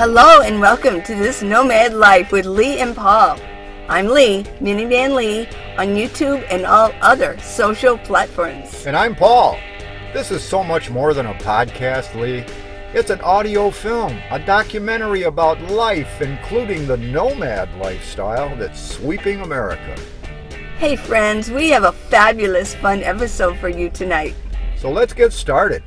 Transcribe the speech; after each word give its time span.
Hello 0.00 0.40
and 0.40 0.62
welcome 0.62 1.02
to 1.02 1.14
this 1.14 1.42
Nomad 1.42 1.92
Life 1.92 2.32
with 2.32 2.46
Lee 2.46 2.78
and 2.78 2.96
Paul. 2.96 3.38
I'm 3.86 4.06
Lee, 4.06 4.44
Minivan 4.58 5.14
Lee, 5.14 5.46
on 5.76 5.88
YouTube 5.88 6.42
and 6.48 6.64
all 6.64 6.90
other 7.02 7.38
social 7.40 7.98
platforms. 7.98 8.86
And 8.86 8.96
I'm 8.96 9.14
Paul. 9.14 9.58
This 10.14 10.30
is 10.30 10.42
so 10.42 10.64
much 10.64 10.88
more 10.88 11.12
than 11.12 11.26
a 11.26 11.34
podcast, 11.34 12.18
Lee. 12.18 12.46
It's 12.94 13.10
an 13.10 13.20
audio 13.20 13.70
film, 13.70 14.18
a 14.30 14.38
documentary 14.38 15.24
about 15.24 15.60
life, 15.70 16.22
including 16.22 16.86
the 16.86 16.96
nomad 16.96 17.68
lifestyle 17.76 18.56
that's 18.56 18.80
sweeping 18.80 19.42
America. 19.42 20.00
Hey 20.78 20.96
friends, 20.96 21.50
we 21.50 21.68
have 21.68 21.84
a 21.84 21.92
fabulous 21.92 22.74
fun 22.74 23.02
episode 23.02 23.58
for 23.58 23.68
you 23.68 23.90
tonight. 23.90 24.34
So 24.78 24.90
let's 24.90 25.12
get 25.12 25.34
started. 25.34 25.82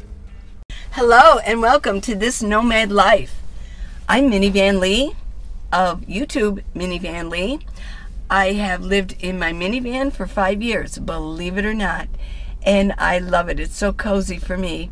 Hello 0.92 1.40
and 1.40 1.64
welcome 1.64 2.00
to 2.02 2.14
this 2.14 2.44
Nomad 2.44 2.92
Life. 2.92 3.40
I'm 4.08 4.30
Minivan 4.30 4.82
Lee 4.82 5.16
of 5.72 6.02
YouTube 6.02 6.62
Minivan 6.76 7.32
Lee. 7.32 7.60
I 8.30 8.52
have 8.52 8.82
lived 8.82 9.16
in 9.24 9.40
my 9.40 9.54
minivan 9.54 10.12
for 10.12 10.28
five 10.28 10.62
years, 10.62 10.98
believe 10.98 11.58
it 11.58 11.66
or 11.66 11.74
not, 11.74 12.10
and 12.64 12.94
I 12.98 13.20
love 13.20 13.48
it. 13.48 13.62
It's 13.62 13.78
so 13.78 13.94
cozy 13.94 14.38
for 14.38 14.58
me. 14.58 14.92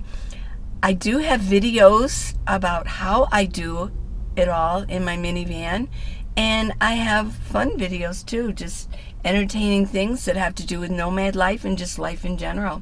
I 0.81 0.93
do 0.93 1.17
have 1.17 1.41
videos 1.41 2.35
about 2.47 2.87
how 2.87 3.27
I 3.33 3.45
do 3.45 3.91
it 4.37 4.47
all 4.47 4.83
in 4.83 5.03
my 5.03 5.17
minivan, 5.17 5.89
and 6.37 6.71
I 6.79 6.93
have 6.93 7.33
fun 7.33 7.71
videos 7.71 8.25
too, 8.25 8.53
just 8.53 8.89
entertaining 9.25 9.87
things 9.87 10.23
that 10.23 10.37
have 10.37 10.55
to 10.55 10.65
do 10.65 10.79
with 10.79 10.89
nomad 10.89 11.35
life 11.35 11.65
and 11.65 11.77
just 11.77 11.99
life 11.99 12.23
in 12.23 12.37
general. 12.37 12.81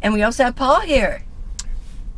And 0.00 0.14
we 0.14 0.22
also 0.22 0.44
have 0.44 0.56
Paul 0.56 0.80
here. 0.80 1.24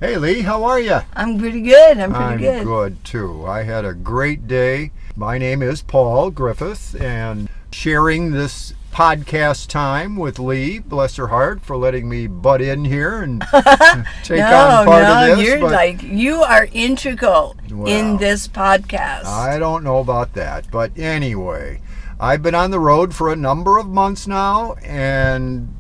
Hey 0.02 0.16
Lee, 0.16 0.40
how 0.40 0.64
are 0.64 0.80
you? 0.80 0.98
I'm 1.12 1.38
pretty 1.38 1.60
good. 1.60 1.96
I'm 2.00 2.12
pretty 2.12 2.42
good. 2.42 2.58
I'm 2.62 2.64
good. 2.64 3.04
too. 3.04 3.46
I 3.46 3.62
had 3.62 3.84
a 3.84 3.94
great 3.94 4.48
day. 4.48 4.90
My 5.14 5.38
name 5.38 5.62
is 5.62 5.80
Paul 5.80 6.32
Griffith, 6.32 7.00
and 7.00 7.48
sharing 7.70 8.32
this 8.32 8.74
podcast 8.90 9.68
time 9.68 10.16
with 10.16 10.40
Lee, 10.40 10.80
bless 10.80 11.14
her 11.14 11.28
heart, 11.28 11.60
for 11.60 11.76
letting 11.76 12.08
me 12.08 12.26
butt 12.26 12.60
in 12.60 12.84
here 12.84 13.22
and 13.22 13.42
take 14.24 14.40
no, 14.40 14.46
on 14.46 14.86
part 14.86 15.02
no, 15.04 15.30
of 15.30 15.38
this. 15.38 15.46
you're 15.46 15.60
but 15.60 15.70
like 15.70 16.02
you 16.02 16.42
are 16.42 16.68
integral 16.72 17.54
in 17.86 18.16
this 18.16 18.48
podcast. 18.48 19.26
I 19.26 19.56
don't 19.60 19.84
know 19.84 19.98
about 19.98 20.32
that, 20.32 20.68
but 20.72 20.98
anyway, 20.98 21.80
I've 22.18 22.42
been 22.42 22.56
on 22.56 22.72
the 22.72 22.80
road 22.80 23.14
for 23.14 23.32
a 23.32 23.36
number 23.36 23.78
of 23.78 23.86
months 23.86 24.26
now, 24.26 24.74
and 24.82 25.72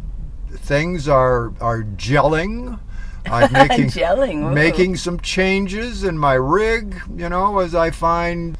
things 0.48 1.08
are 1.08 1.52
are 1.60 1.82
gelling. 1.82 2.78
I'm 3.30 3.52
making 3.52 3.86
Gelling, 3.86 4.52
making 4.52 4.96
some 4.96 5.20
changes 5.20 6.04
in 6.04 6.18
my 6.18 6.34
rig, 6.34 7.00
you 7.16 7.28
know, 7.28 7.58
as 7.58 7.74
I 7.74 7.90
find 7.90 8.56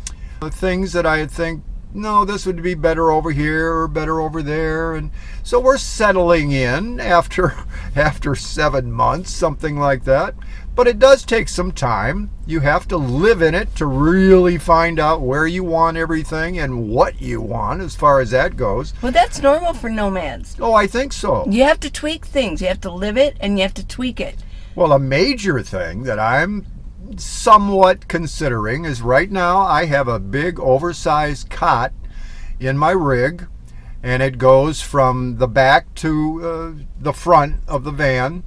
things 0.50 0.92
that 0.92 1.06
I 1.06 1.26
think 1.26 1.62
no, 1.94 2.24
this 2.24 2.46
would 2.46 2.62
be 2.62 2.74
better 2.74 3.10
over 3.10 3.30
here 3.30 3.72
or 3.72 3.88
better 3.88 4.20
over 4.20 4.42
there, 4.42 4.94
and 4.94 5.10
so 5.42 5.60
we're 5.60 5.76
settling 5.76 6.52
in 6.52 7.00
after 7.00 7.54
after 7.96 8.34
seven 8.34 8.90
months, 8.90 9.30
something 9.30 9.76
like 9.78 10.04
that. 10.04 10.34
But 10.74 10.88
it 10.88 10.98
does 10.98 11.22
take 11.22 11.50
some 11.50 11.70
time. 11.70 12.30
You 12.46 12.60
have 12.60 12.88
to 12.88 12.96
live 12.96 13.42
in 13.42 13.54
it 13.54 13.76
to 13.76 13.84
really 13.84 14.56
find 14.56 14.98
out 14.98 15.20
where 15.20 15.46
you 15.46 15.62
want 15.62 15.98
everything 15.98 16.58
and 16.58 16.88
what 16.88 17.20
you 17.20 17.42
want, 17.42 17.82
as 17.82 17.94
far 17.94 18.20
as 18.20 18.30
that 18.30 18.56
goes. 18.56 18.94
well, 19.02 19.12
that's 19.12 19.42
normal 19.42 19.74
for 19.74 19.90
nomads. 19.90 20.56
Oh, 20.58 20.72
I 20.72 20.86
think 20.86 21.12
so. 21.12 21.46
You 21.46 21.64
have 21.64 21.80
to 21.80 21.90
tweak 21.90 22.24
things. 22.24 22.62
You 22.62 22.68
have 22.68 22.80
to 22.82 22.90
live 22.90 23.18
it 23.18 23.36
and 23.38 23.58
you 23.58 23.62
have 23.62 23.74
to 23.74 23.86
tweak 23.86 24.18
it. 24.18 24.36
Well, 24.74 24.92
a 24.92 24.98
major 24.98 25.62
thing 25.62 26.04
that 26.04 26.18
I'm 26.18 26.64
somewhat 27.18 28.08
considering 28.08 28.86
is 28.86 29.02
right 29.02 29.30
now 29.30 29.58
I 29.58 29.84
have 29.84 30.08
a 30.08 30.18
big 30.18 30.58
oversized 30.58 31.50
cot 31.50 31.92
in 32.58 32.78
my 32.78 32.92
rig, 32.92 33.46
and 34.02 34.22
it 34.22 34.38
goes 34.38 34.80
from 34.80 35.36
the 35.36 35.46
back 35.46 35.94
to 35.96 36.40
uh, 36.42 36.84
the 36.98 37.12
front 37.12 37.60
of 37.68 37.84
the 37.84 37.90
van, 37.90 38.44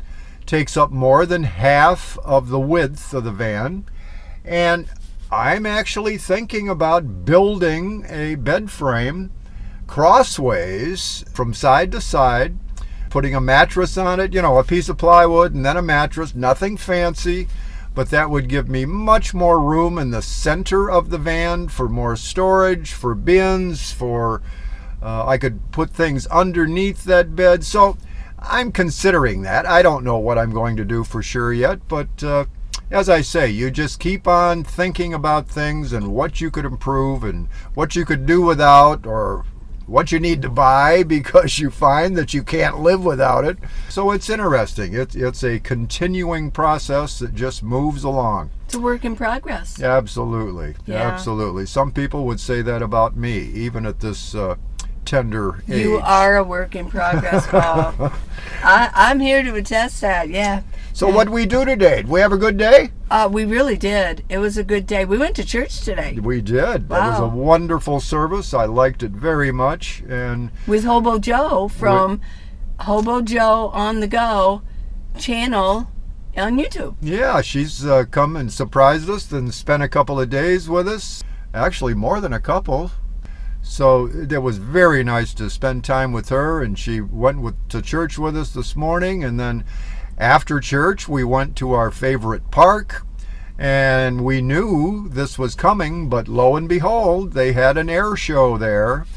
takes 0.48 0.76
up 0.76 0.90
more 0.90 1.28
than 1.28 1.44
half 1.44 2.18
of 2.24 2.50
the 2.50 2.60
width 2.60 3.14
of 3.14 3.24
the 3.24 3.32
van, 3.32 3.86
and 4.44 4.90
I'm 5.32 5.68
actually 5.68 6.18
thinking 6.18 6.68
about 6.68 7.24
building 7.26 8.04
a 8.10 8.34
bed 8.34 8.72
frame 8.72 9.32
crossways 9.86 11.24
from 11.32 11.54
side 11.54 11.92
to 11.92 12.02
side 12.02 12.58
putting 13.16 13.34
a 13.34 13.40
mattress 13.40 13.98
on 13.98 14.20
it, 14.20 14.34
you 14.34 14.42
know, 14.42 14.58
a 14.58 14.64
piece 14.66 14.90
of 14.90 14.98
plywood 14.98 15.54
and 15.54 15.66
then 15.66 15.78
a 15.78 15.82
mattress, 15.82 16.36
nothing 16.36 16.76
fancy, 16.76 17.48
but 17.94 18.10
that 18.10 18.30
would 18.30 18.50
give 18.50 18.68
me 18.68 18.84
much 18.84 19.34
more 19.34 19.58
room 19.58 19.98
in 19.98 20.12
the 20.12 20.22
center 20.22 20.92
of 20.92 21.10
the 21.10 21.18
van 21.18 21.66
for 21.66 21.88
more 21.88 22.18
storage, 22.18 22.92
for 22.92 23.16
bins, 23.16 23.90
for 23.90 24.42
uh, 25.02 25.26
I 25.26 25.38
could 25.38 25.72
put 25.72 25.92
things 25.92 26.28
underneath 26.28 27.06
that 27.06 27.38
bed. 27.38 27.64
So 27.64 27.98
I'm 28.38 28.74
considering 28.74 29.44
that. 29.44 29.66
I 29.66 29.82
don't 29.82 30.04
know 30.04 30.18
what 30.18 30.38
I'm 30.38 30.52
going 30.52 30.76
to 30.76 30.84
do 30.84 31.06
for 31.06 31.24
sure 31.24 31.54
yet, 31.54 31.88
but 31.88 32.22
uh, 32.22 32.48
as 32.92 33.08
I 33.08 33.22
say, 33.22 33.50
you 33.50 33.72
just 33.72 34.02
keep 34.02 34.28
on 34.28 34.66
thinking 34.66 35.14
about 35.14 35.48
things 35.48 35.94
and 35.94 36.10
what 36.10 36.42
you 36.42 36.52
could 36.52 36.66
improve 36.66 37.24
and 37.24 37.48
what 37.76 37.96
you 37.96 38.04
could 38.04 38.26
do 38.26 38.42
without 38.42 39.06
or 39.06 39.46
what 39.88 40.12
you 40.12 40.20
need 40.20 40.42
to 40.42 40.50
buy 40.50 41.04
because 41.18 41.60
you 41.60 41.70
find 41.70 42.16
that 42.18 42.34
you 42.34 42.44
can't 42.44 42.80
live 42.80 43.04
without 43.06 43.46
it. 43.46 43.58
So 43.90 44.12
it's 44.12 44.30
interesting. 44.30 44.94
It's 44.94 45.16
it's 45.16 45.44
a 45.44 45.60
continuing 45.60 46.52
process 46.52 47.20
that 47.20 47.34
just 47.36 47.64
moves 47.64 48.04
along. 48.04 48.50
It's 48.66 48.76
a 48.76 48.80
work 48.80 49.06
in 49.06 49.16
progress. 49.16 49.82
Absolutely, 49.82 50.76
Yeah. 50.88 51.02
absolutely. 51.02 51.66
Some 51.66 51.92
people 51.92 52.26
would 52.26 52.40
say 52.40 52.62
that 52.64 52.82
about 52.82 53.16
me, 53.16 53.38
even 53.38 53.86
at 53.86 54.00
this 54.00 54.34
uh, 54.34 54.56
tender 55.06 55.64
age. 55.70 55.86
You 55.86 55.98
are 55.98 56.38
a 56.38 56.44
work 56.44 56.76
in 56.76 56.90
progress, 56.90 57.48
Paul. 57.52 58.12
I, 58.64 58.90
I'm 58.94 59.20
here 59.20 59.44
to 59.44 59.56
attest 59.56 60.02
that. 60.02 60.30
Yeah. 60.30 60.64
So 60.94 61.10
what 61.10 61.30
we 61.30 61.46
do 61.46 61.66
today? 61.66 61.98
Did 61.98 62.08
we 62.08 62.22
have 62.22 62.32
a 62.32 62.38
good 62.38 62.58
day? 62.58 62.92
Uh, 63.12 63.30
we 63.32 63.44
really 63.44 63.78
did. 63.78 64.24
It 64.30 64.38
was 64.38 64.58
a 64.58 64.64
good 64.64 64.88
day. 64.88 65.04
We 65.04 65.18
went 65.18 65.36
to 65.36 65.44
church 65.44 65.82
today 65.82 66.18
We 66.22 66.42
did. 66.42 66.84
It 66.84 66.90
was 66.90 67.20
a 67.20 67.28
wonderful 67.28 68.00
service. 68.00 68.54
I 68.54 68.66
liked 68.66 69.04
it 69.04 69.12
very 69.12 69.52
much, 69.52 70.04
and 70.08 70.52
with 70.66 70.86
Hobo 70.86 71.20
Joe 71.20 71.68
from 71.68 72.22
Hobo 72.80 73.22
Joe 73.22 73.70
on 73.74 74.00
the 74.00 74.08
Go 74.08 74.62
channel 75.18 75.92
on 76.38 76.58
YouTube. 76.58 76.96
Yeah, 77.02 77.42
she's 77.42 77.86
uh, 77.86 78.06
come 78.10 78.36
and 78.36 78.52
surprised 78.52 79.10
us 79.10 79.32
and 79.32 79.54
spent 79.54 79.84
a 79.84 79.88
couple 79.88 80.20
of 80.20 80.30
days 80.30 80.70
with 80.70 80.88
us. 80.88 81.24
Actually, 81.54 81.94
more 81.94 82.20
than 82.20 82.34
a 82.34 82.40
couple. 82.40 82.92
So 83.68 84.06
it 84.06 84.42
was 84.42 84.60
very 84.60 85.04
nice 85.04 85.34
to 85.34 85.50
spend 85.50 85.84
time 85.84 86.14
with 86.14 86.30
her, 86.30 86.62
and 86.62 86.78
she 86.78 87.02
went 87.02 87.42
with, 87.42 87.56
to 87.70 87.82
church 87.82 88.18
with 88.18 88.38
us 88.38 88.52
this 88.52 88.76
morning. 88.76 89.24
And 89.24 89.40
then 89.40 89.66
after 90.20 90.60
church, 90.60 91.10
we 91.10 91.24
went 91.24 91.56
to 91.58 91.74
our 91.74 91.90
favorite 91.90 92.52
park, 92.52 93.06
and 93.58 94.24
we 94.24 94.40
knew 94.40 95.10
this 95.10 95.40
was 95.40 95.56
coming, 95.56 96.10
but 96.10 96.28
lo 96.28 96.56
and 96.56 96.70
behold, 96.70 97.34
they 97.34 97.54
had 97.54 97.76
an 97.76 97.90
air 97.90 98.16
show 98.16 98.58
there. 98.58 99.08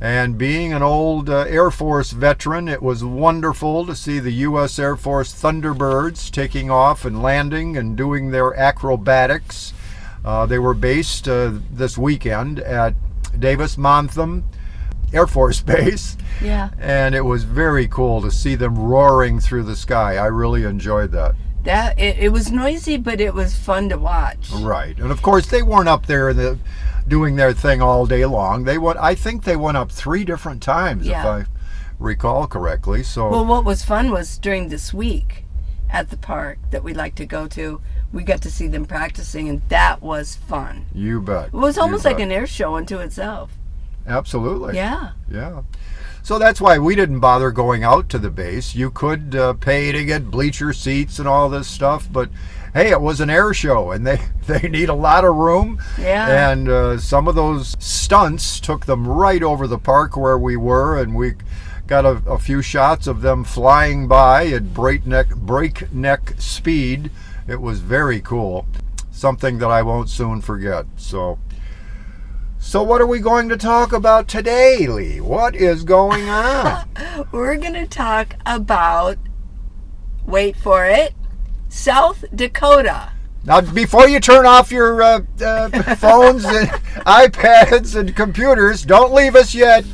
And 0.00 0.38
being 0.38 0.72
an 0.72 0.82
old 0.82 1.28
uh, 1.28 1.44
Air 1.46 1.70
Force 1.70 2.10
veteran, 2.12 2.68
it 2.68 2.82
was 2.82 3.04
wonderful 3.04 3.86
to 3.86 3.94
see 3.94 4.18
the 4.18 4.32
U.S. 4.48 4.78
Air 4.78 4.96
Force 4.96 5.32
Thunderbirds 5.32 6.30
taking 6.30 6.70
off 6.70 7.04
and 7.04 7.22
landing 7.22 7.76
and 7.76 7.94
doing 7.94 8.30
their 8.30 8.54
acrobatics. 8.54 9.74
Uh, 10.24 10.46
they 10.46 10.58
were 10.58 10.74
based 10.74 11.28
uh, 11.28 11.52
this 11.70 11.96
weekend 11.98 12.58
at 12.58 12.94
Davis 13.38 13.76
Monthan 13.76 14.42
Air 15.12 15.26
Force 15.26 15.60
Base, 15.62 16.16
Yeah. 16.42 16.70
and 16.80 17.14
it 17.14 17.24
was 17.24 17.44
very 17.44 17.86
cool 17.88 18.22
to 18.22 18.30
see 18.30 18.54
them 18.54 18.78
roaring 18.78 19.40
through 19.40 19.64
the 19.64 19.76
sky. 19.76 20.16
I 20.16 20.26
really 20.26 20.64
enjoyed 20.64 21.12
that. 21.12 21.34
That 21.64 21.98
it, 21.98 22.18
it 22.18 22.32
was 22.32 22.50
noisy, 22.50 22.96
but 22.96 23.20
it 23.20 23.34
was 23.34 23.54
fun 23.56 23.88
to 23.90 23.98
watch. 23.98 24.50
Right, 24.52 24.98
and 24.98 25.10
of 25.12 25.22
course 25.22 25.46
they 25.46 25.62
weren't 25.62 25.88
up 25.88 26.06
there 26.06 26.32
the, 26.34 26.58
doing 27.06 27.36
their 27.36 27.52
thing 27.52 27.80
all 27.82 28.04
day 28.06 28.24
long. 28.26 28.64
They 28.64 28.78
went. 28.78 28.98
I 28.98 29.14
think 29.14 29.44
they 29.44 29.56
went 29.56 29.76
up 29.76 29.92
three 29.92 30.24
different 30.24 30.62
times, 30.62 31.06
Yeah. 31.06 31.20
if 31.20 31.26
I 31.46 31.50
recall 32.00 32.46
correctly. 32.48 33.02
So 33.04 33.28
Well, 33.30 33.44
what 33.46 33.64
was 33.64 33.84
fun 33.84 34.10
was 34.10 34.38
during 34.38 34.70
this 34.70 34.92
week 34.92 35.44
at 35.88 36.10
the 36.10 36.16
park 36.16 36.58
that 36.70 36.82
we 36.82 36.94
like 36.94 37.14
to 37.16 37.26
go 37.26 37.46
to, 37.48 37.80
we 38.12 38.22
got 38.22 38.42
to 38.42 38.50
see 38.50 38.68
them 38.68 38.84
practicing, 38.84 39.48
and 39.48 39.62
that 39.68 40.02
was 40.02 40.36
fun. 40.36 40.86
you 40.94 41.20
bet. 41.20 41.46
It 41.46 41.52
was 41.52 41.78
almost 41.78 42.04
like 42.04 42.20
an 42.20 42.30
air 42.30 42.46
show 42.46 42.76
unto 42.76 42.98
itself. 42.98 43.52
absolutely. 44.06 44.74
Yeah. 44.76 45.12
Yeah. 45.30 45.62
So 46.22 46.38
that's 46.38 46.60
why 46.60 46.78
we 46.78 46.94
didn't 46.94 47.18
bother 47.20 47.50
going 47.50 47.82
out 47.82 48.08
to 48.10 48.18
the 48.18 48.30
base. 48.30 48.74
You 48.76 48.90
could 48.90 49.34
uh, 49.34 49.54
pay 49.54 49.90
to 49.90 50.04
get 50.04 50.30
bleacher 50.30 50.72
seats 50.72 51.18
and 51.18 51.26
all 51.26 51.48
this 51.48 51.66
stuff, 51.66 52.08
but 52.12 52.30
hey, 52.74 52.90
it 52.90 53.00
was 53.00 53.20
an 53.20 53.28
air 53.28 53.52
show, 53.52 53.90
and 53.90 54.06
they 54.06 54.20
they 54.46 54.68
need 54.68 54.88
a 54.88 54.94
lot 54.94 55.24
of 55.24 55.34
room. 55.34 55.80
Yeah. 55.98 56.50
And 56.52 56.68
uh, 56.68 56.98
some 56.98 57.26
of 57.26 57.34
those 57.34 57.76
stunts 57.78 58.60
took 58.60 58.86
them 58.86 59.08
right 59.08 59.42
over 59.42 59.66
the 59.66 59.78
park 59.78 60.16
where 60.16 60.38
we 60.38 60.56
were, 60.56 61.00
and 61.00 61.14
we 61.14 61.34
got 61.88 62.04
a, 62.04 62.22
a 62.26 62.38
few 62.38 62.62
shots 62.62 63.06
of 63.06 63.20
them 63.22 63.42
flying 63.44 64.06
by 64.06 64.46
at 64.46 64.72
breakneck 64.72 65.34
breakneck 65.34 66.34
speed. 66.38 67.10
It 67.46 67.60
was 67.60 67.80
very 67.80 68.20
cool. 68.20 68.66
something 69.10 69.58
that 69.58 69.70
I 69.70 69.82
won't 69.82 70.08
soon 70.08 70.40
forget. 70.40 70.86
So, 70.96 71.38
so 72.58 72.82
what 72.82 73.00
are 73.00 73.06
we 73.06 73.20
going 73.20 73.48
to 73.50 73.56
talk 73.58 73.92
about 73.92 74.26
today, 74.26 74.86
Lee? 74.86 75.20
What 75.20 75.54
is 75.54 75.84
going 75.84 76.28
on? 76.30 76.88
We're 77.32 77.56
going 77.56 77.74
to 77.74 77.86
talk 77.86 78.36
about, 78.46 79.18
wait 80.24 80.56
for 80.56 80.86
it, 80.86 81.14
South 81.68 82.24
Dakota. 82.34 83.12
Now, 83.44 83.60
before 83.60 84.08
you 84.08 84.18
turn 84.20 84.46
off 84.46 84.70
your 84.72 85.02
uh, 85.02 85.20
uh, 85.44 85.94
phones 85.96 86.44
and 86.44 86.68
iPads 87.04 87.96
and 87.98 88.14
computers, 88.16 88.82
don't 88.82 89.12
leave 89.12 89.34
us 89.36 89.54
yet. 89.54 89.84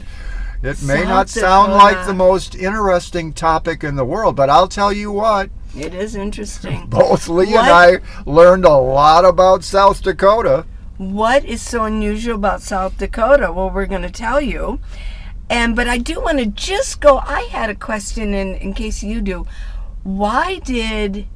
It 0.62 0.83
may 0.83 0.99
South 1.03 1.09
not 1.09 1.29
sound 1.29 1.73
Dakota. 1.73 1.85
like 1.85 2.06
the 2.06 2.15
most 2.15 2.55
interesting 2.55 3.33
topic 3.33 3.83
in 3.83 3.97
the 3.97 4.05
world, 4.05 4.37
but 4.37 4.50
I'll 4.50 4.69
tell 4.69 4.93
you 4.93 5.11
what, 5.11 5.50
It 5.80 5.94
is 5.94 6.14
interesting. 6.14 6.86
both 6.88 7.28
Lee 7.28 7.52
What? 7.52 7.64
and 7.64 8.02
I 8.04 8.30
learned 8.30 8.64
a 8.64 8.76
lot 8.76 9.25
about 9.25 9.64
South 9.64 10.02
Dakota. 10.02 10.66
What 10.96 11.44
is 11.44 11.62
so 11.62 11.84
unusual 11.84 12.34
about 12.34 12.60
South 12.60 12.98
Dakota? 12.98 13.52
Well, 13.52 13.70
we're 13.70 13.86
going 13.86 14.02
to 14.02 14.10
tell 14.10 14.40
you. 14.40 14.80
And 15.48 15.75
but 15.76 15.88
I 15.88 15.98
do 15.98 16.20
want 16.20 16.38
to 16.40 16.46
just 16.46 17.00
go. 17.00 17.19
I 17.19 17.42
had 17.42 17.70
a 17.70 17.75
question, 17.75 18.34
in 18.34 18.54
in 18.56 18.75
case 18.75 19.02
you 19.02 19.20
do. 19.20 19.46
Why 20.02 20.58
did 20.58 21.26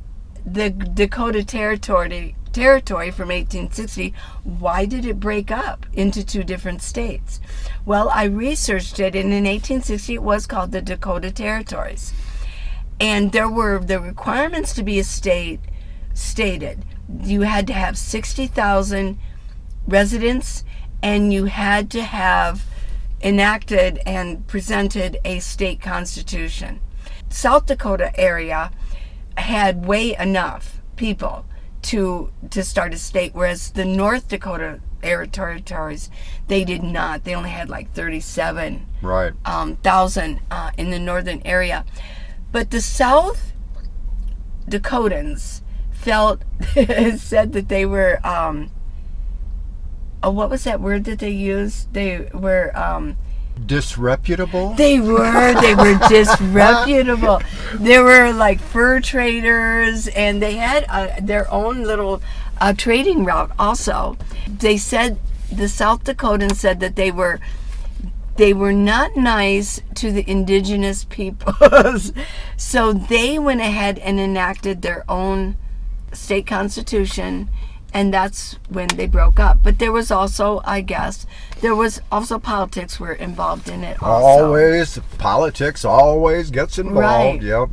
the 0.44 0.70
Dakota 0.70 1.44
territory 1.44 2.34
territory 2.52 3.10
from 3.10 3.28
1860? 3.28 4.12
Why 4.44 4.84
did 4.84 5.06
it 5.06 5.18
break 5.20 5.50
up 5.50 5.86
into 5.94 6.24
two 6.24 6.44
different 6.44 6.82
states? 6.82 7.40
Well, 7.86 8.10
I 8.10 8.24
researched 8.24 9.00
it, 9.00 9.14
and 9.16 9.32
in 9.32 9.44
1860 9.44 10.14
it 10.14 10.22
was 10.22 10.46
called 10.46 10.72
the 10.72 10.82
Dakota 10.82 11.30
Territories, 11.30 12.12
and 13.02 13.32
there 13.32 13.48
were 13.48 13.78
the 13.80 13.98
requirements 14.00 14.72
to 14.74 14.82
be 14.82 14.98
a 14.98 15.04
state 15.04 15.60
stated. 16.14 16.84
You 17.22 17.42
had 17.42 17.66
to 17.66 17.72
have 17.72 17.98
60,000 17.98 19.18
residents 19.86 20.64
and 21.02 21.32
you 21.32 21.46
had 21.46 21.90
to 21.90 22.02
have 22.02 22.64
enacted 23.22 23.98
and 24.06 24.46
presented 24.46 25.18
a 25.24 25.40
state 25.40 25.80
constitution. 25.80 26.80
South 27.28 27.66
Dakota 27.66 28.18
area 28.18 28.70
had 29.36 29.84
way 29.86 30.14
enough 30.16 30.80
people 30.96 31.44
to 31.82 32.30
to 32.50 32.62
start 32.62 32.94
a 32.94 32.98
state 32.98 33.34
whereas 33.34 33.70
the 33.70 33.84
North 33.84 34.28
Dakota 34.28 34.78
area 35.02 35.26
territories 35.26 36.08
they 36.46 36.62
did 36.64 36.82
not 36.84 37.24
they 37.24 37.34
only 37.34 37.50
had 37.50 37.68
like 37.68 37.90
37 37.92 38.86
Right. 39.00 39.32
um, 39.44 39.76
thousand 39.76 40.38
uh, 40.50 40.70
in 40.78 40.90
the 40.90 40.98
northern 41.00 41.42
area, 41.44 41.84
but 42.52 42.70
the 42.70 42.80
South 42.80 43.52
Dakotans 44.68 45.62
felt 45.90 46.42
said 47.16 47.52
that 47.52 47.68
they 47.68 47.84
were 47.86 48.24
um, 48.26 48.70
oh 50.22 50.30
what 50.30 50.50
was 50.50 50.64
that 50.64 50.80
word 50.80 51.04
that 51.04 51.18
they 51.18 51.30
used? 51.30 51.92
They 51.92 52.28
were 52.32 52.76
um, 52.76 53.16
Disreputable? 53.66 54.74
they 54.74 54.98
were 54.98 55.60
they 55.60 55.74
were 55.74 55.98
disreputable. 56.08 57.40
They 57.74 57.98
were 57.98 58.32
like 58.32 58.60
fur 58.60 59.00
traders, 59.00 60.08
and 60.08 60.42
they 60.42 60.54
had 60.54 60.84
uh, 60.88 61.20
their 61.20 61.50
own 61.50 61.82
little 61.82 62.22
uh, 62.60 62.72
trading 62.72 63.24
route. 63.24 63.52
Also, 63.58 64.16
they 64.48 64.76
said 64.76 65.18
the 65.50 65.68
South 65.68 66.04
Dakotans 66.04 66.56
said 66.56 66.80
that 66.80 66.96
they 66.96 67.10
were 67.10 67.40
they 68.36 68.52
were 68.52 68.72
not 68.72 69.16
nice 69.16 69.80
to 69.94 70.10
the 70.10 70.28
indigenous 70.28 71.04
peoples, 71.04 72.12
so 72.56 72.92
they 72.92 73.38
went 73.38 73.60
ahead 73.60 73.98
and 73.98 74.18
enacted 74.18 74.82
their 74.82 75.04
own 75.08 75.56
state 76.12 76.46
constitution 76.46 77.48
and 77.94 78.12
that's 78.12 78.58
when 78.68 78.88
they 78.88 79.06
broke 79.06 79.40
up 79.40 79.58
but 79.62 79.78
there 79.78 79.92
was 79.92 80.10
also 80.10 80.60
i 80.64 80.80
guess 80.82 81.26
there 81.62 81.76
was 81.76 82.00
also 82.10 82.40
politics 82.40 82.98
were 82.98 83.12
involved 83.12 83.68
in 83.68 83.84
it 83.84 84.02
also. 84.02 84.46
Always, 84.46 84.98
politics 85.16 85.84
always 85.84 86.50
gets 86.50 86.76
involved. 86.76 86.98
Right. 86.98 87.40
Yep. 87.42 87.70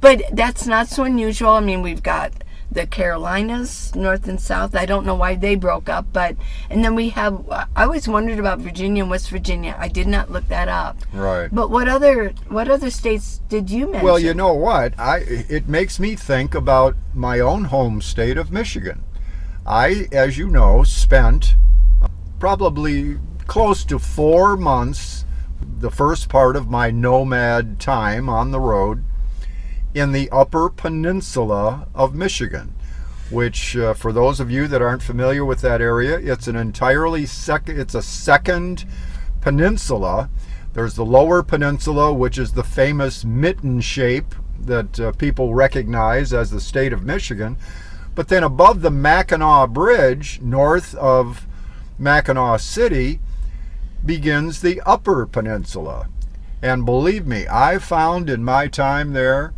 But 0.00 0.22
that's 0.32 0.66
not 0.66 0.88
so 0.88 1.04
unusual. 1.04 1.50
I 1.50 1.60
mean, 1.60 1.82
we've 1.82 2.02
got 2.02 2.32
the 2.72 2.86
Carolinas, 2.86 3.94
North 3.94 4.28
and 4.28 4.40
South. 4.40 4.76
I 4.76 4.86
don't 4.86 5.04
know 5.04 5.14
why 5.14 5.34
they 5.34 5.56
broke 5.56 5.88
up, 5.88 6.06
but 6.12 6.36
and 6.68 6.84
then 6.84 6.94
we 6.94 7.10
have. 7.10 7.44
I 7.50 7.66
always 7.84 8.06
wondered 8.06 8.38
about 8.38 8.60
Virginia 8.60 9.02
and 9.02 9.10
West 9.10 9.30
Virginia. 9.30 9.76
I 9.78 9.88
did 9.88 10.06
not 10.06 10.30
look 10.30 10.46
that 10.48 10.68
up. 10.68 10.96
Right. 11.12 11.48
But 11.52 11.70
what 11.70 11.88
other 11.88 12.30
what 12.48 12.70
other 12.70 12.90
states 12.90 13.40
did 13.48 13.70
you 13.70 13.86
mention? 13.86 14.04
Well, 14.04 14.18
you 14.18 14.34
know 14.34 14.54
what? 14.54 14.98
I 14.98 15.18
it 15.18 15.68
makes 15.68 15.98
me 15.98 16.14
think 16.14 16.54
about 16.54 16.96
my 17.14 17.40
own 17.40 17.64
home 17.64 18.00
state 18.00 18.36
of 18.36 18.52
Michigan. 18.52 19.02
I, 19.66 20.08
as 20.12 20.38
you 20.38 20.48
know, 20.48 20.84
spent 20.84 21.54
probably 22.38 23.18
close 23.46 23.84
to 23.84 23.98
four 23.98 24.56
months, 24.56 25.24
the 25.60 25.90
first 25.90 26.28
part 26.28 26.56
of 26.56 26.70
my 26.70 26.90
nomad 26.90 27.78
time 27.78 28.28
on 28.28 28.50
the 28.50 28.60
road, 28.60 29.04
in 29.94 30.12
the 30.12 30.30
Upper 30.30 30.68
Peninsula 30.68 31.88
of 31.94 32.14
Michigan. 32.14 32.74
Which, 33.30 33.76
uh, 33.76 33.94
for 33.94 34.12
those 34.12 34.40
of 34.40 34.50
you 34.50 34.66
that 34.66 34.82
aren't 34.82 35.02
familiar 35.02 35.44
with 35.44 35.60
that 35.60 35.80
area, 35.80 36.18
it's 36.18 36.48
an 36.48 36.56
entirely 36.56 37.26
second. 37.26 37.78
It's 37.78 37.94
a 37.94 38.02
second 38.02 38.84
peninsula. 39.40 40.28
There's 40.72 40.94
the 40.94 41.04
lower 41.04 41.42
peninsula, 41.42 42.12
which 42.12 42.38
is 42.38 42.52
the 42.52 42.64
famous 42.64 43.24
mitten 43.24 43.80
shape 43.80 44.34
that 44.60 45.00
uh, 45.00 45.12
people 45.12 45.54
recognize 45.54 46.32
as 46.32 46.50
the 46.50 46.60
state 46.60 46.92
of 46.92 47.04
Michigan. 47.04 47.56
But 48.14 48.28
then 48.28 48.42
above 48.42 48.82
the 48.82 48.90
Mackinac 48.90 49.70
Bridge, 49.70 50.40
north 50.40 50.94
of 50.96 51.46
Mackinac 51.98 52.60
City, 52.60 53.20
begins 54.04 54.60
the 54.60 54.80
upper 54.84 55.26
peninsula. 55.26 56.08
And 56.62 56.84
believe 56.84 57.26
me, 57.26 57.46
I 57.50 57.78
found 57.78 58.28
in 58.28 58.44
my 58.44 58.66
time 58.66 59.12
there 59.12 59.54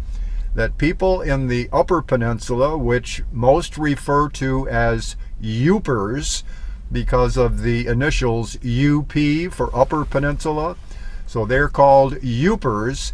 that 0.55 0.79
people 0.79 1.21
in 1.21 1.49
the 1.49 1.69
upper 1.73 2.03
peninsula, 2.03 2.77
which 2.77 3.23
most 3.33 3.79
refer 3.79 4.29
to 4.31 4.69
as 4.69 5.17
Yoopers 5.43 6.43
because 6.91 7.37
of 7.37 7.63
the 7.63 7.87
initials 7.87 8.57
UP 8.57 9.13
for 9.53 9.75
Upper 9.75 10.05
Peninsula, 10.05 10.77
so 11.27 11.47
they're 11.47 11.69
called 11.69 12.15
Yoopers, 12.17 13.13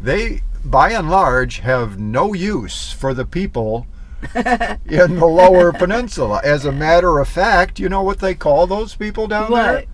they 0.00 0.42
by 0.64 0.90
and 0.90 1.10
large 1.10 1.58
have 1.60 1.98
no 1.98 2.32
use 2.32 2.92
for 2.92 3.14
the 3.14 3.24
people 3.24 3.86
in 4.34 5.16
the 5.16 5.26
lower 5.26 5.72
peninsula. 5.72 6.40
As 6.44 6.64
a 6.64 6.72
matter 6.72 7.18
of 7.18 7.28
fact, 7.28 7.78
you 7.78 7.88
know 7.88 8.02
what 8.02 8.18
they 8.18 8.34
call 8.34 8.66
those 8.66 8.94
people 8.94 9.26
down 9.26 9.50
there? 9.52 9.84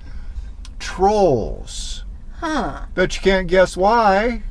Trolls. 0.78 2.04
Huh? 2.34 2.86
Bet 2.94 3.16
you 3.16 3.22
can't 3.22 3.48
guess 3.48 3.76
why. 3.76 4.42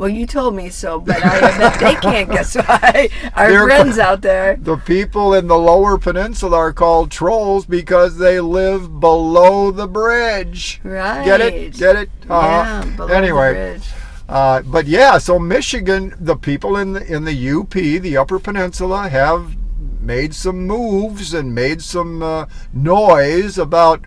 Well, 0.00 0.08
you 0.08 0.26
told 0.26 0.54
me 0.54 0.70
so, 0.70 0.98
but 0.98 1.22
I 1.22 1.40
bet 1.58 1.78
they 1.78 1.94
can't 2.00 2.30
guess 2.30 2.54
why. 2.56 3.10
Our 3.36 3.50
They're- 3.50 3.64
friends 3.66 3.98
out 3.98 4.22
there. 4.22 4.56
The 4.56 4.78
people 4.78 5.34
in 5.34 5.46
the 5.46 5.58
lower 5.58 5.98
peninsula 5.98 6.56
are 6.56 6.72
called 6.72 7.10
trolls 7.10 7.66
because 7.66 8.16
they 8.16 8.40
live 8.40 8.98
below 8.98 9.70
the 9.70 9.86
bridge. 9.86 10.80
Right. 10.82 11.22
Get 11.26 11.42
it? 11.42 11.76
Get 11.76 11.96
it? 11.96 12.10
Uh-huh. 12.30 12.46
Yeah. 12.86 12.96
below 12.96 13.08
the 13.08 13.14
Anyway, 13.14 13.52
bridge. 13.52 13.82
uh, 14.26 14.62
but 14.62 14.86
yeah, 14.86 15.18
so 15.18 15.38
Michigan, 15.38 16.14
the 16.18 16.34
people 16.36 16.78
in 16.78 16.94
the 16.94 17.04
in 17.06 17.24
the 17.26 17.50
UP, 17.50 17.70
the 17.72 18.16
Upper 18.16 18.38
Peninsula, 18.38 19.06
have 19.10 19.54
made 20.00 20.34
some 20.34 20.66
moves 20.66 21.34
and 21.34 21.54
made 21.54 21.82
some 21.82 22.22
uh, 22.22 22.46
noise 22.72 23.58
about 23.58 24.06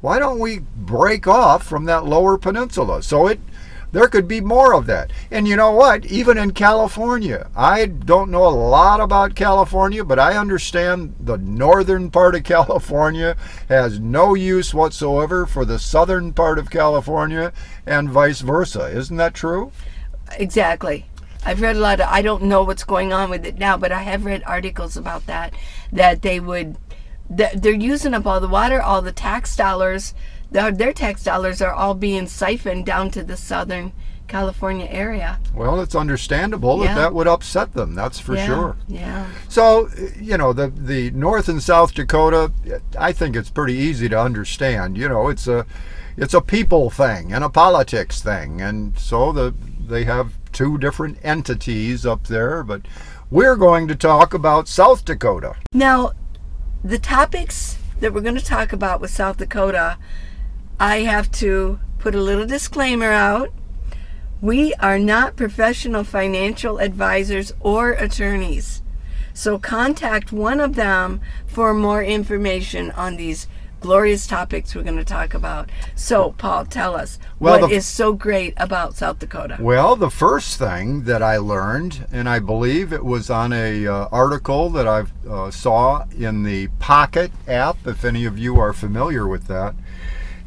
why 0.00 0.18
don't 0.18 0.40
we 0.40 0.58
break 0.76 1.28
off 1.28 1.64
from 1.64 1.84
that 1.84 2.04
lower 2.06 2.36
peninsula? 2.38 3.04
So 3.04 3.28
it 3.28 3.38
there 3.92 4.08
could 4.08 4.28
be 4.28 4.40
more 4.40 4.74
of 4.74 4.86
that. 4.86 5.10
And 5.30 5.48
you 5.48 5.56
know 5.56 5.72
what? 5.72 6.04
Even 6.06 6.38
in 6.38 6.52
California, 6.52 7.48
I 7.56 7.86
don't 7.86 8.30
know 8.30 8.46
a 8.46 8.50
lot 8.50 9.00
about 9.00 9.34
California, 9.34 10.04
but 10.04 10.18
I 10.18 10.36
understand 10.36 11.14
the 11.20 11.38
northern 11.38 12.10
part 12.10 12.34
of 12.34 12.44
California 12.44 13.36
has 13.68 13.98
no 13.98 14.34
use 14.34 14.74
whatsoever 14.74 15.46
for 15.46 15.64
the 15.64 15.78
southern 15.78 16.32
part 16.32 16.58
of 16.58 16.70
California 16.70 17.52
and 17.86 18.10
vice 18.10 18.40
versa. 18.40 18.86
Isn't 18.88 19.16
that 19.16 19.34
true? 19.34 19.72
Exactly. 20.32 21.06
I've 21.44 21.60
read 21.60 21.76
a 21.76 21.80
lot 21.80 22.00
of 22.00 22.08
I 22.08 22.20
don't 22.20 22.42
know 22.42 22.64
what's 22.64 22.84
going 22.84 23.12
on 23.12 23.30
with 23.30 23.46
it 23.46 23.58
now, 23.58 23.76
but 23.76 23.92
I 23.92 24.02
have 24.02 24.24
read 24.24 24.42
articles 24.44 24.96
about 24.96 25.26
that 25.26 25.54
that 25.92 26.22
they 26.22 26.40
would 26.40 26.76
that 27.30 27.62
they're 27.62 27.72
using 27.72 28.14
up 28.14 28.26
all 28.26 28.40
the 28.40 28.48
water, 28.48 28.82
all 28.82 29.02
the 29.02 29.12
tax 29.12 29.54
dollars, 29.54 30.14
their, 30.50 30.70
their 30.72 30.92
tax 30.92 31.22
dollars 31.22 31.60
are 31.62 31.72
all 31.72 31.94
being 31.94 32.26
siphoned 32.26 32.86
down 32.86 33.10
to 33.10 33.22
the 33.22 33.36
southern 33.36 33.92
California 34.28 34.86
area. 34.90 35.40
Well, 35.54 35.80
it's 35.80 35.94
understandable 35.94 36.82
Yeah. 36.84 36.94
that 36.94 37.00
that 37.00 37.14
would 37.14 37.26
upset 37.26 37.72
them. 37.72 37.94
That's 37.94 38.20
for 38.20 38.34
yeah, 38.34 38.46
sure. 38.46 38.76
Yeah. 38.86 39.26
So, 39.48 39.88
you 40.20 40.36
know, 40.36 40.52
the 40.52 40.68
the 40.68 41.10
North 41.12 41.48
and 41.48 41.62
South 41.62 41.94
Dakota, 41.94 42.52
I 42.98 43.12
think 43.12 43.36
it's 43.36 43.50
pretty 43.50 43.74
easy 43.74 44.08
to 44.10 44.20
understand. 44.20 44.98
You 44.98 45.08
know, 45.08 45.28
it's 45.28 45.46
a 45.48 45.64
it's 46.16 46.34
a 46.34 46.40
people 46.42 46.90
thing 46.90 47.32
and 47.32 47.42
a 47.42 47.48
politics 47.48 48.20
thing, 48.20 48.60
and 48.60 48.98
so 48.98 49.32
the 49.32 49.54
they 49.80 50.04
have 50.04 50.34
two 50.52 50.76
different 50.76 51.18
entities 51.22 52.04
up 52.04 52.26
there. 52.26 52.62
But 52.62 52.82
we're 53.30 53.56
going 53.56 53.88
to 53.88 53.94
talk 53.94 54.34
about 54.34 54.68
South 54.68 55.04
Dakota. 55.06 55.54
Now, 55.72 56.12
the 56.84 56.98
topics 56.98 57.78
that 58.00 58.12
we're 58.12 58.20
going 58.20 58.34
to 58.36 58.44
talk 58.44 58.72
about 58.74 59.00
with 59.00 59.10
South 59.10 59.38
Dakota, 59.38 59.96
I 60.80 60.98
have 61.00 61.30
to 61.32 61.80
put 61.98 62.14
a 62.14 62.20
little 62.20 62.46
disclaimer 62.46 63.10
out. 63.10 63.50
We 64.40 64.74
are 64.74 64.98
not 64.98 65.34
professional 65.36 66.04
financial 66.04 66.78
advisors 66.78 67.52
or 67.60 67.92
attorneys. 67.92 68.82
So 69.34 69.58
contact 69.58 70.32
one 70.32 70.60
of 70.60 70.76
them 70.76 71.20
for 71.46 71.74
more 71.74 72.02
information 72.02 72.92
on 72.92 73.16
these 73.16 73.48
glorious 73.80 74.26
topics 74.26 74.74
we're 74.74 74.82
going 74.82 74.96
to 74.96 75.04
talk 75.04 75.34
about. 75.34 75.70
So, 75.94 76.32
Paul, 76.32 76.64
tell 76.66 76.96
us 76.96 77.18
Well, 77.38 77.60
what 77.60 77.70
the- 77.70 77.76
is 77.76 77.86
so 77.86 78.12
great 78.12 78.54
about 78.56 78.96
South 78.96 79.18
Dakota. 79.20 79.56
Well, 79.60 79.94
the 79.94 80.10
first 80.10 80.58
thing 80.58 81.04
that 81.04 81.22
I 81.22 81.36
learned, 81.36 82.06
and 82.10 82.28
I 82.28 82.40
believe 82.40 82.92
it 82.92 83.04
was 83.04 83.30
on 83.30 83.52
a 83.52 83.86
uh, 83.86 84.08
article 84.10 84.70
that 84.70 84.88
I 84.88 85.04
uh, 85.28 85.50
saw 85.52 86.04
in 86.16 86.42
the 86.42 86.68
Pocket 86.80 87.30
app, 87.46 87.76
if 87.86 88.04
any 88.04 88.24
of 88.24 88.38
you 88.38 88.58
are 88.58 88.72
familiar 88.72 89.26
with 89.28 89.46
that, 89.46 89.74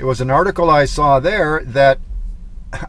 it 0.02 0.06
was 0.06 0.20
an 0.20 0.32
article 0.32 0.68
I 0.68 0.86
saw 0.86 1.20
there 1.20 1.62
that 1.64 2.00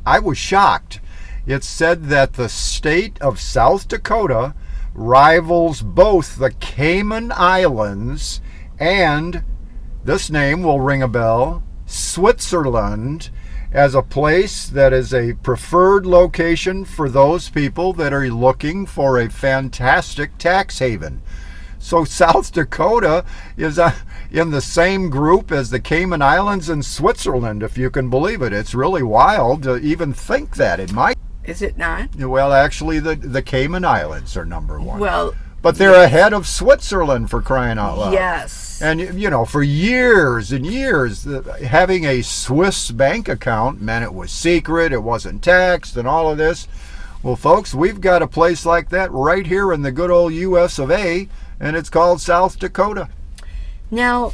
I 0.07 0.19
was 0.19 0.39
shocked. 0.39 0.99
It 1.45 1.63
said 1.63 2.05
that 2.05 2.33
the 2.33 2.49
state 2.49 3.21
of 3.21 3.39
South 3.39 3.87
Dakota 3.87 4.55
rivals 4.95 5.83
both 5.83 6.37
the 6.37 6.53
Cayman 6.53 7.31
Islands 7.37 8.41
and 8.79 9.45
this 10.03 10.31
name 10.31 10.63
will 10.63 10.81
ring 10.81 11.03
a 11.03 11.09
bell 11.09 11.63
Switzerland 11.85 13.29
as 13.71 13.95
a 13.95 14.01
place 14.01 14.67
that 14.67 14.95
is 14.95 15.13
a 15.13 15.35
preferred 15.35 16.07
location 16.07 16.87
for 16.87 17.11
those 17.11 17.51
people 17.51 17.93
that 17.93 18.15
are 18.15 18.31
looking 18.31 18.87
for 18.87 19.21
a 19.21 19.29
fantastic 19.29 20.39
tax 20.39 20.79
haven. 20.79 21.21
So 21.83 22.05
South 22.05 22.53
Dakota 22.53 23.25
is 23.57 23.79
uh, 23.79 23.93
in 24.31 24.53
the 24.53 24.61
same 24.61 25.11
group 25.11 25.51
as 25.51 25.71
the 25.71 25.81
Cayman 25.81 26.23
Islands 26.23 26.69
and 26.69 26.85
Switzerland, 26.85 27.63
if 27.63 27.77
you 27.77 27.91
can 27.91 28.09
believe 28.09 28.41
it. 28.41 28.53
It's 28.53 28.73
really 28.75 29.03
wild 29.03 29.65
to 29.65 29.77
even 29.79 30.13
think 30.13 30.57
that. 30.57 30.79
It 30.79 30.93
might. 30.93 31.19
Is 31.45 31.61
it 31.61 31.77
not? 31.77 32.15
Well, 32.15 32.53
actually, 32.53 33.01
the 33.01 33.17
the 33.17 33.43
Cayman 33.43 33.85
Islands 33.85 34.37
are 34.37 34.45
number 34.45 34.81
one. 34.81 35.01
Well, 35.01 35.35
but 35.61 35.77
they're 35.77 36.05
ahead 36.05 36.33
of 36.33 36.47
Switzerland 36.47 37.31
for 37.31 37.43
crying 37.43 37.79
out 37.79 37.99
loud. 37.99 38.13
yes. 38.13 38.81
And 38.81 39.01
you 39.21 39.29
know, 39.29 39.45
for 39.45 39.63
years 39.63 40.53
and 40.53 40.65
years, 40.65 41.27
having 41.65 42.05
a 42.05 42.23
Swiss 42.23 42.93
bank 42.93 43.29
account 43.29 43.81
meant 43.83 44.05
it 44.05 44.15
was 44.15 44.31
secret, 44.31 44.93
it 44.93 45.03
wasn't 45.03 45.43
taxed, 45.43 45.97
and 45.97 46.07
all 46.07 46.31
of 46.31 46.39
this. 46.39 46.69
Well, 47.25 47.37
folks, 47.37 47.75
we've 47.75 48.01
got 48.01 48.23
a 48.23 48.27
place 48.27 48.65
like 48.67 48.89
that 48.91 49.13
right 49.13 49.47
here 49.47 49.73
in 49.73 49.83
the 49.83 49.93
good 49.93 50.11
old 50.11 50.33
U.S. 50.33 50.81
of 50.81 50.91
A., 50.91 51.29
and 51.63 51.77
it's 51.77 51.89
called 51.89 52.21
South 52.21 52.59
Dakota. 52.59 53.09
Now, 53.91 54.33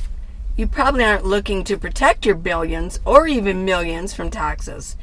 you 0.57 0.67
probably 0.67 1.05
aren't 1.05 1.27
looking 1.27 1.63
to 1.65 1.77
protect 1.77 2.25
your 2.25 2.35
billions 2.35 2.99
or 3.05 3.29
even 3.29 3.65
millions 3.65 4.15
from 4.15 4.31
taxes. 4.31 4.97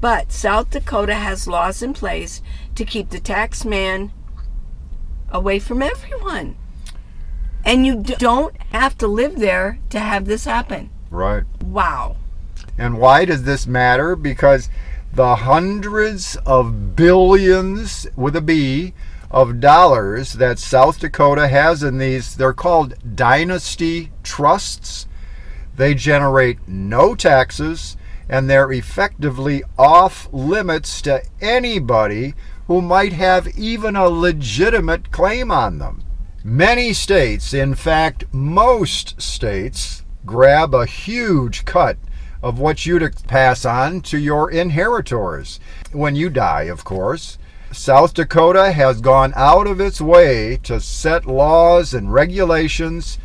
But 0.00 0.30
South 0.30 0.70
Dakota 0.70 1.14
has 1.14 1.48
laws 1.48 1.82
in 1.82 1.92
place 1.92 2.40
to 2.76 2.84
keep 2.84 3.10
the 3.10 3.18
tax 3.18 3.64
man 3.64 4.12
away 5.30 5.58
from 5.58 5.82
everyone. 5.82 6.56
And 7.64 7.84
you 7.84 8.02
don't 8.02 8.56
have 8.70 8.96
to 8.98 9.08
live 9.08 9.40
there 9.40 9.80
to 9.90 9.98
have 9.98 10.26
this 10.26 10.44
happen. 10.44 10.90
Right. 11.10 11.42
Wow. 11.62 12.16
And 12.78 12.98
why 13.00 13.24
does 13.24 13.42
this 13.42 13.66
matter? 13.66 14.14
Because 14.14 14.68
the 15.12 15.34
hundreds 15.34 16.36
of 16.46 16.94
billions 16.94 18.06
with 18.14 18.36
a 18.36 18.40
B 18.40 18.92
of 19.30 19.60
dollars 19.60 20.34
that 20.34 20.58
South 20.58 21.00
Dakota 21.00 21.48
has 21.48 21.82
in 21.82 21.98
these, 21.98 22.36
they're 22.36 22.52
called 22.52 22.94
dynasty 23.16 24.12
trusts. 24.22 25.06
They 25.76 25.94
generate 25.94 26.66
no 26.66 27.14
taxes 27.14 27.96
and 28.28 28.48
they're 28.48 28.72
effectively 28.72 29.62
off 29.78 30.28
limits 30.32 31.00
to 31.02 31.22
anybody 31.40 32.34
who 32.66 32.82
might 32.82 33.12
have 33.12 33.46
even 33.56 33.94
a 33.94 34.08
legitimate 34.08 35.12
claim 35.12 35.50
on 35.50 35.78
them. 35.78 36.02
Many 36.42 36.92
states, 36.92 37.54
in 37.54 37.74
fact, 37.74 38.24
most 38.32 39.20
states, 39.20 40.04
grab 40.24 40.74
a 40.74 40.86
huge 40.86 41.64
cut 41.64 41.96
of 42.42 42.58
what 42.58 42.86
you'd 42.86 43.26
pass 43.26 43.64
on 43.64 44.00
to 44.02 44.18
your 44.18 44.50
inheritors. 44.50 45.58
When 45.92 46.16
you 46.16 46.30
die, 46.30 46.64
of 46.64 46.84
course. 46.84 47.38
South 47.76 48.14
Dakota 48.14 48.72
has 48.72 49.02
gone 49.02 49.34
out 49.36 49.66
of 49.66 49.80
its 49.80 50.00
way 50.00 50.58
to 50.62 50.80
set 50.80 51.26
laws 51.26 51.92
and 51.92 52.12
regulations 52.12 53.18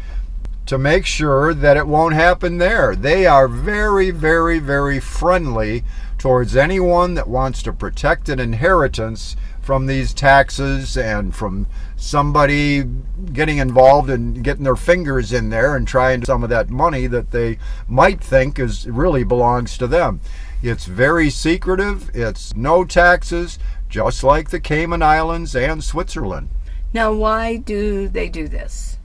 to 0.65 0.77
make 0.77 1.05
sure 1.05 1.53
that 1.53 1.77
it 1.77 1.87
won't 1.87 2.13
happen 2.13 2.57
there. 2.57 2.93
They 2.95 3.25
are 3.25 3.47
very, 3.47 4.11
very, 4.11 4.59
very 4.59 4.99
friendly 4.99 5.83
towards 6.17 6.55
anyone 6.55 7.13
that 7.13 7.29
wants 7.29 7.63
to 7.63 7.73
protect 7.73 8.27
an 8.27 8.39
inheritance 8.39 9.35
from 9.61 9.85
these 9.85 10.13
taxes 10.13 10.97
and 10.97 11.33
from 11.33 11.65
somebody 11.95 12.83
getting 13.31 13.57
involved 13.57 14.09
and 14.09 14.43
getting 14.43 14.65
their 14.65 14.75
fingers 14.75 15.31
in 15.31 15.49
there 15.49 15.75
and 15.75 15.87
trying 15.87 16.25
some 16.25 16.43
of 16.43 16.49
that 16.49 16.69
money 16.69 17.07
that 17.07 17.31
they 17.31 17.57
might 17.87 18.21
think 18.21 18.59
is 18.59 18.85
really 18.87 19.23
belongs 19.23 19.77
to 19.77 19.87
them. 19.87 20.19
It's 20.61 20.85
very 20.85 21.29
secretive. 21.29 22.11
It's 22.13 22.55
no 22.55 22.85
taxes, 22.85 23.57
just 23.91 24.23
like 24.23 24.49
the 24.49 24.59
Cayman 24.59 25.03
Islands 25.03 25.55
and 25.55 25.83
Switzerland. 25.83 26.49
Now, 26.93 27.11
why 27.13 27.57
do 27.57 28.07
they 28.07 28.29
do 28.29 28.47
this? 28.47 28.97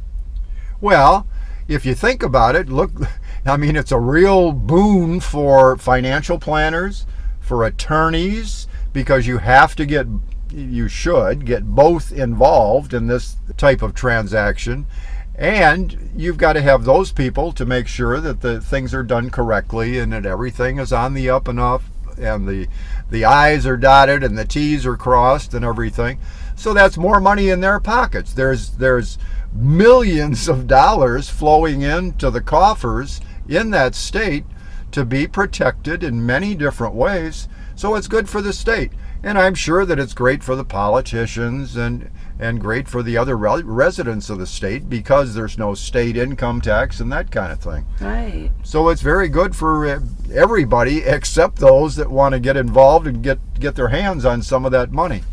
Well, 0.80 1.26
if 1.68 1.84
you 1.84 1.94
think 1.94 2.22
about 2.22 2.54
it, 2.54 2.68
look, 2.68 2.92
I 3.44 3.56
mean, 3.56 3.76
it's 3.76 3.92
a 3.92 3.98
real 3.98 4.52
boon 4.52 5.20
for 5.20 5.76
financial 5.76 6.38
planners, 6.38 7.04
for 7.40 7.64
attorneys, 7.64 8.68
because 8.92 9.26
you 9.26 9.38
have 9.38 9.76
to 9.76 9.84
get, 9.84 10.06
you 10.50 10.88
should 10.88 11.44
get 11.44 11.64
both 11.64 12.12
involved 12.12 12.94
in 12.94 13.08
this 13.08 13.36
type 13.56 13.82
of 13.82 13.94
transaction. 13.94 14.86
And 15.34 16.10
you've 16.16 16.38
got 16.38 16.54
to 16.54 16.62
have 16.62 16.84
those 16.84 17.12
people 17.12 17.52
to 17.52 17.66
make 17.66 17.88
sure 17.88 18.20
that 18.20 18.40
the 18.40 18.60
things 18.60 18.94
are 18.94 19.02
done 19.02 19.30
correctly 19.30 19.98
and 19.98 20.12
that 20.12 20.24
everything 20.24 20.78
is 20.78 20.92
on 20.92 21.12
the 21.12 21.28
up 21.28 21.46
and 21.46 21.60
up 21.60 21.82
and 22.18 22.46
the 22.48 22.68
the 23.10 23.24
I's 23.24 23.66
are 23.66 23.76
dotted 23.76 24.24
and 24.24 24.36
the 24.36 24.44
T's 24.44 24.86
are 24.86 24.96
crossed 24.96 25.54
and 25.54 25.64
everything. 25.64 26.18
So 26.54 26.72
that's 26.72 26.96
more 26.96 27.20
money 27.20 27.48
in 27.48 27.60
their 27.60 27.80
pockets. 27.80 28.32
There's 28.32 28.70
there's 28.70 29.18
millions 29.52 30.48
of 30.48 30.66
dollars 30.66 31.28
flowing 31.28 31.82
into 31.82 32.30
the 32.30 32.40
coffers 32.40 33.20
in 33.48 33.70
that 33.70 33.94
state 33.94 34.44
to 34.92 35.04
be 35.04 35.26
protected 35.26 36.02
in 36.02 36.26
many 36.26 36.54
different 36.54 36.94
ways. 36.94 37.48
So 37.74 37.94
it's 37.94 38.08
good 38.08 38.28
for 38.28 38.40
the 38.40 38.52
state. 38.52 38.92
And 39.26 39.36
I'm 39.40 39.56
sure 39.56 39.84
that 39.84 39.98
it's 39.98 40.14
great 40.14 40.44
for 40.44 40.54
the 40.54 40.64
politicians 40.64 41.74
and 41.74 42.12
and 42.38 42.60
great 42.60 42.86
for 42.86 43.02
the 43.02 43.16
other 43.16 43.36
re- 43.36 43.60
residents 43.60 44.30
of 44.30 44.38
the 44.38 44.46
state 44.46 44.88
because 44.88 45.34
there's 45.34 45.58
no 45.58 45.74
state 45.74 46.16
income 46.16 46.60
tax 46.60 47.00
and 47.00 47.10
that 47.10 47.32
kind 47.32 47.50
of 47.50 47.58
thing. 47.58 47.84
Right. 48.00 48.52
So 48.62 48.88
it's 48.88 49.02
very 49.02 49.28
good 49.28 49.56
for 49.56 49.84
uh, 49.84 49.98
everybody 50.32 50.98
except 50.98 51.56
those 51.56 51.96
that 51.96 52.08
want 52.08 52.34
to 52.34 52.38
get 52.38 52.56
involved 52.56 53.08
and 53.08 53.20
get 53.20 53.40
get 53.58 53.74
their 53.74 53.88
hands 53.88 54.24
on 54.24 54.42
some 54.42 54.64
of 54.64 54.70
that 54.70 54.92
money. 54.92 55.24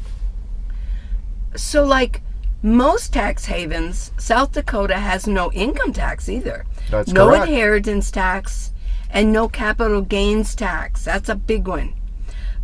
So, 1.55 1.83
like 1.83 2.23
most 2.63 3.13
tax 3.13 3.45
havens, 3.45 4.09
South 4.17 4.53
Dakota 4.53 4.95
has 4.95 5.27
no 5.27 5.51
income 5.51 5.93
tax 5.93 6.27
either. 6.29 6.65
That's 6.89 7.11
no 7.11 7.27
correct. 7.27 7.47
inheritance 7.47 8.09
tax 8.09 8.71
and 9.11 9.31
no 9.31 9.47
capital 9.47 10.01
gains 10.01 10.55
tax. 10.55 11.05
That's 11.05 11.29
a 11.29 11.35
big 11.35 11.67
one. 11.67 11.93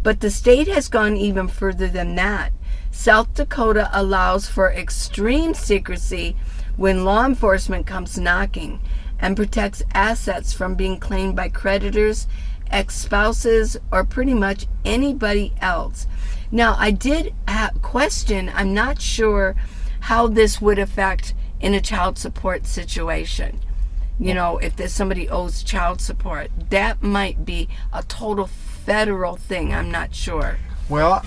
But 0.01 0.21
the 0.21 0.31
state 0.31 0.67
has 0.67 0.87
gone 0.87 1.17
even 1.17 1.47
further 1.47 1.87
than 1.87 2.15
that. 2.15 2.51
South 2.91 3.33
Dakota 3.33 3.89
allows 3.93 4.47
for 4.47 4.71
extreme 4.71 5.53
secrecy 5.53 6.35
when 6.77 7.05
law 7.05 7.25
enforcement 7.25 7.85
comes 7.85 8.17
knocking 8.17 8.79
and 9.19 9.35
protects 9.35 9.83
assets 9.93 10.53
from 10.53 10.75
being 10.75 10.99
claimed 10.99 11.35
by 11.35 11.49
creditors, 11.49 12.27
ex 12.71 12.95
spouses, 12.95 13.77
or 13.91 14.03
pretty 14.03 14.33
much 14.33 14.67
anybody 14.85 15.53
else. 15.61 16.07
Now, 16.51 16.75
I 16.79 16.91
did 16.91 17.33
question, 17.81 18.51
I'm 18.55 18.73
not 18.73 19.01
sure 19.01 19.55
how 20.01 20.27
this 20.27 20.61
would 20.61 20.79
affect 20.79 21.33
in 21.59 21.73
a 21.73 21.81
child 21.81 22.17
support 22.17 22.65
situation. 22.65 23.59
You 24.19 24.33
know, 24.33 24.57
if 24.57 24.75
there's 24.75 24.93
somebody 24.93 25.29
owes 25.29 25.63
child 25.63 26.01
support, 26.01 26.49
that 26.69 27.03
might 27.03 27.45
be 27.45 27.69
a 27.93 28.03
total 28.03 28.47
federal 28.85 29.35
thing. 29.35 29.73
I'm 29.73 29.91
not 29.91 30.13
sure. 30.15 30.57
Well, 30.87 31.23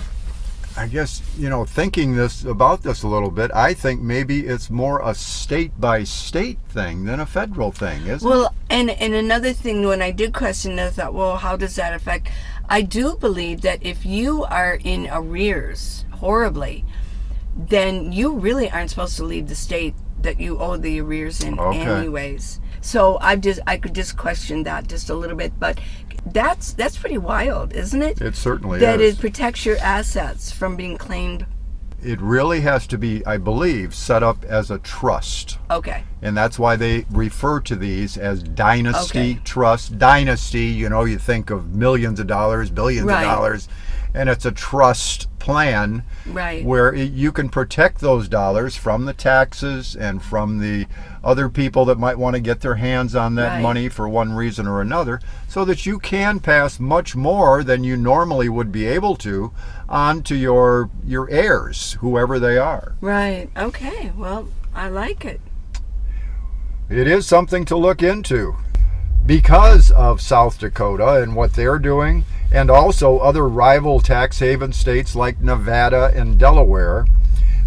I 0.75 0.87
guess 0.87 1.21
you 1.37 1.49
know, 1.49 1.65
thinking 1.65 2.15
this 2.15 2.43
about 2.43 2.81
this 2.81 3.03
a 3.03 3.07
little 3.07 3.29
bit, 3.29 3.51
I 3.53 3.73
think 3.73 4.01
maybe 4.01 4.47
it's 4.47 4.69
more 4.69 5.01
a 5.07 5.13
state 5.13 5.79
by 5.79 6.03
state 6.03 6.57
thing 6.69 7.05
than 7.05 7.19
a 7.19 7.25
federal 7.25 7.71
thing, 7.71 8.07
isn't 8.07 8.27
it? 8.27 8.29
Well, 8.29 8.53
and 8.69 8.89
and 8.89 9.13
another 9.13 9.53
thing, 9.53 9.85
when 9.85 10.01
I 10.01 10.11
did 10.11 10.33
question, 10.33 10.75
that, 10.77 10.87
I 10.87 10.89
thought, 10.89 11.13
well, 11.13 11.37
how 11.37 11.55
does 11.57 11.75
that 11.75 11.93
affect? 11.93 12.29
I 12.69 12.81
do 12.81 13.15
believe 13.15 13.61
that 13.61 13.83
if 13.85 14.05
you 14.05 14.45
are 14.45 14.79
in 14.83 15.07
arrears 15.11 16.05
horribly, 16.11 16.85
then 17.55 18.11
you 18.11 18.33
really 18.33 18.69
aren't 18.71 18.89
supposed 18.89 19.17
to 19.17 19.23
leave 19.25 19.47
the 19.47 19.55
state 19.55 19.93
that 20.21 20.39
you 20.39 20.57
owe 20.57 20.77
the 20.77 21.01
arrears 21.01 21.43
in 21.43 21.59
Okay. 21.59 21.81
anyways. 21.81 22.59
So 22.81 23.17
I 23.21 23.35
just 23.35 23.59
I 23.67 23.77
could 23.77 23.93
just 23.93 24.17
question 24.17 24.63
that 24.63 24.87
just 24.87 25.09
a 25.09 25.13
little 25.13 25.37
bit, 25.37 25.53
but 25.59 25.79
that's 26.25 26.73
that's 26.73 26.97
pretty 26.97 27.17
wild, 27.17 27.73
isn't 27.73 28.01
it? 28.01 28.21
It 28.21 28.35
certainly 28.35 28.79
that 28.79 29.01
is. 29.01 29.15
That 29.15 29.19
it 29.19 29.21
protects 29.21 29.65
your 29.65 29.77
assets 29.77 30.51
from 30.51 30.75
being 30.75 30.97
claimed. 30.97 31.45
It 32.01 32.19
really 32.19 32.59
has 32.61 32.85
to 32.87 32.97
be, 32.97 33.25
I 33.25 33.37
believe, 33.37 33.95
set 33.95 34.23
up 34.23 34.43
as 34.43 34.69
a 34.69 34.77
trust. 34.79 35.57
Okay. 35.71 36.03
And 36.21 36.35
that's 36.35 36.59
why 36.59 36.75
they 36.75 37.05
refer 37.09 37.61
to 37.61 37.77
these 37.77 38.17
as 38.17 38.43
dynasty 38.43 39.19
Okay. 39.19 39.39
trust. 39.45 39.97
Dynasty, 39.97 40.65
you 40.65 40.89
know, 40.89 41.05
you 41.05 41.17
think 41.17 41.49
of 41.49 41.73
millions 41.75 42.19
of 42.19 42.27
dollars, 42.27 42.69
billions 42.69 43.07
Right. 43.07 43.23
of 43.23 43.31
dollars, 43.31 43.69
and 44.13 44.27
it's 44.27 44.45
a 44.45 44.51
trust 44.51 45.27
plan 45.43 46.03
Right. 46.25 46.63
where 46.63 46.93
it, 46.93 47.11
you 47.11 47.33
can 47.33 47.49
protect 47.49 47.99
those 47.99 48.29
dollars 48.29 48.77
from 48.77 49.03
the 49.03 49.11
taxes 49.13 49.93
and 49.93 50.21
from 50.23 50.59
the 50.59 50.87
other 51.21 51.49
people 51.49 51.83
that 51.85 51.99
might 51.99 52.17
want 52.17 52.35
to 52.35 52.39
get 52.39 52.61
their 52.61 52.75
hands 52.75 53.13
on 53.13 53.35
that 53.35 53.55
Right. 53.55 53.61
money 53.61 53.89
for 53.89 54.07
one 54.07 54.31
reason 54.31 54.67
or 54.67 54.79
another 54.79 55.19
so 55.49 55.65
that 55.65 55.85
you 55.85 55.99
can 55.99 56.39
pass 56.39 56.79
much 56.79 57.13
more 57.13 57.61
than 57.61 57.83
you 57.83 57.97
normally 57.97 58.47
would 58.47 58.71
be 58.71 58.85
able 58.85 59.17
to 59.17 59.51
on 59.89 60.23
to 60.23 60.35
your 60.35 60.89
your 61.05 61.29
heirs 61.29 61.97
whoever 61.99 62.39
they 62.39 62.57
are 62.57 62.95
Right. 63.01 63.49
Okay. 63.57 64.13
Well, 64.17 64.47
I 64.73 64.87
like 64.87 65.25
it. 65.25 65.41
it 66.89 67.05
is 67.07 67.27
something 67.27 67.65
to 67.65 67.75
look 67.75 68.01
into 68.01 68.55
because 69.25 69.91
of 69.91 70.21
South 70.21 70.59
Dakota 70.59 71.21
and 71.21 71.35
what 71.35 71.53
they're 71.53 71.79
doing, 71.79 72.25
and 72.51 72.69
also 72.69 73.19
other 73.19 73.47
rival 73.47 73.99
tax 73.99 74.39
haven 74.39 74.73
states 74.73 75.15
like 75.15 75.41
Nevada 75.41 76.11
and 76.13 76.37
Delaware. 76.37 77.05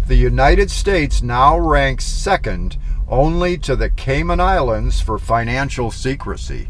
The 0.07 0.15
United 0.15 0.71
States 0.71 1.21
now 1.21 1.57
ranks 1.57 2.05
second 2.05 2.77
only 3.09 3.57
to 3.59 3.75
the 3.75 3.89
Cayman 3.89 4.39
Islands 4.39 5.01
for 5.01 5.17
financial 5.17 5.91
secrecy, 5.91 6.69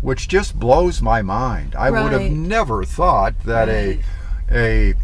which 0.00 0.28
just 0.28 0.58
blows 0.58 1.00
my 1.02 1.22
mind. 1.22 1.74
I 1.74 1.90
would 1.90 2.12
have 2.12 2.30
never 2.30 2.84
thought 2.84 3.34
that 3.44 3.68
Right. 3.68 4.00
a 4.50 4.90
a 4.90 4.94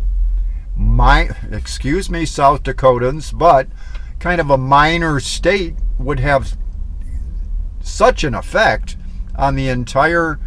my 0.77 1.31
excuse 1.51 2.09
me 2.11 2.25
South 2.25 2.63
Dakotans, 2.63 3.37
but 3.37 3.67
kind 4.21 4.41
of 4.41 4.51
a 4.51 4.59
minor 4.59 5.19
state 5.19 5.75
would 5.99 6.21
have 6.21 6.57
such 7.81 8.23
an 8.23 8.35
effect 8.35 8.97
on 9.39 9.55
the 9.55 9.69
entire 9.69 10.39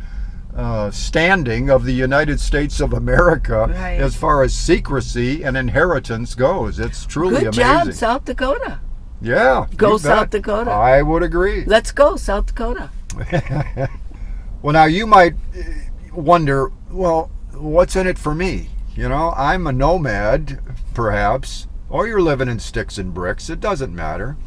uh, 0.55 0.91
standing 0.91 1.69
of 1.69 1.86
the 1.86 1.93
United 1.93 2.39
States 2.39 2.79
of 2.81 2.91
America 2.93 3.67
Right. 3.69 4.00
as 4.01 4.15
far 4.15 4.43
as 4.43 4.53
secrecy 4.53 5.43
and 5.43 5.55
inheritance 5.57 6.36
goes. 6.36 6.77
It's 6.77 7.05
truly 7.05 7.36
Good 7.45 7.55
amazing. 7.55 7.63
job, 7.63 7.93
South 7.93 8.25
Dakota. 8.25 8.79
yeah. 9.21 9.65
Go 9.77 9.98
South 9.98 10.29
bet. 10.29 10.41
Dakota. 10.41 10.71
I 10.71 11.01
would 11.01 11.24
agree. 11.24 11.63
Let's 11.65 11.91
go, 11.91 12.17
South 12.17 12.48
Dakota. 12.48 12.89
Well, 14.62 14.74
now 14.74 14.86
you 14.86 15.07
might 15.07 15.33
uh, 15.57 15.63
wonder, 16.13 16.71
well, 16.91 17.31
what's 17.53 17.95
in 17.95 18.05
it 18.05 18.19
for 18.19 18.36
me? 18.36 18.69
You 18.95 19.10
know, 19.10 19.33
I'm 19.36 19.65
a 19.65 19.71
nomad, 19.71 20.60
perhaps, 20.93 21.67
or 21.89 22.05
you're 22.07 22.21
living 22.21 22.48
in 22.48 22.60
sticks 22.60 23.00
and 23.00 23.12
bricks. 23.12 23.50
It 23.50 23.60
doesn't 23.60 23.95
matter. 23.95 24.38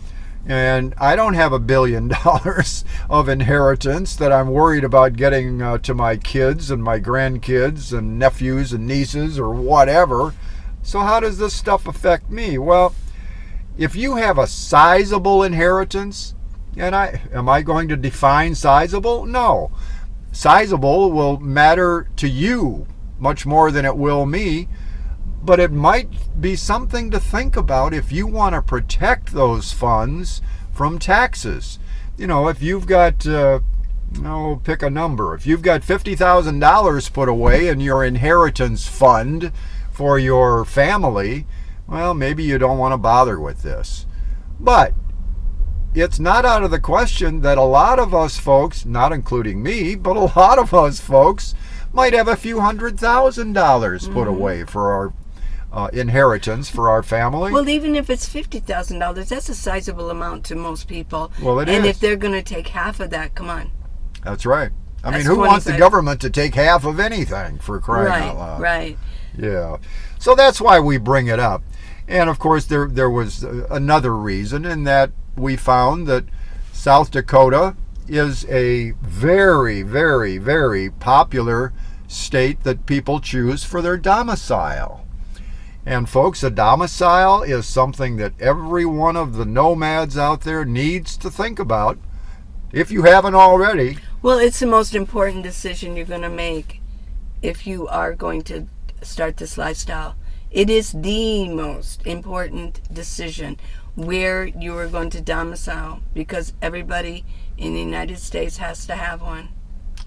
And 0.46 0.94
I 0.98 1.16
don't 1.16 1.34
have 1.34 1.52
a 1.52 1.58
billion 1.58 2.08
dollars 2.24 2.84
of 3.08 3.28
inheritance 3.28 4.16
that 4.16 4.32
I'm 4.32 4.48
worried 4.48 4.84
about 4.84 5.16
getting 5.16 5.62
uh, 5.62 5.78
to 5.78 5.94
my 5.94 6.16
kids 6.16 6.70
and 6.70 6.82
my 6.82 7.00
grandkids 7.00 7.96
and 7.96 8.18
nephews 8.18 8.72
and 8.72 8.86
nieces 8.86 9.38
or 9.38 9.50
whatever. 9.50 10.34
So, 10.82 11.00
how 11.00 11.20
does 11.20 11.38
this 11.38 11.54
stuff 11.54 11.86
affect 11.86 12.30
me? 12.30 12.58
Well, 12.58 12.94
if 13.78 13.96
you 13.96 14.16
have 14.16 14.38
a 14.38 14.46
sizable 14.46 15.42
inheritance, 15.42 16.34
and 16.76 16.94
I 16.94 17.22
am 17.32 17.48
I 17.48 17.62
going 17.62 17.88
to 17.88 17.96
define 17.96 18.54
sizable? 18.54 19.24
No. 19.26 19.72
Sizable 20.32 21.12
will 21.12 21.38
matter 21.38 22.08
to 22.16 22.28
you 22.28 22.86
much 23.18 23.46
more 23.46 23.70
than 23.70 23.84
it 23.84 23.96
will 23.96 24.26
me, 24.26 24.68
but 25.44 25.60
it 25.60 25.72
might 25.72 26.08
be 26.40 26.56
something 26.56 27.10
to 27.10 27.20
think 27.20 27.56
about 27.56 27.92
if 27.92 28.10
you 28.10 28.26
want 28.26 28.54
to 28.54 28.62
protect 28.62 29.32
those 29.32 29.72
funds 29.72 30.40
from 30.72 30.98
taxes. 30.98 31.78
You 32.16 32.26
know, 32.26 32.48
if 32.48 32.62
you've 32.62 32.86
got 32.86 33.26
uh, 33.26 33.60
no, 34.20 34.60
pick 34.64 34.82
a 34.82 34.90
number. 34.90 35.34
If 35.34 35.46
you've 35.46 35.62
got 35.62 35.82
$50,000 35.82 37.12
put 37.12 37.28
away 37.28 37.68
in 37.68 37.80
your 37.80 38.04
inheritance 38.04 38.86
fund 38.86 39.52
for 39.92 40.18
your 40.18 40.64
family, 40.64 41.46
well, 41.86 42.14
maybe 42.14 42.44
you 42.44 42.58
don't 42.58 42.78
want 42.78 42.92
to 42.92 42.98
bother 42.98 43.40
with 43.40 43.62
this. 43.62 44.06
But 44.58 44.94
it's 45.94 46.18
not 46.18 46.44
out 46.44 46.64
of 46.64 46.70
the 46.70 46.80
question 46.80 47.40
that 47.42 47.58
a 47.58 47.62
lot 47.62 47.98
of 47.98 48.14
us 48.14 48.38
folks, 48.38 48.84
not 48.84 49.12
including 49.12 49.62
me, 49.62 49.94
but 49.94 50.16
a 50.16 50.38
lot 50.38 50.58
of 50.58 50.72
us 50.72 51.00
folks 51.00 51.54
might 51.92 52.12
have 52.12 52.28
a 52.28 52.36
few 52.36 52.60
hundred 52.60 52.98
thousand 52.98 53.52
dollars 53.52 54.08
put 54.08 54.26
away 54.26 54.64
for 54.64 54.92
our 54.92 55.12
uh, 55.74 55.90
inheritance 55.92 56.70
for 56.70 56.88
our 56.88 57.02
family. 57.02 57.52
Well, 57.52 57.68
even 57.68 57.96
if 57.96 58.08
it's 58.08 58.28
fifty 58.28 58.60
thousand 58.60 59.00
dollars, 59.00 59.28
that's 59.28 59.48
a 59.48 59.54
sizable 59.54 60.08
amount 60.08 60.44
to 60.46 60.54
most 60.54 60.86
people. 60.86 61.32
Well, 61.42 61.58
it 61.58 61.68
and 61.68 61.84
is. 61.84 61.90
if 61.90 62.00
they're 62.00 62.16
going 62.16 62.32
to 62.32 62.42
take 62.42 62.68
half 62.68 63.00
of 63.00 63.10
that, 63.10 63.34
come 63.34 63.50
on. 63.50 63.72
That's 64.22 64.46
right. 64.46 64.70
I 65.02 65.10
mean, 65.10 65.26
who 65.26 65.38
wants 65.38 65.66
the 65.66 65.76
government 65.76 66.20
to 66.22 66.30
take 66.30 66.54
half 66.54 66.86
of 66.86 66.98
anything 66.98 67.58
for 67.58 67.78
crying 67.78 68.06
right, 68.06 68.22
out 68.22 68.36
loud? 68.36 68.60
right. 68.62 68.96
Yeah. 69.36 69.76
So 70.18 70.34
that's 70.34 70.60
why 70.60 70.80
we 70.80 70.96
bring 70.96 71.26
it 71.26 71.38
up. 71.38 71.62
And 72.06 72.30
of 72.30 72.38
course, 72.38 72.64
there 72.66 72.86
there 72.86 73.10
was 73.10 73.44
uh, 73.44 73.66
another 73.70 74.16
reason 74.16 74.64
in 74.64 74.84
that 74.84 75.10
we 75.36 75.56
found 75.56 76.06
that 76.06 76.24
South 76.72 77.10
Dakota 77.10 77.76
is 78.06 78.44
a 78.46 78.92
very, 79.02 79.82
very, 79.82 80.38
very 80.38 80.90
popular 80.90 81.72
state 82.06 82.62
that 82.62 82.86
people 82.86 83.20
choose 83.20 83.64
for 83.64 83.82
their 83.82 83.96
domicile. 83.96 85.04
And 85.86 86.08
folks, 86.08 86.42
a 86.42 86.50
domicile 86.50 87.42
is 87.42 87.66
something 87.66 88.16
that 88.16 88.40
every 88.40 88.86
one 88.86 89.16
of 89.16 89.36
the 89.36 89.44
nomads 89.44 90.16
out 90.16 90.40
there 90.40 90.64
needs 90.64 91.16
to 91.18 91.30
think 91.30 91.58
about. 91.58 91.98
If 92.72 92.90
you 92.90 93.02
haven't 93.02 93.34
already, 93.34 93.98
Well, 94.22 94.38
it's 94.38 94.60
the 94.60 94.66
most 94.66 94.94
important 94.94 95.42
decision 95.42 95.96
you're 95.96 96.06
going 96.06 96.22
to 96.22 96.30
make 96.30 96.80
if 97.42 97.66
you 97.66 97.86
are 97.88 98.14
going 98.14 98.42
to 98.44 98.66
start 99.02 99.36
this 99.36 99.58
lifestyle. 99.58 100.16
It 100.50 100.70
is 100.70 100.92
the 100.92 101.48
most 101.48 102.06
important 102.06 102.80
decision 102.92 103.58
where 103.96 104.46
you 104.46 104.76
are 104.78 104.88
going 104.88 105.10
to 105.10 105.20
domicile 105.20 106.00
because 106.14 106.54
everybody 106.62 107.24
in 107.58 107.74
the 107.74 107.80
United 107.80 108.18
States 108.18 108.56
has 108.56 108.86
to 108.86 108.94
have 108.94 109.20
one. 109.20 109.50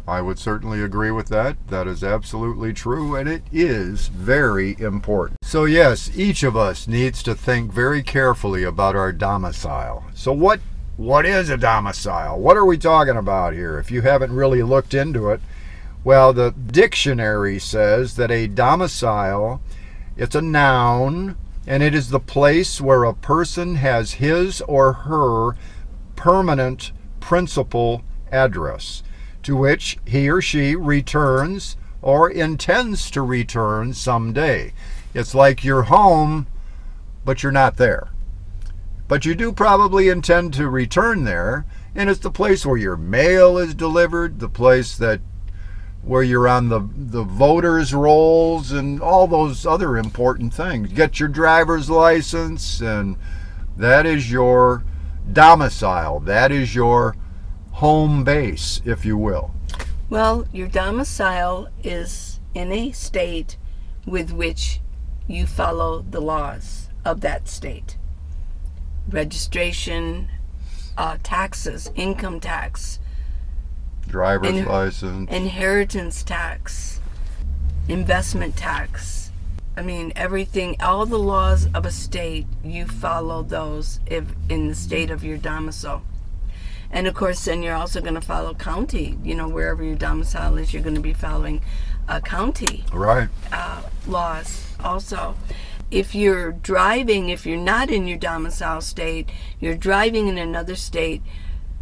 I 0.07 0.21
would 0.21 0.39
certainly 0.39 0.81
agree 0.81 1.11
with 1.11 1.27
that. 1.29 1.57
That 1.67 1.85
is 1.85 2.03
absolutely 2.03 2.73
true, 2.73 3.15
and 3.15 3.27
it 3.27 3.43
is 3.51 4.07
very 4.07 4.79
important. 4.79 5.39
So, 5.41 5.65
yes, 5.65 6.09
each 6.15 6.43
of 6.43 6.55
us 6.55 6.87
needs 6.87 7.21
to 7.23 7.35
think 7.35 7.73
very 7.73 8.01
carefully 8.03 8.63
about 8.63 8.95
our 8.95 9.11
domicile. 9.11 10.05
So, 10.15 10.31
what 10.31 10.61
what 10.95 11.25
is 11.25 11.49
a 11.49 11.57
domicile? 11.57 12.39
What 12.39 12.57
are 12.57 12.65
we 12.65 12.77
talking 12.77 13.17
about 13.17 13.53
here? 13.53 13.77
If 13.77 13.91
you 13.91 14.01
haven't 14.01 14.31
really 14.31 14.63
looked 14.63 14.93
into 14.93 15.29
it, 15.29 15.41
well, 16.03 16.31
the 16.33 16.51
dictionary 16.51 17.59
says 17.59 18.15
that 18.15 18.31
a 18.31 18.47
domicile 18.47 19.61
it's 20.17 20.35
a 20.35 20.41
noun 20.41 21.37
and 21.67 21.83
it 21.83 21.93
is 21.93 22.09
the 22.09 22.19
place 22.19 22.81
where 22.81 23.03
a 23.03 23.13
person 23.13 23.75
has 23.75 24.13
his 24.13 24.61
or 24.61 24.93
her 24.93 25.55
permanent 26.15 26.91
principal 27.19 28.01
address 28.31 29.03
to 29.47 29.55
which 29.55 29.97
he 30.05 30.29
or 30.29 30.41
she 30.41 30.75
returns 30.75 31.77
or 32.01 32.29
intends 32.29 33.09
to 33.09 33.21
return 33.21 33.93
someday. 33.93 34.73
It's 35.13 35.33
like 35.33 35.63
you're 35.63 35.83
home, 35.83 36.47
but 37.23 37.41
you're 37.41 37.53
not 37.53 37.77
there. 37.77 38.09
But 39.07 39.23
you 39.23 39.35
do 39.35 39.53
probably 39.53 40.09
intend 40.09 40.53
to 40.55 40.67
return 40.67 41.23
there, 41.23 41.65
and 41.95 42.09
it's 42.09 42.19
the 42.19 42.29
place 42.29 42.65
where 42.65 42.75
your 42.75 42.97
mail 42.97 43.57
is 43.57 43.73
delivered, 43.73 44.41
the 44.41 44.49
place 44.49 44.97
that 44.97 45.21
where 46.01 46.23
you're 46.23 46.49
on 46.49 46.67
the 46.67 46.81
the 46.93 47.23
voters 47.23 47.93
rolls 47.93 48.73
and 48.73 49.01
all 49.01 49.27
those 49.27 49.65
other 49.65 49.95
important 49.95 50.53
things. 50.53 50.91
Get 50.91 51.21
your 51.21 51.29
driver's 51.29 51.89
license 51.89 52.81
and 52.81 53.15
that 53.77 54.05
is 54.05 54.29
your 54.29 54.83
domicile. 55.31 56.19
That 56.19 56.51
is 56.51 56.75
your 56.75 57.15
home 57.77 58.23
base, 58.23 58.81
if 58.85 59.05
you 59.05 59.15
will. 59.15 59.51
Well, 60.09 60.47
your 60.51 60.67
domicile 60.67 61.69
is 61.83 62.39
in 62.55 62.71
a 62.71 62.91
state 62.91 63.57
with 64.05 64.31
which 64.31 64.79
you 65.27 65.45
follow 65.45 66.03
the 66.09 66.19
laws 66.19 66.89
of 67.05 67.21
that 67.21 67.47
state. 67.47 67.97
Registration, 69.07 70.29
uh, 70.97 71.17
taxes, 71.21 71.91
income 71.95 72.39
tax, 72.39 72.99
Driver's 74.07 74.49
In- 74.55 74.65
license. 74.65 75.29
inheritance 75.29 76.23
tax, 76.23 76.99
investment 77.87 78.55
tax, 78.55 79.31
I 79.75 79.83
mean, 79.83 80.11
everything, 80.15 80.77
all 80.81 81.05
the 81.05 81.19
laws 81.19 81.67
of 81.75 81.85
a 81.85 81.91
state, 81.91 82.47
you 82.63 82.87
follow 82.87 83.43
those 83.43 83.99
if 84.07 84.23
in 84.49 84.67
the 84.69 84.73
state 84.73 85.11
of 85.11 85.23
your 85.23 85.37
domicile. 85.37 86.01
And 86.91 87.07
of 87.07 87.13
course, 87.13 87.43
then 87.45 87.63
you're 87.63 87.75
also 87.75 88.01
going 88.01 88.15
to 88.15 88.21
follow 88.21 88.53
county. 88.53 89.17
You 89.23 89.35
know, 89.35 89.47
wherever 89.49 89.83
your 89.83 89.95
domicile 89.95 90.57
is, 90.57 90.73
you're 90.73 90.83
going 90.83 90.95
to 90.95 91.01
be 91.01 91.13
following 91.13 91.61
uh, 92.07 92.19
county 92.21 92.85
Right. 92.93 93.27
uh, 93.51 93.81
laws 94.07 94.65
also. 94.83 95.35
If 95.91 96.13
you're 96.15 96.51
driving, 96.51 97.29
if 97.29 97.45
you're 97.45 97.57
not 97.57 97.89
in 97.89 98.07
your 98.07 98.17
domicile 98.17 98.81
state, 98.81 99.29
you're 99.59 99.75
driving 99.75 100.27
in 100.27 100.37
another 100.37 100.75
state, 100.75 101.21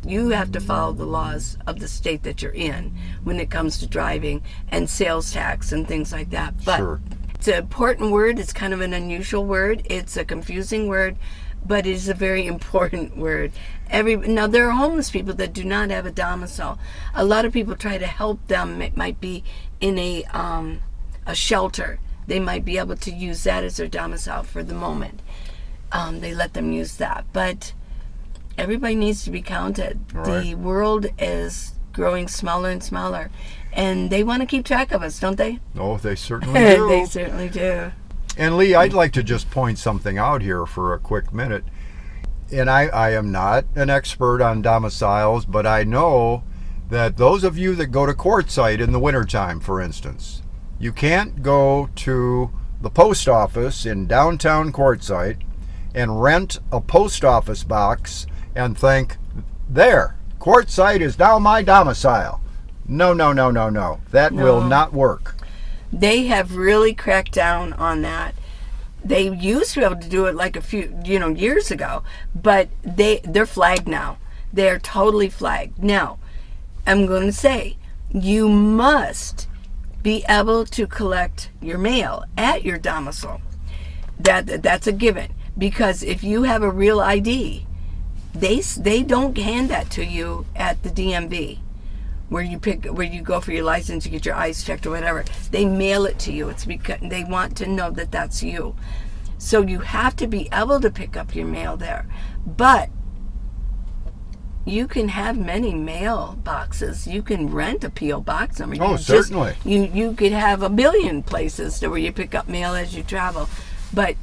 you 0.06 0.30
have 0.30 0.52
to 0.52 0.60
follow 0.60 0.94
the 0.94 1.06
laws 1.06 1.58
of 1.66 1.80
the 1.80 1.88
state 1.88 2.22
that 2.24 2.42
you're 2.42 2.52
in 2.52 2.96
when 3.24 3.40
it 3.40 3.50
comes 3.50 3.80
to 3.80 3.88
driving 3.88 4.44
and 4.70 4.88
sales 4.90 5.32
tax 5.34 5.72
and 5.72 5.88
things 5.88 6.12
like 6.12 6.30
that. 6.30 6.54
But 6.64 6.78
Sure. 6.78 7.02
it's 7.34 7.48
an 7.48 7.56
important 7.56 8.12
word. 8.12 8.38
It's 8.38 8.54
kind 8.54 8.74
of 8.74 8.82
an 8.82 8.94
unusual 8.94 9.44
word. 9.46 9.82
It's 9.86 10.16
a 10.18 10.24
confusing 10.24 10.88
word, 10.88 11.16
but 11.66 11.86
it 11.88 11.92
is 11.92 12.08
a 12.08 12.14
very 12.14 12.46
important 12.46 13.18
word. 13.18 13.52
Every 13.90 14.16
now 14.16 14.48
there 14.48 14.68
are 14.68 14.72
homeless 14.72 15.10
people 15.10 15.34
that 15.36 15.54
do 15.54 15.64
not 15.64 15.90
have 15.90 16.06
a 16.06 16.12
domicile. 16.12 16.78
A 17.14 17.26
lot 17.26 17.46
of 17.46 17.54
people 17.54 17.76
try 17.76 17.98
to 17.98 18.08
help 18.08 18.46
them. 18.48 18.82
It 18.82 18.96
might 18.96 19.20
be 19.20 19.44
in 19.82 19.98
a 19.98 20.24
um, 20.26 20.82
a 21.26 21.36
shelter. 21.36 22.00
They 22.28 22.40
might 22.40 22.66
be 22.66 22.78
able 22.78 22.98
to 22.98 23.12
use 23.12 23.44
that 23.44 23.64
as 23.64 23.78
their 23.78 23.88
domicile 23.88 24.44
for 24.44 24.64
the 24.64 24.74
moment. 24.74 25.22
Um, 25.92 26.20
they 26.22 26.34
let 26.34 26.54
them 26.54 26.72
use 26.72 26.98
that, 26.98 27.26
but 27.32 27.74
everybody 28.58 28.96
needs 28.96 29.24
to 29.26 29.32
be 29.32 29.42
counted. 29.42 30.00
Right. 30.14 30.42
The 30.44 30.56
world 30.56 31.08
is 31.20 31.74
growing 31.94 32.28
smaller 32.28 32.70
and 32.70 32.84
smaller, 32.84 33.30
and 33.72 34.10
they 34.10 34.24
want 34.24 34.42
to 34.42 34.46
keep 34.48 34.66
track 34.66 34.92
of 34.92 35.04
us, 35.04 35.20
don't 35.20 35.38
they? 35.38 35.60
Oh, 35.78 35.98
they 35.98 36.16
certainly 36.16 36.60
do. 36.76 36.88
they 36.88 37.06
certainly 37.06 37.50
do. 37.50 37.92
And 38.38 38.58
Lee, 38.58 38.76
I'd 38.76 38.94
like 38.94 39.14
to 39.14 39.24
just 39.24 39.50
point 39.50 39.78
something 39.78 40.18
out 40.18 40.42
here 40.42 40.66
for 40.66 40.94
a 40.94 41.00
quick 41.00 41.34
minute. 41.34 41.64
And 42.52 42.70
I, 42.70 42.88
I 42.88 43.12
am 43.12 43.32
not 43.32 43.66
an 43.76 43.90
expert 43.90 44.42
on 44.42 44.62
domiciles, 44.62 45.46
but 45.46 45.66
I 45.66 45.84
know 45.84 46.44
that 46.90 47.18
those 47.18 47.44
of 47.44 47.58
you 47.58 47.76
that 47.76 47.88
go 47.88 48.06
to 48.06 48.14
Quartzsite 48.14 48.80
in 48.80 48.92
the 48.92 49.00
wintertime, 49.00 49.60
for 49.60 49.82
instance, 49.82 50.44
you 50.80 50.92
can't 50.92 51.42
go 51.42 51.90
to 51.96 52.52
the 52.82 52.90
post 52.90 53.28
office 53.28 53.86
in 53.86 54.06
downtown 54.06 54.72
Quartzsite 54.72 55.42
and 55.96 56.22
rent 56.22 56.60
a 56.72 56.82
post 56.82 57.24
office 57.24 57.64
box 57.64 58.28
and 58.54 58.78
think, 58.78 59.18
there, 59.70 60.18
Quartzsite 60.40 61.00
is 61.00 61.18
now 61.18 61.40
my 61.40 61.64
domicile. 61.64 62.42
No, 62.88 63.14
no, 63.14 63.34
no, 63.34 63.50
no, 63.50 63.70
no. 63.70 64.02
That 64.12 64.34
will 64.34 64.62
not 64.62 64.94
work. 64.94 65.35
They 65.96 66.26
have 66.26 66.58
really 66.58 66.94
cracked 66.94 67.32
down 67.32 67.72
on 67.72 68.02
that. 68.02 68.36
They 69.02 69.30
used 69.30 69.74
to 69.74 69.80
be 69.80 69.86
able 69.86 70.02
to 70.02 70.10
do 70.10 70.26
it 70.26 70.36
like 70.36 70.58
a 70.58 70.62
few, 70.62 70.94
you 71.06 71.20
know, 71.20 71.30
years 71.30 71.72
ago, 71.72 72.04
but 72.36 72.68
they 72.84 73.22
they're 73.24 73.46
flagged 73.46 73.88
now. 73.88 74.18
They're 74.52 74.78
totally 74.78 75.30
flagged. 75.30 75.82
Now, 75.82 76.18
I'm 76.86 77.06
going 77.06 77.28
to 77.28 77.32
say 77.32 77.78
you 78.12 78.50
must 78.50 79.48
be 80.04 80.26
able 80.28 80.66
to 80.66 80.86
collect 80.86 81.50
your 81.62 81.78
mail 81.78 82.26
at 82.38 82.66
your 82.66 82.78
domicile. 82.78 83.42
That 84.20 84.62
that's 84.62 84.88
a 84.88 84.92
given 84.92 85.34
because 85.58 86.04
if 86.04 86.26
you 86.26 86.44
have 86.44 86.62
a 86.62 86.70
real 86.70 87.00
ID, 87.00 87.66
they 88.34 88.60
they 88.60 89.02
don't 89.02 89.38
hand 89.38 89.70
that 89.70 89.90
to 89.92 90.04
you 90.04 90.46
at 90.58 90.84
the 90.84 90.90
DMV 90.90 91.60
where 92.30 92.44
you 92.44 92.58
pick 92.60 92.86
where 92.86 93.06
you 93.06 93.22
go 93.22 93.40
for 93.40 93.52
your 93.52 93.64
license 93.64 94.04
you 94.06 94.12
get 94.12 94.26
your 94.26 94.36
eyes 94.36 94.64
checked 94.64 94.86
or 94.88 94.90
whatever 94.92 95.24
they 95.52 95.64
mail 95.66 96.06
it 96.06 96.18
to 96.20 96.32
you. 96.34 96.50
It's 96.50 96.66
because 96.66 97.00
they 97.02 97.24
want 97.24 97.56
to 97.58 97.68
know 97.68 97.92
that 97.92 98.12
that's 98.12 98.42
you. 98.44 98.76
So 99.38 99.62
you 99.62 99.80
have 99.80 100.16
to 100.18 100.28
be 100.28 100.50
able 100.52 100.80
to 100.80 100.90
pick 100.90 101.16
up 101.16 101.36
your 101.36 101.46
mail 101.46 101.78
there. 101.78 102.08
But 102.46 102.90
you 104.68 104.88
can 104.88 105.10
have 105.10 105.38
many 105.38 105.74
mail 105.76 106.40
boxes. 106.44 107.06
You 107.06 107.22
can 107.22 107.52
rent 107.54 107.84
a 107.84 107.90
po 107.90 108.20
box 108.20 108.60
number. 108.60 108.78
Oh, 108.82 108.92
You 108.92 108.98
just- 108.98 109.08
certainly. 109.08 109.54
you 109.64 109.84
you 109.94 110.14
could 110.14 110.32
have 110.32 110.64
a 110.64 110.70
billion 110.70 111.22
places 111.22 111.80
to 111.80 111.90
where 111.90 112.00
you 112.00 112.12
pick 112.12 112.34
up 112.34 112.50
mail 112.50 112.74
as 112.74 112.96
you 112.96 113.04
travel. 113.04 113.48
But 113.94 114.16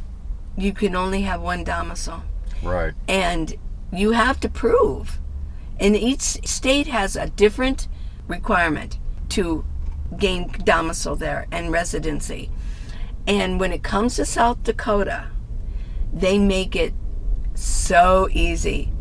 you 0.57 0.73
can 0.73 0.97
only 0.97 1.23
have 1.23 1.41
one 1.41 1.65
domicile. 1.65 2.25
Right. 2.63 2.95
and 3.09 3.55
you 3.93 4.13
have 4.13 4.39
to 4.41 4.49
prove. 4.49 5.19
And 5.81 5.97
each 5.97 6.21
state 6.21 6.87
has 6.87 7.17
a 7.17 7.27
different 7.29 7.89
requirement 8.29 8.99
to 9.31 9.65
gain 10.19 10.51
domicile 10.65 11.17
there 11.17 11.47
and 11.51 11.73
residency. 11.73 12.51
And 13.27 13.59
when 13.61 13.73
it 13.73 13.83
comes 13.83 14.17
to 14.17 14.25
south 14.25 14.63
dakota 14.63 15.29
they 16.13 16.39
make 16.39 16.77
it 16.77 16.93
so 17.55 18.29
easy. 18.33 18.93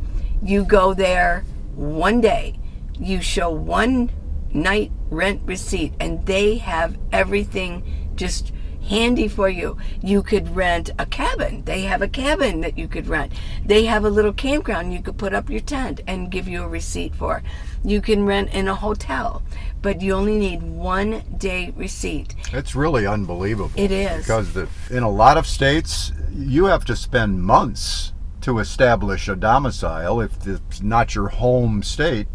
You 0.42 0.64
go 0.64 0.94
there 0.94 1.44
one 1.76 2.22
day 2.22 2.60
you 3.02 3.20
show 3.22 3.50
one 3.50 4.12
night 4.54 4.92
rent 5.10 5.42
receipt 5.46 5.94
and 6.00 6.26
they 6.26 6.58
have 6.58 6.98
everything 7.12 8.12
just 8.16 8.54
handy 8.82 9.28
for 9.28 9.50
you 9.50 9.78
you 10.02 10.22
could 10.22 10.56
rent 10.56 10.90
a 10.98 11.06
cabin 11.06 11.64
they 11.66 11.82
have 11.82 12.02
a 12.02 12.08
cabin 12.08 12.62
that 12.62 12.78
you 12.78 12.88
could 12.88 13.08
rent 13.08 13.32
they 13.66 13.86
have 13.86 14.04
a 14.04 14.10
little 14.10 14.34
campground 14.34 14.94
you 14.94 15.02
could 15.02 15.18
put 15.18 15.34
up 15.34 15.50
your 15.50 15.62
tent 15.62 16.02
and 16.08 16.32
give 16.32 16.48
you 16.48 16.64
a 16.64 16.68
receipt 16.68 17.16
for 17.16 17.42
you 17.84 18.02
can 18.02 18.26
rent 18.26 18.50
in 18.54 18.68
a 18.68 18.76
hotel 18.76 19.42
but 19.82 20.02
you 20.02 20.14
only 20.14 20.38
need 20.38 20.62
one 20.62 21.24
day 21.38 21.74
receipt 21.76 22.36
It's 22.54 22.76
really 22.76 23.08
unbelievable. 23.08 23.72
It 23.76 23.92
is. 23.92 24.24
Because 24.24 24.54
the, 24.54 24.68
in 24.90 25.04
a 25.04 25.10
lot 25.10 25.38
of 25.38 25.48
states, 25.48 26.12
you 26.32 26.66
have 26.66 26.86
to 26.86 26.96
spend 26.96 27.42
months 27.42 28.14
to 28.42 28.60
establish 28.60 29.28
a 29.28 29.36
domicile. 29.36 30.22
If 30.22 30.46
it's 30.46 30.82
not 30.82 31.16
your 31.16 31.30
home 31.30 31.84
state, 31.84 32.28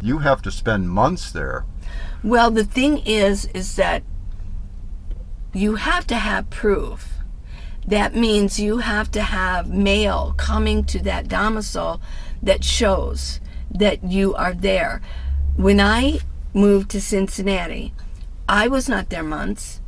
you 0.00 0.18
have 0.18 0.42
to 0.42 0.50
spend 0.50 0.90
months 0.90 1.30
there. 1.32 1.64
Well, 2.22 2.50
the 2.50 2.64
thing 2.64 2.98
is, 2.98 3.46
is 3.46 3.76
that 3.76 4.02
you 5.52 5.76
have 5.76 6.06
to 6.08 6.16
have 6.16 6.50
proof. 6.50 7.14
That 7.86 8.14
means 8.14 8.60
you 8.60 8.78
have 8.78 9.10
to 9.12 9.22
have 9.22 9.70
mail 9.70 10.34
coming 10.36 10.84
to 10.84 11.02
that 11.04 11.28
domicile 11.28 12.00
that 12.42 12.62
shows 12.62 13.40
that 13.70 14.04
you 14.04 14.34
are 14.34 14.52
there. 14.52 15.00
When 15.56 15.80
I 15.80 16.20
moved 16.52 16.90
to 16.90 17.00
Cincinnati, 17.00 17.94
I 18.48 18.68
was 18.68 18.88
not 18.88 19.10
there 19.10 19.22
months. 19.22 19.80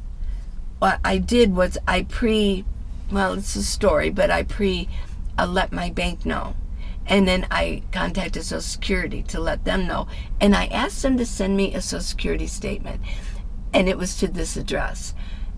What 0.79 0.99
I 1.05 1.19
did 1.19 1.55
was 1.55 1.77
I 1.87 2.03
pre, 2.03 2.65
well, 3.13 3.35
it's 3.35 3.55
a 3.55 3.63
story, 3.63 4.11
but 4.11 4.31
I 4.31 4.45
pre 4.45 4.89
uh, 5.39 5.47
let 5.47 5.73
my 5.73 5.91
bank 5.91 6.25
know. 6.25 6.55
And 7.07 7.27
then 7.27 7.47
I 7.51 7.83
contacted 7.93 8.45
Social 8.45 8.61
Security 8.61 9.23
to 9.25 9.41
let 9.41 9.65
them 9.65 9.87
know. 9.87 10.07
And 10.41 10.55
I 10.55 10.67
asked 10.67 11.03
them 11.03 11.17
to 11.19 11.27
send 11.27 11.57
me 11.57 11.75
a 11.75 11.81
Social 11.81 12.05
Security 12.05 12.47
statement. 12.47 13.01
And 13.73 13.89
it 13.89 13.99
was 13.99 14.17
to 14.19 14.29
this 14.29 14.57
address. 14.57 15.15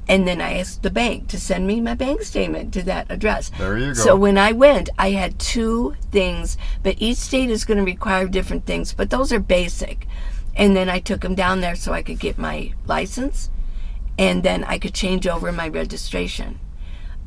And 0.09 0.27
then 0.27 0.41
I 0.41 0.59
asked 0.59 0.83
the 0.83 0.91
bank 0.91 1.29
to 1.29 1.39
send 1.39 1.67
me 1.67 1.81
my 1.81 1.95
bank 1.95 2.23
statement 2.23 2.75
to 2.75 2.83
that 2.83 3.11
address. 3.11 3.51
There 3.59 3.79
you 3.79 3.89
go. 3.89 3.95
So 3.95 4.17
when 4.17 4.37
I 4.37 4.53
went, 4.53 4.91
I 4.99 5.11
had 5.11 5.39
two 5.39 5.95
things, 6.11 6.59
but 6.83 6.97
each 6.99 7.19
state 7.19 7.51
is 7.51 7.65
going 7.65 7.79
to 7.79 7.85
require 7.85 8.27
different 8.27 8.67
things, 8.67 8.93
but 8.93 9.11
those 9.11 9.33
are 9.33 9.41
basic. 9.41 10.07
And 10.55 10.77
then 10.77 10.91
I 10.91 10.99
took 10.99 11.21
them 11.21 11.35
down 11.35 11.61
there 11.61 11.77
so 11.77 11.93
I 11.93 12.03
could 12.03 12.19
get 12.19 12.37
my 12.37 12.75
license 12.87 13.49
and 14.19 14.43
then 14.43 14.65
I 14.65 14.79
could 14.79 14.95
change 14.95 15.27
over 15.27 15.53
my 15.53 15.69
registration 15.69 16.61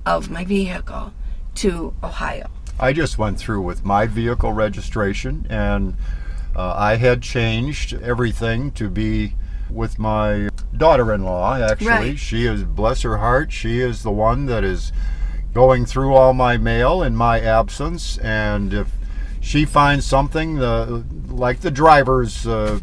of 0.05 0.29
my 0.29 0.45
vehicle 0.45 1.13
to 1.55 1.93
Ohio. 2.03 2.49
I 2.79 2.93
just 2.93 3.17
went 3.17 3.38
through 3.38 3.61
with 3.61 3.85
my 3.85 4.05
vehicle 4.05 4.51
registration, 4.51 5.47
and 5.49 5.95
uh, 6.55 6.73
I 6.75 6.97
had 6.97 7.21
changed 7.21 7.93
everything 7.93 8.71
to 8.71 8.89
be 8.89 9.33
with 9.69 9.97
my 9.97 10.49
daughter-in-law. 10.77 11.57
Actually, 11.61 11.88
Right. 11.88 12.19
she 12.19 12.45
is 12.45 12.63
bless 12.63 13.01
her 13.01 13.17
heart. 13.17 13.51
She 13.51 13.79
is 13.79 14.03
the 14.03 14.11
one 14.11 14.45
that 14.45 14.63
is 14.63 14.91
going 15.53 15.85
through 15.85 16.13
all 16.13 16.33
my 16.33 16.57
mail 16.57 17.01
in 17.01 17.15
my 17.15 17.39
absence, 17.39 18.17
and 18.19 18.73
if 18.73 18.91
she 19.39 19.63
finds 19.65 20.05
something 20.05 20.55
the 20.55 21.03
like 21.27 21.61
the 21.61 21.71
driver's. 21.71 22.45
Uh, 22.47 22.79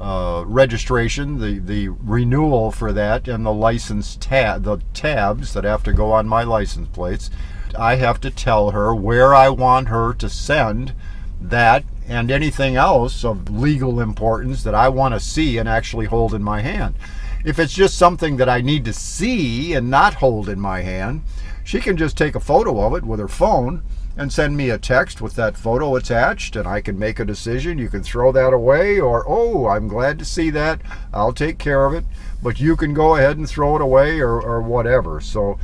uh, 0.00 0.42
registration, 0.48 1.38
the, 1.38 1.60
the 1.60 1.88
renewal 1.88 2.72
for 2.72 2.92
that, 2.92 3.28
and 3.28 3.46
the 3.46 3.52
license 3.52 4.16
tab, 4.16 4.64
the 4.64 4.78
tabs 4.92 5.52
that 5.54 5.62
have 5.62 5.84
to 5.84 5.92
go 5.92 6.10
on 6.10 6.26
my 6.26 6.42
license 6.42 6.88
plates. 6.88 7.30
I 7.78 7.94
have 7.94 8.20
to 8.22 8.30
tell 8.32 8.72
her 8.72 8.92
where 8.92 9.32
I 9.32 9.48
want 9.48 9.86
her 9.88 10.12
to 10.14 10.28
send 10.28 10.92
that 11.40 11.84
and 12.08 12.30
anything 12.30 12.76
else 12.76 13.24
of 13.24 13.48
legal 13.50 14.00
importance 14.00 14.62
that 14.64 14.74
I 14.74 14.88
want 14.88 15.14
to 15.14 15.20
see 15.20 15.58
and 15.58 15.68
actually 15.68 16.06
hold 16.06 16.34
in 16.34 16.42
my 16.42 16.60
hand. 16.60 16.94
If 17.44 17.58
it's 17.58 17.72
just 17.72 17.98
something 17.98 18.36
that 18.36 18.48
I 18.48 18.60
need 18.60 18.84
to 18.84 18.92
see 18.92 19.74
and 19.74 19.90
not 19.90 20.14
hold 20.14 20.48
in 20.48 20.60
my 20.60 20.80
hand, 20.82 21.22
she 21.64 21.80
can 21.80 21.96
just 21.96 22.16
take 22.16 22.34
a 22.34 22.40
photo 22.40 22.80
of 22.84 22.94
it 22.94 23.04
with 23.04 23.18
her 23.20 23.28
phone 23.28 23.82
and 24.16 24.32
send 24.32 24.56
me 24.56 24.68
a 24.68 24.78
text 24.78 25.22
with 25.22 25.34
that 25.36 25.56
photo 25.56 25.96
attached 25.96 26.54
and 26.54 26.68
I 26.68 26.80
can 26.82 26.98
make 26.98 27.18
a 27.18 27.24
decision. 27.24 27.78
You 27.78 27.88
can 27.88 28.02
throw 28.02 28.30
that 28.32 28.52
away 28.52 29.00
or, 29.00 29.24
oh, 29.26 29.68
I'm 29.68 29.88
glad 29.88 30.18
to 30.18 30.24
see 30.24 30.50
that. 30.50 30.80
I'll 31.14 31.32
take 31.32 31.58
care 31.58 31.84
of 31.86 31.94
it. 31.94 32.04
but 32.42 32.58
you 32.58 32.74
can 32.76 32.92
go 32.92 33.14
ahead 33.14 33.36
and 33.38 33.48
throw 33.48 33.76
it 33.76 33.80
away 33.82 34.18
or, 34.20 34.40
or 34.42 34.60
whatever. 34.60 35.20
So 35.20 35.58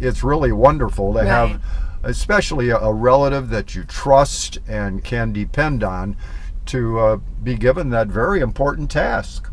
it's 0.00 0.24
really 0.24 0.50
wonderful 0.50 1.12
to 1.12 1.18
Right. 1.18 1.28
have, 1.28 1.60
especially 2.06 2.70
a, 2.70 2.92
relative 2.92 3.50
that 3.50 3.74
you 3.74 3.82
trust 3.84 4.58
and 4.68 5.02
can 5.02 5.32
depend 5.32 5.82
on, 5.82 6.16
to 6.64 6.98
uh, 6.98 7.16
be 7.42 7.56
given 7.56 7.90
that 7.90 8.08
very 8.08 8.40
important 8.40 8.90
task. 8.90 9.50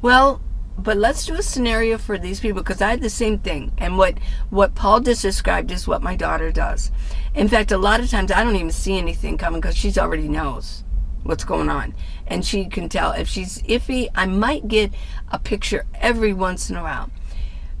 Well, 0.00 0.40
but 0.78 0.96
let's 0.96 1.26
do 1.26 1.34
a 1.34 1.42
scenario 1.42 1.98
for 1.98 2.18
these 2.18 2.40
people 2.40 2.62
because 2.62 2.80
I 2.80 2.90
had 2.90 3.02
the 3.02 3.10
same 3.10 3.38
thing. 3.38 3.72
And 3.78 3.98
what 3.98 4.18
what 4.48 4.74
Paul 4.74 5.00
just 5.00 5.22
described 5.22 5.70
is 5.70 5.86
what 5.86 6.02
my 6.02 6.16
daughter 6.16 6.50
does. 6.50 6.90
In 7.34 7.48
fact, 7.48 7.72
a 7.72 7.78
lot 7.78 8.00
of 8.00 8.10
times 8.10 8.32
I 8.32 8.42
don't 8.42 8.56
even 8.56 8.70
see 8.70 8.96
anything 8.96 9.38
coming 9.38 9.60
because 9.60 9.76
she's 9.76 9.98
already 9.98 10.28
knows 10.28 10.84
what's 11.22 11.44
going 11.44 11.68
on, 11.68 11.94
and 12.26 12.44
she 12.44 12.64
can 12.66 12.88
tell 12.88 13.12
if 13.12 13.28
she's 13.28 13.62
iffy. 13.62 14.08
I 14.14 14.26
might 14.26 14.66
get 14.66 14.92
a 15.30 15.38
picture 15.38 15.84
every 15.94 16.32
once 16.32 16.70
in 16.70 16.76
a 16.76 16.82
while, 16.82 17.10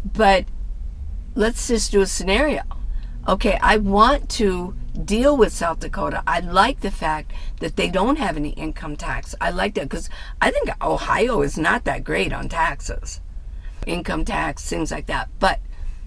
but 0.04 0.44
let's 1.34 1.66
just 1.68 1.92
do 1.92 2.02
a 2.02 2.06
scenario. 2.06 2.62
Okay, 3.28 3.58
I 3.62 3.76
want 3.76 4.28
to 4.30 4.74
deal 5.04 5.36
with 5.36 5.52
South 5.52 5.80
Dakota. 5.80 6.22
I 6.26 6.40
like 6.40 6.80
the 6.80 6.90
fact 6.90 7.32
that 7.60 7.76
they 7.76 7.88
don't 7.88 8.18
have 8.18 8.36
any 8.36 8.50
income 8.50 8.96
tax. 8.96 9.34
I 9.40 9.50
like 9.50 9.74
that 9.74 9.84
because 9.84 10.10
I 10.40 10.50
think 10.50 10.70
Ohio 10.82 11.42
is 11.42 11.56
not 11.56 11.84
that 11.84 12.04
great 12.04 12.32
on 12.32 12.48
taxes, 12.48 13.20
income 13.86 14.24
tax, 14.24 14.68
things 14.68 14.90
like 14.90 15.06
that. 15.06 15.28
But 15.38 15.60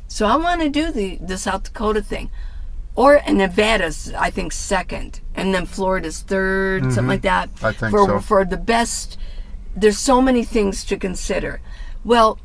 so 0.08 0.26
I 0.26 0.36
want 0.36 0.62
to 0.62 0.70
do 0.70 0.92
the 0.92 1.18
the 1.18 1.38
South 1.38 1.64
Dakota 1.64 2.02
thing, 2.02 2.30
or 2.96 3.22
and 3.26 3.38
Nevada's 3.38 4.14
I 4.14 4.30
think 4.30 4.52
second, 4.52 5.22
and 5.36 5.54
then 5.54 5.66
Florida's 5.66 6.24
3rd 6.24 6.92
something 6.92 7.08
like 7.08 7.22
that. 7.22 7.54
Mm-hmm. 7.56 7.66
I 7.66 7.72
think 7.72 7.92
for 7.92 8.06
so. 8.06 8.20
for 8.20 8.46
the 8.46 8.58
best. 8.58 9.18
There's 9.78 9.98
so 9.98 10.22
many 10.22 10.46
things 10.46 10.86
to 10.86 10.98
consider. 10.98 11.60
Well, 12.06 12.40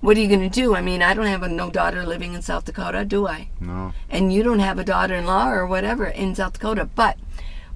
what 0.00 0.16
are 0.16 0.20
you 0.20 0.28
going 0.28 0.40
to 0.40 0.48
do? 0.48 0.74
I 0.74 0.80
mean, 0.80 1.02
I 1.02 1.14
don't 1.14 1.26
have 1.26 1.42
a 1.42 1.48
no 1.48 1.70
daughter 1.70 2.04
living 2.06 2.34
in 2.34 2.42
South 2.42 2.64
Dakota, 2.64 3.04
do 3.04 3.26
I? 3.28 3.48
No. 3.60 3.92
and 4.08 4.32
you 4.32 4.42
don't 4.42 4.58
have 4.60 4.78
a 4.78 4.84
daughter-in-law 4.84 5.50
or 5.50 5.66
whatever 5.66 6.06
in 6.06 6.34
South 6.34 6.54
Dakota. 6.54 6.84
But 6.94 7.18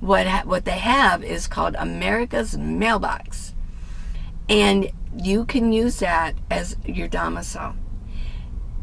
what 0.00 0.26
ha- 0.26 0.42
what 0.44 0.64
they 0.64 0.78
have 0.78 1.22
is 1.24 1.46
called 1.46 1.74
America's 1.78 2.56
Mailbox, 2.56 3.54
and 4.48 4.90
you 5.16 5.44
can 5.44 5.72
use 5.72 5.98
that 6.00 6.34
as 6.50 6.76
your 6.84 7.08
domicile. 7.08 7.76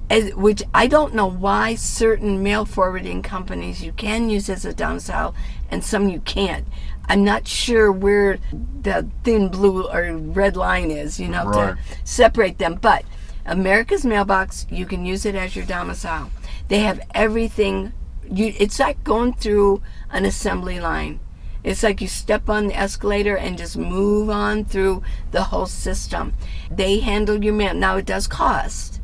As, 0.10 0.34
which 0.36 0.62
I 0.74 0.88
don't 0.88 1.14
know 1.16 1.26
why 1.28 1.76
certain 1.76 2.44
mail 2.44 2.66
forwarding 2.66 3.22
companies 3.22 3.82
you 3.82 3.94
can 3.94 4.30
use 4.30 4.50
as 4.50 4.66
a 4.66 4.74
domicile 4.74 5.34
and 5.70 5.84
some 5.86 6.10
you 6.10 6.20
can't. 6.20 6.68
I'm 7.08 7.24
not 7.24 7.48
sure 7.48 7.90
where 7.92 8.38
the 8.82 9.08
thin 9.24 9.48
blue 9.48 9.88
or 9.88 10.12
red 10.18 10.58
line 10.58 10.92
is, 10.92 11.18
you 11.18 11.30
know, 11.30 11.46
Right. 11.46 11.76
to 11.76 11.78
separate 12.04 12.58
them. 12.58 12.76
But 12.82 13.06
America's 13.46 14.06
Mailbox, 14.06 14.68
you 14.70 14.86
can 14.86 15.06
use 15.06 15.26
it 15.26 15.36
as 15.36 15.56
your 15.56 15.66
domicile. 15.66 16.30
They 16.68 16.80
have 16.80 17.02
everything. 17.14 17.94
You, 18.30 18.54
it's 18.58 18.80
like 18.80 19.04
going 19.04 19.34
through 19.34 19.82
an 20.10 20.26
assembly 20.26 20.80
line. 20.80 21.20
It's 21.64 21.84
like 21.84 22.02
you 22.02 22.08
step 22.08 22.50
on 22.50 22.68
the 22.68 22.76
escalator 22.76 23.38
and 23.38 23.58
just 23.58 23.78
move 23.78 24.30
on 24.30 24.66
through 24.66 25.04
the 25.32 25.44
whole 25.44 25.68
system. 25.68 26.34
They 26.72 27.00
handle 27.00 27.44
your 27.44 27.54
mail. 27.54 27.74
Now 27.76 27.98
it 27.98 28.06
does 28.06 28.28
cost, 28.28 29.02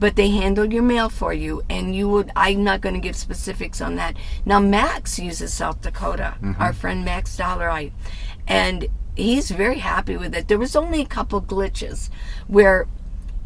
but 0.00 0.16
they 0.16 0.30
handle 0.30 0.72
your 0.72 0.82
mail 0.82 1.08
for 1.08 1.32
you 1.32 1.62
and 1.68 1.94
you 1.94 2.08
would 2.08 2.32
i'm 2.34 2.64
not 2.64 2.80
going 2.80 2.94
to 2.94 3.00
give 3.00 3.14
specifics 3.14 3.80
on 3.80 3.96
that 3.96 4.16
now 4.46 4.58
max 4.58 5.18
uses 5.18 5.52
south 5.52 5.82
dakota 5.82 6.34
mm-hmm. 6.40 6.60
our 6.60 6.72
friend 6.72 7.04
max 7.04 7.36
dollarite 7.36 7.92
and 8.48 8.88
he's 9.14 9.50
very 9.50 9.78
happy 9.78 10.16
with 10.16 10.34
it 10.34 10.48
there 10.48 10.58
was 10.58 10.74
only 10.74 11.02
a 11.02 11.06
couple 11.06 11.40
glitches 11.40 12.08
where 12.48 12.88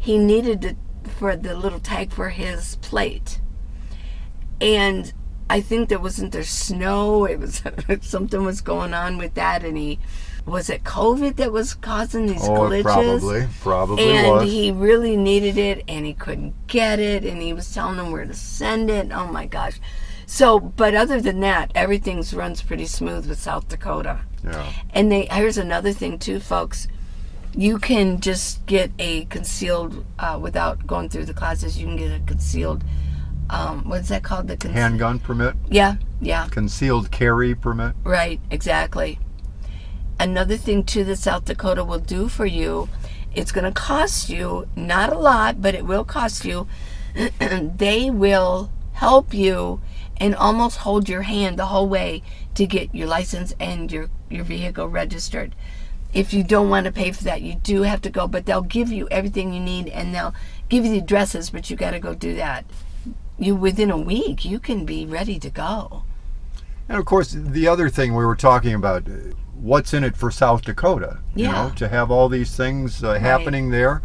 he 0.05 0.17
needed 0.17 0.63
it 0.63 0.77
for 1.17 1.35
the 1.35 1.55
little 1.55 1.79
tag 1.79 2.11
for 2.11 2.29
his 2.29 2.75
plate. 2.77 3.39
And 4.61 5.13
i 5.47 5.61
think 5.61 5.89
there 5.89 5.99
wasn't 5.99 6.31
there 6.31 6.43
snow 6.43 7.25
it 7.25 7.37
was 7.39 7.61
something 8.01 8.43
was 8.43 8.61
going 8.61 8.95
on 8.95 9.15
with 9.19 9.35
that 9.35 9.63
and 9.63 9.77
he 9.77 9.99
was 10.43 10.71
it 10.71 10.83
covid 10.83 11.35
that 11.35 11.51
was 11.51 11.75
causing 11.75 12.25
these 12.25 12.41
Oh, 12.49 12.61
glitches? 12.61 12.81
probably, 12.81 13.47
probably 13.61 14.03
and 14.09 14.27
was. 14.31 14.51
he 14.51 14.71
really 14.71 15.15
needed 15.15 15.55
it 15.59 15.83
and 15.87 16.03
he 16.03 16.13
couldn't 16.15 16.55
get 16.65 16.97
it 16.99 17.23
and 17.23 17.43
he 17.43 17.53
was 17.53 17.71
telling 17.71 17.97
them 17.97 18.11
where 18.11 18.25
to 18.25 18.33
send 18.33 18.89
it 18.89 19.11
oh 19.11 19.27
my 19.27 19.45
gosh. 19.45 19.79
So 20.25 20.59
but 20.59 20.95
other 20.95 21.21
than 21.21 21.41
that 21.41 21.71
everything 21.75 22.23
runs 22.33 22.63
pretty 22.63 22.87
smooth 22.87 23.29
with 23.29 23.37
south 23.39 23.67
dakota. 23.67 24.21
Yeah. 24.43 24.71
and 24.95 25.11
they 25.11 25.27
here's 25.29 25.59
another 25.59 25.93
thing 25.93 26.17
too 26.17 26.39
folks 26.39 26.87
you 27.57 27.79
can 27.79 28.19
just 28.19 28.65
get 28.65 28.91
a 28.99 29.25
concealed 29.25 30.05
uh, 30.19 30.37
without 30.41 30.85
going 30.85 31.09
through 31.09 31.25
the 31.25 31.33
classes 31.33 31.77
you 31.79 31.85
can 31.87 31.95
get 31.95 32.11
a 32.11 32.23
concealed 32.25 32.83
um, 33.49 33.87
what's 33.87 34.09
that 34.09 34.23
called 34.23 34.47
the 34.47 34.57
con- 34.57 34.71
Handgun 34.71 35.19
permit, 35.19 35.55
yeah 35.69 35.97
yeah 36.19 36.47
concealed 36.47 37.11
carry 37.11 37.53
permit. 37.53 37.95
Right, 38.03 38.39
exactly. 38.49 39.19
Another 40.19 40.57
thing 40.57 40.83
too 40.83 41.03
that 41.03 41.17
South 41.17 41.45
Dakota 41.45 41.83
will 41.83 41.99
do 41.99 42.27
for 42.27 42.45
you, 42.45 42.89
it's 43.35 43.51
going 43.51 43.65
to 43.65 43.71
cost 43.71 44.29
you 44.29 44.67
not 44.75 45.11
a 45.11 45.19
lot, 45.19 45.61
but 45.61 45.75
it 45.75 45.85
will 45.85 46.05
cost 46.05 46.45
you. 46.45 46.67
they 47.39 48.09
will 48.09 48.71
help 48.93 49.33
you 49.33 49.81
and 50.17 50.33
almost 50.33 50.77
hold 50.77 51.09
your 51.09 51.23
hand 51.23 51.59
the 51.59 51.65
whole 51.65 51.87
way 51.87 52.23
to 52.55 52.65
get 52.65 52.95
your 52.95 53.07
license 53.07 53.53
and 53.59 53.91
your 53.91 54.09
your 54.29 54.43
vehicle 54.43 54.87
registered. 54.87 55.53
If 56.15 56.33
you 56.33 56.43
don't 56.43 56.69
want 56.69 56.85
to 56.85 56.93
pay 56.93 57.11
for 57.11 57.25
that, 57.25 57.41
you 57.41 57.55
do 57.55 57.81
have 57.81 58.01
to 58.03 58.09
go, 58.09 58.25
but 58.25 58.45
they'll 58.45 58.61
give 58.61 58.89
you 58.89 59.05
everything 59.11 59.51
you 59.51 59.59
need 59.59 59.89
and 59.89 60.15
they'll 60.15 60.33
give 60.69 60.85
you 60.85 60.91
the 60.91 60.99
addresses, 60.99 61.49
but 61.49 61.69
you 61.69 61.75
got 61.75 61.91
to 61.91 61.99
go 61.99 62.15
do 62.15 62.35
that. 62.35 62.63
You 63.37 63.53
within 63.53 63.91
a 63.91 63.97
week, 63.97 64.45
you 64.45 64.57
can 64.59 64.85
be 64.85 65.05
ready 65.05 65.37
to 65.39 65.49
go. 65.49 66.03
And 66.87 66.97
of 66.97 67.03
course, 67.03 67.35
the 67.37 67.67
other 67.67 67.89
thing 67.89 68.15
we 68.15 68.25
were 68.25 68.37
talking 68.37 68.73
about, 68.73 69.09
uh, 69.09 69.11
what's 69.55 69.93
in 69.93 70.05
it 70.05 70.15
for 70.15 70.31
South 70.31 70.61
Dakota? 70.61 71.17
You 71.35 71.47
Yeah. 71.47 71.51
know, 71.51 71.73
to 71.75 71.89
have 71.89 72.09
all 72.09 72.29
these 72.29 72.55
things 72.55 73.03
uh, 73.03 73.19
happening 73.19 73.71
there. 73.71 74.01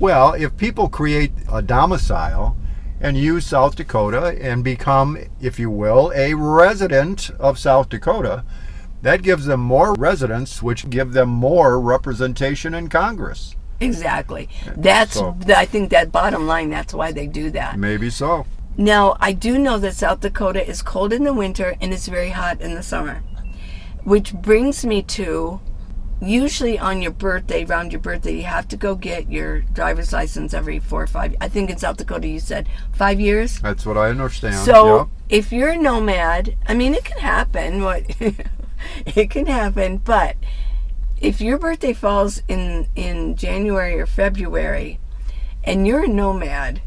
Well, 0.00 0.32
if 0.32 0.56
people 0.56 0.88
create 0.88 1.32
a 1.50 1.62
domicile 1.62 2.56
and 3.00 3.16
use 3.16 3.46
South 3.46 3.76
Dakota 3.76 4.36
and 4.40 4.64
become, 4.64 5.16
if 5.40 5.60
you 5.60 5.70
will, 5.70 6.12
a 6.12 6.34
resident 6.34 7.30
of 7.38 7.56
South 7.56 7.88
Dakota, 7.88 8.42
that 9.02 9.22
gives 9.22 9.46
them 9.46 9.60
more 9.60 9.94
residents, 9.94 10.62
which 10.62 10.88
give 10.90 11.12
them 11.12 11.28
more 11.28 11.80
representation 11.80 12.74
in 12.74 12.88
Congress. 12.88 13.54
Exactly. 13.80 14.48
That's 14.76 15.14
so- 15.14 15.36
I 15.48 15.66
think 15.66 15.90
that 15.90 16.10
bottom 16.10 16.46
line. 16.46 16.70
That's 16.70 16.94
why 16.94 17.12
they 17.12 17.26
do 17.26 17.50
that. 17.50 17.78
Maybe 17.78 18.08
so. 18.10 18.46
Now 18.78 19.16
I 19.20 19.32
do 19.32 19.58
know 19.58 19.78
that 19.78 19.94
South 19.94 20.20
Dakota 20.20 20.66
is 20.66 20.82
cold 20.82 21.12
in 21.12 21.24
the 21.24 21.32
winter 21.34 21.76
and 21.80 21.92
it's 21.92 22.08
very 22.08 22.30
hot 22.30 22.60
in 22.60 22.74
the 22.74 22.82
summer, 22.82 23.22
which 24.04 24.34
brings 24.34 24.84
me 24.84 25.02
to 25.02 25.60
usually 26.20 26.78
on 26.78 27.02
your 27.02 27.10
birthday, 27.10 27.64
around 27.64 27.92
your 27.92 28.00
birthday, 28.00 28.36
you 28.36 28.44
have 28.44 28.66
to 28.68 28.76
go 28.76 28.94
get 28.94 29.30
your 29.30 29.60
driver's 29.60 30.12
license 30.12 30.54
every 30.54 30.78
four 30.78 31.02
or 31.02 31.06
five. 31.06 31.36
I 31.40 31.48
think 31.48 31.68
in 31.70 31.76
South 31.76 31.98
Dakota 31.98 32.26
you 32.28 32.40
said 32.40 32.68
five 32.92 33.20
years. 33.20 33.60
That's 33.60 33.84
what 33.84 33.98
I 33.98 34.08
understand. 34.08 34.56
So 34.64 34.96
Yep. 34.96 35.06
if 35.28 35.52
you're 35.52 35.70
a 35.70 35.76
nomad, 35.76 36.56
I 36.66 36.72
mean, 36.74 36.94
it 36.94 37.04
can 37.04 37.18
happen. 37.18 37.82
What 37.82 38.04
it 39.06 39.30
can 39.30 39.46
happen, 39.46 39.98
but 39.98 40.36
if 41.20 41.40
your 41.40 41.58
birthday 41.58 41.92
falls 41.92 42.42
in 42.48 42.88
in 42.94 43.36
January 43.36 43.98
or 43.98 44.06
February, 44.06 44.98
and 45.64 45.86
you're 45.86 46.04
a 46.04 46.08
nomad, 46.08 46.82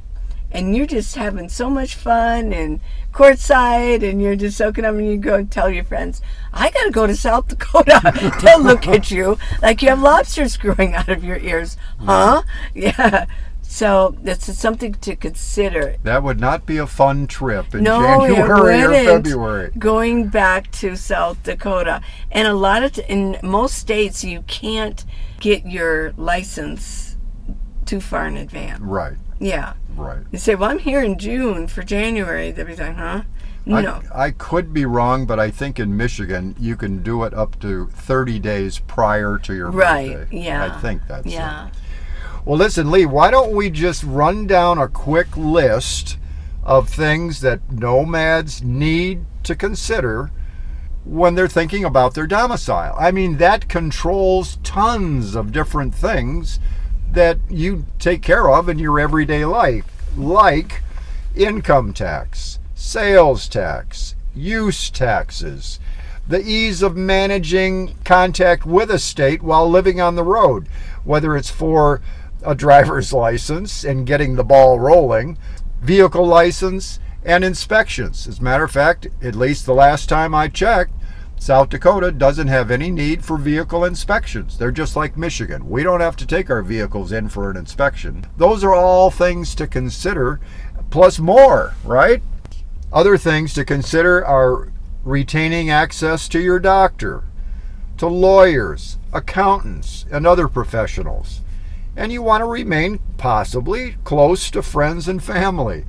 and 0.52 0.76
you're 0.76 0.86
just 0.86 1.16
having 1.16 1.50
so 1.50 1.70
much 1.70 1.96
fun 1.96 2.54
and 2.54 2.80
Quartzsite, 3.12 4.08
and 4.08 4.22
you're 4.22 4.36
just 4.36 4.58
soaking 4.58 4.86
up, 4.86 4.96
and 4.96 5.08
you 5.08 5.18
go 5.18 5.36
and 5.36 5.52
tell 5.52 5.70
your 5.70 5.84
friends, 5.84 6.22
"I 6.54 6.70
got 6.70 6.84
to 6.84 6.92
go 6.92 7.08
to 7.08 7.16
South 7.16 7.48
Dakota." 7.48 8.34
They'll 8.44 8.62
look 8.62 8.88
at 8.88 9.10
you 9.10 9.38
like 9.62 9.82
you 9.82 9.90
have 9.90 10.02
lobsters 10.02 10.58
growing 10.58 10.94
out 10.94 11.10
of 11.10 11.24
your 11.24 11.38
ears, 11.38 11.78
huh? 12.00 12.44
Yeah. 12.74 13.26
So 13.72 14.16
that's 14.24 14.52
something 14.58 14.94
to 14.96 15.16
consider. 15.16 15.96
That 16.02 16.24
would 16.24 16.40
not 16.40 16.66
be 16.66 16.78
a 16.78 16.88
fun 16.88 17.28
trip 17.28 17.76
in 17.76 17.84
No, 17.84 18.24
it 18.26 18.30
January 18.36 18.82
or. 18.82 18.92
February. 19.06 19.72
Going 19.78 20.28
back 20.28 20.72
to 20.72 20.96
South 20.96 21.44
Dakota, 21.44 22.02
and 22.32 22.48
a 22.48 22.54
lot 22.56 22.82
of 22.82 22.94
t- 22.94 23.04
in 23.08 23.38
most 23.44 23.76
states 23.76 24.24
you 24.24 24.42
can't 24.48 25.06
get 25.40 25.68
your 25.68 26.14
license 26.18 27.16
too 27.86 28.02
far 28.02 28.26
in 28.26 28.38
advance. 28.38 28.80
Right, 28.82 29.18
Yeah, 29.40 29.74
right. 29.96 30.22
you 30.32 30.40
say, 30.40 30.56
"Well, 30.56 30.72
I'm 30.72 30.80
here 30.80 31.04
in 31.04 31.20
June 31.20 31.68
for 31.68 31.84
January." 31.84 32.50
They'll 32.52 32.66
be 32.66 32.76
like, 32.76 32.96
"Huh?" 32.96 33.22
No. 33.68 34.02
I, 34.16 34.26
I 34.26 34.32
could 34.32 34.74
be 34.74 34.86
wrong, 34.86 35.28
but 35.28 35.40
I 35.40 35.52
think 35.52 35.80
in 35.80 35.96
Michigan 35.96 36.56
you 36.60 36.76
can 36.76 37.04
do 37.04 37.24
it 37.24 37.36
up 37.36 37.60
to 37.60 37.86
30 37.94 38.40
days 38.40 38.80
prior 38.80 39.38
to 39.44 39.54
your 39.54 39.70
Right, 39.70 40.14
birthday. 40.16 40.38
yeah. 40.46 40.66
I 40.76 40.82
think 40.82 41.04
that's 41.08 41.28
it. 41.28 41.34
Well, 42.50 42.58
listen, 42.58 42.90
Lee, 42.90 43.06
why 43.06 43.30
don't 43.30 43.52
we 43.52 43.70
just 43.70 44.04
run 44.04 44.48
down 44.48 44.80
a 44.80 44.88
quick 44.88 45.38
list 45.38 46.18
of 46.64 46.90
things 46.90 47.42
that 47.42 47.72
nomads 47.72 48.64
need 48.64 49.24
to 49.44 49.54
consider 49.54 50.32
when 51.06 51.36
they're 51.36 51.48
thinking 51.48 51.86
about 51.86 52.16
their 52.16 52.26
domicile? 52.26 52.96
I 53.00 53.12
mean, 53.12 53.38
that 53.38 53.70
controls 53.70 54.58
tons 54.64 55.36
of 55.36 55.52
different 55.52 55.94
things 55.94 56.60
that 57.12 57.38
you 57.52 57.86
take 58.00 58.24
care 58.24 58.50
of 58.50 58.68
in 58.68 58.80
your 58.80 59.00
everyday 59.00 59.46
life, 59.46 59.86
like 60.18 60.82
income 61.36 61.94
tax, 61.94 62.58
sales 62.74 63.48
tax, 63.48 64.16
use 64.34 64.90
taxes, 64.90 65.80
the 66.28 66.42
ease 66.42 66.82
of 66.82 66.98
managing 66.98 67.94
contact 68.04 68.66
with 68.66 68.90
a 68.90 68.98
state 68.98 69.44
while 69.44 69.70
living 69.70 70.02
on 70.02 70.16
the 70.16 70.24
road, 70.24 70.68
whether 71.04 71.38
it's 71.38 71.52
for 71.52 72.02
a 72.44 72.56
driver's 72.56 73.14
license 73.14 73.84
and 73.84 74.08
getting 74.08 74.36
the 74.36 74.44
ball 74.44 74.80
rolling, 74.80 75.38
vehicle 75.82 76.26
license, 76.26 77.00
and 77.24 77.44
inspections. 77.44 78.28
As 78.28 78.40
a 78.40 78.44
matter 78.44 78.64
of 78.64 78.72
fact, 78.72 79.08
at 79.22 79.36
least 79.36 79.66
the 79.66 79.74
last 79.74 80.08
time 80.08 80.34
I 80.34 80.48
checked, 80.48 80.94
South 81.38 81.70
Dakota 81.70 82.12
doesn't 82.12 82.48
have 82.50 82.70
any 82.70 82.92
need 82.92 83.24
for 83.24 83.38
vehicle 83.38 83.86
inspections. 83.86 84.58
They're 84.58 84.72
just 84.72 84.96
like 84.98 85.18
Michigan. 85.18 85.70
We 85.70 85.84
don't 85.84 86.02
have 86.02 86.18
to 86.18 86.26
take 86.26 86.50
our 86.50 86.62
vehicles 86.62 87.14
in 87.14 87.30
for 87.30 87.50
an 87.50 87.56
inspection. 87.56 88.26
Those 88.36 88.64
are 88.64 88.74
all 88.74 89.10
things 89.10 89.56
to 89.56 89.66
consider, 89.66 90.42
plus 90.90 91.18
more, 91.18 91.76
right? 91.86 92.22
Other 92.92 93.18
things 93.18 93.54
to 93.54 93.64
consider 93.64 94.26
are 94.26 94.72
retaining 95.06 95.70
access 95.70 96.28
to 96.28 96.40
your 96.40 96.60
doctor, 96.60 97.24
to 97.98 98.08
lawyers, 98.08 98.98
accountants, 99.14 100.06
and 100.12 100.28
other 100.28 100.50
professionals. 100.50 101.40
And 101.96 102.12
you 102.12 102.22
want 102.22 102.42
to 102.42 102.46
remain 102.46 103.00
possibly 103.18 103.98
close 104.04 104.50
to 104.52 104.62
friends 104.62 105.08
and 105.08 105.22
family. 105.24 105.86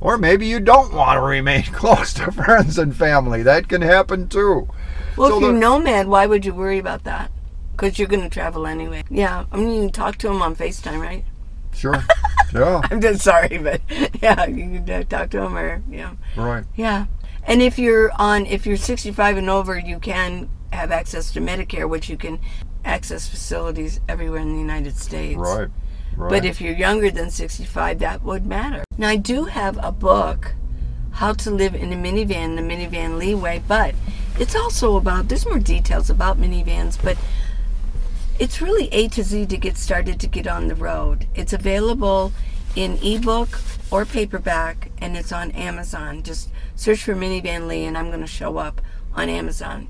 Or 0.00 0.18
maybe 0.18 0.46
you 0.46 0.60
don't 0.60 0.92
want 0.92 1.16
to 1.16 1.22
remain 1.22 1.62
close 1.72 2.12
to 2.14 2.30
friends 2.30 2.78
and 2.78 2.94
family. 2.94 3.42
That 3.42 3.68
can 3.68 3.80
happen 3.82 4.28
too. 4.28 4.68
Well, 5.16 5.30
So 5.30 5.36
if 5.36 5.42
you're 5.42 5.52
the- 5.52 5.58
nomad, 5.58 6.08
why 6.08 6.26
would 6.26 6.44
you 6.44 6.52
worry 6.54 6.78
about 6.78 7.04
that? 7.04 7.30
Because 7.72 7.98
you're 7.98 8.08
going 8.08 8.22
to 8.22 8.28
travel 8.28 8.66
anyway. 8.66 9.02
Yeah, 9.10 9.46
I 9.50 9.56
mean, 9.56 9.70
you 9.70 9.80
can 9.82 9.92
talk 9.92 10.16
to 10.18 10.28
them 10.28 10.42
on 10.42 10.54
FaceTime, 10.54 11.00
right? 11.00 11.24
Sure. 11.74 12.02
Yeah. 12.52 12.82
I'm 12.88 13.00
just 13.00 13.22
sorry, 13.22 13.58
but 13.58 13.80
yeah, 14.22 14.46
you 14.46 14.80
can 14.86 15.06
talk 15.06 15.30
to 15.30 15.40
them 15.40 15.56
or, 15.56 15.82
yeah. 15.90 16.12
Right. 16.36 16.62
Yeah. 16.76 17.06
And 17.42 17.60
if 17.60 17.80
you're 17.80 18.12
on, 18.16 18.46
if 18.46 18.64
you're 18.64 18.76
65 18.76 19.38
and 19.38 19.50
over, 19.50 19.76
you 19.76 19.98
can 19.98 20.48
have 20.72 20.92
access 20.92 21.32
to 21.32 21.40
Medicare, 21.40 21.88
which 21.88 22.08
you 22.08 22.16
can 22.16 22.38
access 22.84 23.28
facilities 23.28 24.00
everywhere 24.08 24.40
in 24.40 24.52
the 24.52 24.60
United 24.60 24.96
States. 24.96 25.38
Right. 25.38 25.68
Right. 26.16 26.30
But 26.30 26.44
if 26.44 26.60
you're 26.60 26.74
younger 26.74 27.10
than 27.10 27.30
65, 27.30 27.98
that 27.98 28.22
would 28.22 28.46
matter. 28.46 28.84
Now, 28.96 29.08
I 29.08 29.16
do 29.16 29.44
have 29.46 29.78
a 29.82 29.90
book, 29.90 30.54
How 31.12 31.32
to 31.32 31.50
Live 31.50 31.74
in 31.74 31.92
a 31.92 31.96
Minivan, 31.96 32.54
the 32.56 32.62
Minivan 32.62 33.18
Leeway, 33.18 33.62
but 33.66 33.94
it's 34.38 34.54
also 34.54 34.96
about, 34.96 35.28
there's 35.28 35.46
more 35.46 35.58
details 35.58 36.10
about 36.10 36.40
minivans, 36.40 37.02
but 37.02 37.16
it's 38.38 38.60
really 38.60 38.88
A 38.92 39.08
to 39.08 39.22
Z 39.22 39.46
to 39.46 39.56
get 39.56 39.76
started 39.76 40.20
to 40.20 40.26
get 40.26 40.46
on 40.46 40.68
the 40.68 40.74
road. 40.74 41.26
It's 41.34 41.52
available 41.52 42.32
in 42.76 42.98
ebook 43.02 43.60
or 43.90 44.04
paperback, 44.04 44.90
and 44.98 45.16
it's 45.16 45.32
on 45.32 45.50
Amazon. 45.52 46.22
Just 46.22 46.48
search 46.74 47.04
for 47.04 47.14
Minivan 47.14 47.66
Lee, 47.68 47.84
and 47.84 47.96
I'm 47.96 48.08
going 48.08 48.20
to 48.20 48.26
show 48.26 48.58
up 48.58 48.80
on 49.14 49.28
Amazon. 49.28 49.88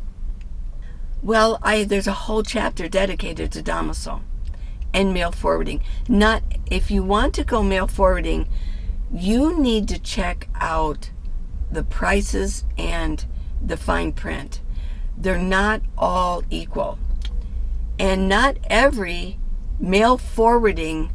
Well, 1.24 1.58
I 1.62 1.84
there's 1.84 2.06
a 2.06 2.12
whole 2.12 2.42
chapter 2.42 2.86
dedicated 2.86 3.50
to 3.52 3.62
domicile 3.62 4.20
and 4.92 5.14
mail 5.14 5.32
forwarding. 5.32 5.82
Not 6.06 6.42
if 6.70 6.90
you 6.90 7.02
want 7.02 7.32
to 7.36 7.44
go 7.44 7.62
mail 7.62 7.86
forwarding, 7.86 8.46
you 9.10 9.58
need 9.58 9.88
to 9.88 9.98
check 9.98 10.48
out 10.54 11.10
the 11.70 11.82
prices 11.82 12.64
and 12.76 13.24
the 13.64 13.78
fine 13.78 14.12
print. 14.12 14.60
They're 15.16 15.38
not 15.38 15.80
all 15.96 16.42
equal. 16.50 16.98
And 17.98 18.28
not 18.28 18.58
every 18.64 19.38
mail 19.80 20.18
forwarding 20.18 21.10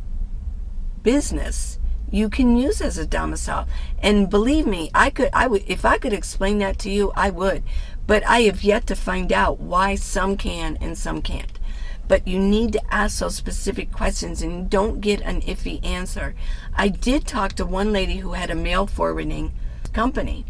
business 1.03 1.77
you 2.11 2.29
can 2.29 2.57
use 2.57 2.81
as 2.81 2.97
a 2.97 3.05
domicile. 3.05 3.67
And 4.01 4.29
believe 4.29 4.65
me, 4.65 4.89
I 4.93 5.09
could 5.09 5.29
I 5.33 5.47
would 5.47 5.63
if 5.67 5.85
I 5.85 5.97
could 5.97 6.13
explain 6.13 6.59
that 6.59 6.79
to 6.79 6.89
you, 6.89 7.11
I 7.15 7.29
would. 7.29 7.63
But 8.07 8.25
I 8.25 8.41
have 8.41 8.63
yet 8.63 8.87
to 8.87 8.95
find 8.95 9.31
out 9.31 9.59
why 9.59 9.95
some 9.95 10.35
can 10.37 10.77
and 10.81 10.97
some 10.97 11.21
can't. 11.21 11.59
But 12.07 12.27
you 12.27 12.39
need 12.39 12.73
to 12.73 12.93
ask 12.93 13.19
those 13.19 13.35
specific 13.35 13.91
questions 13.91 14.41
and 14.41 14.69
don't 14.69 14.99
get 14.99 15.21
an 15.21 15.41
iffy 15.41 15.85
answer. 15.85 16.33
I 16.75 16.87
did 16.87 17.27
talk 17.27 17.53
to 17.53 17.65
one 17.65 17.93
lady 17.93 18.17
who 18.17 18.33
had 18.33 18.49
a 18.49 18.55
mail 18.55 18.87
forwarding 18.87 19.53
company 19.93 20.45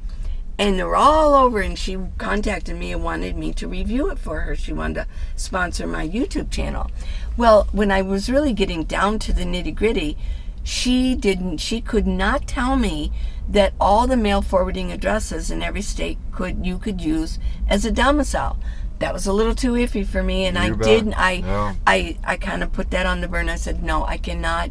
and 0.59 0.77
they're 0.77 0.95
all 0.95 1.33
over 1.33 1.61
and 1.61 1.79
she 1.79 1.97
contacted 2.17 2.75
me 2.75 2.91
and 2.91 3.01
wanted 3.01 3.37
me 3.37 3.53
to 3.53 3.67
review 3.67 4.11
it 4.11 4.19
for 4.19 4.41
her 4.41 4.55
she 4.55 4.73
wanted 4.73 4.95
to 4.95 5.07
sponsor 5.37 5.87
my 5.87 6.07
youtube 6.07 6.51
channel 6.51 6.91
well 7.37 7.67
when 7.71 7.89
i 7.89 8.01
was 8.01 8.29
really 8.29 8.51
getting 8.51 8.83
down 8.83 9.17
to 9.17 9.31
the 9.31 9.45
nitty 9.45 9.73
gritty 9.73 10.17
she 10.63 11.15
didn't 11.15 11.57
she 11.57 11.81
could 11.81 12.05
not 12.07 12.47
tell 12.47 12.75
me 12.75 13.11
that 13.47 13.73
all 13.79 14.05
the 14.07 14.17
mail 14.17 14.41
forwarding 14.41 14.91
addresses 14.91 15.49
in 15.49 15.61
every 15.63 15.81
state 15.81 16.17
could 16.31 16.65
you 16.65 16.77
could 16.77 17.01
use 17.01 17.39
as 17.67 17.85
a 17.85 17.91
domicile 17.91 18.57
that 18.99 19.13
was 19.13 19.25
a 19.25 19.33
little 19.33 19.55
too 19.55 19.73
iffy 19.73 20.05
for 20.05 20.21
me 20.21 20.45
and 20.45 20.57
i 20.57 20.67
You 20.67 20.75
bet. 20.75 20.85
didn't 20.85 21.13
i 21.15 21.31
Yeah. 21.31 21.75
i 21.87 22.17
i 22.23 22.35
kind 22.37 22.61
of 22.61 22.71
put 22.73 22.91
that 22.91 23.05
on 23.05 23.21
the 23.21 23.27
burn 23.27 23.49
i 23.49 23.55
said 23.55 23.81
no 23.83 24.05
i 24.05 24.17
cannot 24.17 24.69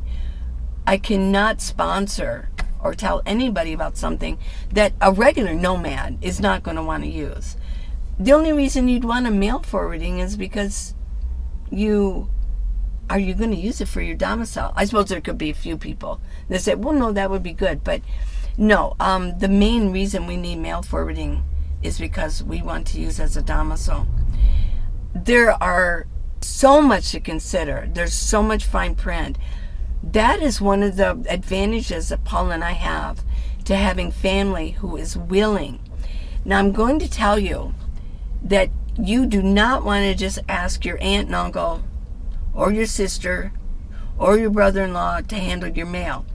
I 0.86 0.96
cannot 0.96 1.60
sponsor 1.60 2.48
or 2.82 2.94
tell 2.94 3.20
anybody 3.26 3.74
about 3.74 3.98
something 3.98 4.38
that 4.72 4.94
a 5.02 5.12
regular 5.12 5.52
nomad 5.52 6.16
is 6.22 6.40
not 6.40 6.62
going 6.62 6.76
to 6.78 6.82
want 6.82 7.02
to 7.04 7.10
use. 7.10 7.58
The 8.18 8.32
only 8.32 8.54
reason 8.54 8.88
you'd 8.88 9.04
want 9.04 9.26
a 9.26 9.30
mail 9.30 9.58
forwarding 9.58 10.18
is 10.18 10.34
because 10.38 10.94
you 11.70 12.30
are 13.10 13.18
you 13.18 13.34
going 13.34 13.50
to 13.50 13.56
use 13.56 13.80
it 13.80 13.88
for 13.88 14.00
your 14.00 14.16
domicile? 14.16 14.72
I 14.76 14.84
suppose 14.84 15.08
there 15.08 15.20
could 15.20 15.38
be 15.38 15.50
a 15.50 15.54
few 15.54 15.76
people 15.76 16.20
that 16.48 16.60
say, 16.60 16.74
"Well, 16.74 16.94
no, 16.94 17.12
that 17.12 17.30
would 17.30 17.42
be 17.42 17.52
good," 17.52 17.84
but 17.84 18.02
no. 18.56 18.94
Um, 19.00 19.38
the 19.38 19.48
main 19.48 19.92
reason 19.92 20.26
we 20.26 20.36
need 20.36 20.56
mail 20.56 20.82
forwarding 20.82 21.44
is 21.82 21.98
because 21.98 22.42
we 22.42 22.62
want 22.62 22.86
to 22.88 23.00
use 23.00 23.20
as 23.20 23.36
a 23.36 23.42
domicile. 23.42 24.06
There 25.14 25.50
are 25.62 26.06
so 26.40 26.82
much 26.82 27.10
to 27.12 27.20
consider. 27.20 27.88
There's 27.92 28.12
so 28.14 28.42
much 28.42 28.64
fine 28.64 28.94
print 28.94 29.38
that 30.02 30.40
is 30.40 30.60
one 30.60 30.82
of 30.82 30.96
the 30.96 31.24
advantages 31.28 32.08
that 32.08 32.24
Paul 32.24 32.50
and 32.50 32.62
I 32.62 32.72
have 32.72 33.20
to 33.64 33.76
having 33.76 34.10
family 34.10 34.72
who 34.72 34.96
is 34.96 35.16
willing. 35.16 35.80
Now, 36.44 36.58
I'm 36.58 36.72
going 36.72 36.98
to 37.00 37.10
tell 37.10 37.38
you 37.38 37.74
that 38.42 38.70
you 38.98 39.26
do 39.26 39.42
not 39.42 39.84
want 39.84 40.04
to 40.04 40.14
just 40.14 40.38
ask 40.48 40.84
your 40.84 40.98
aunt 41.00 41.26
and 41.26 41.34
uncle 41.34 41.82
or 42.54 42.72
your 42.72 42.86
sister 42.86 43.52
or 44.18 44.36
your 44.38 44.50
brother-in-law 44.50 45.20
to 45.22 45.36
handle 45.36 45.68
your 45.70 45.86
mail. 45.86 46.26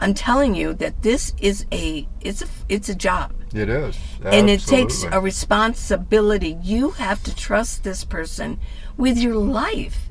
I'm 0.00 0.14
telling 0.14 0.54
you 0.54 0.74
that 0.74 1.02
this 1.02 1.32
is 1.40 1.66
a 1.72 2.06
it's 2.20 2.42
a 2.42 2.46
it's 2.68 2.88
a 2.88 2.94
job 2.94 3.32
It 3.52 3.68
is. 3.68 3.96
Absolutely. 3.96 4.38
and 4.38 4.50
it 4.50 4.60
takes 4.60 5.02
a 5.02 5.20
responsibility. 5.20 6.56
You 6.62 6.90
have 6.90 7.22
to 7.24 7.34
trust 7.34 7.82
this 7.82 8.04
person 8.04 8.58
with 8.96 9.18
your 9.18 9.34
life 9.34 10.08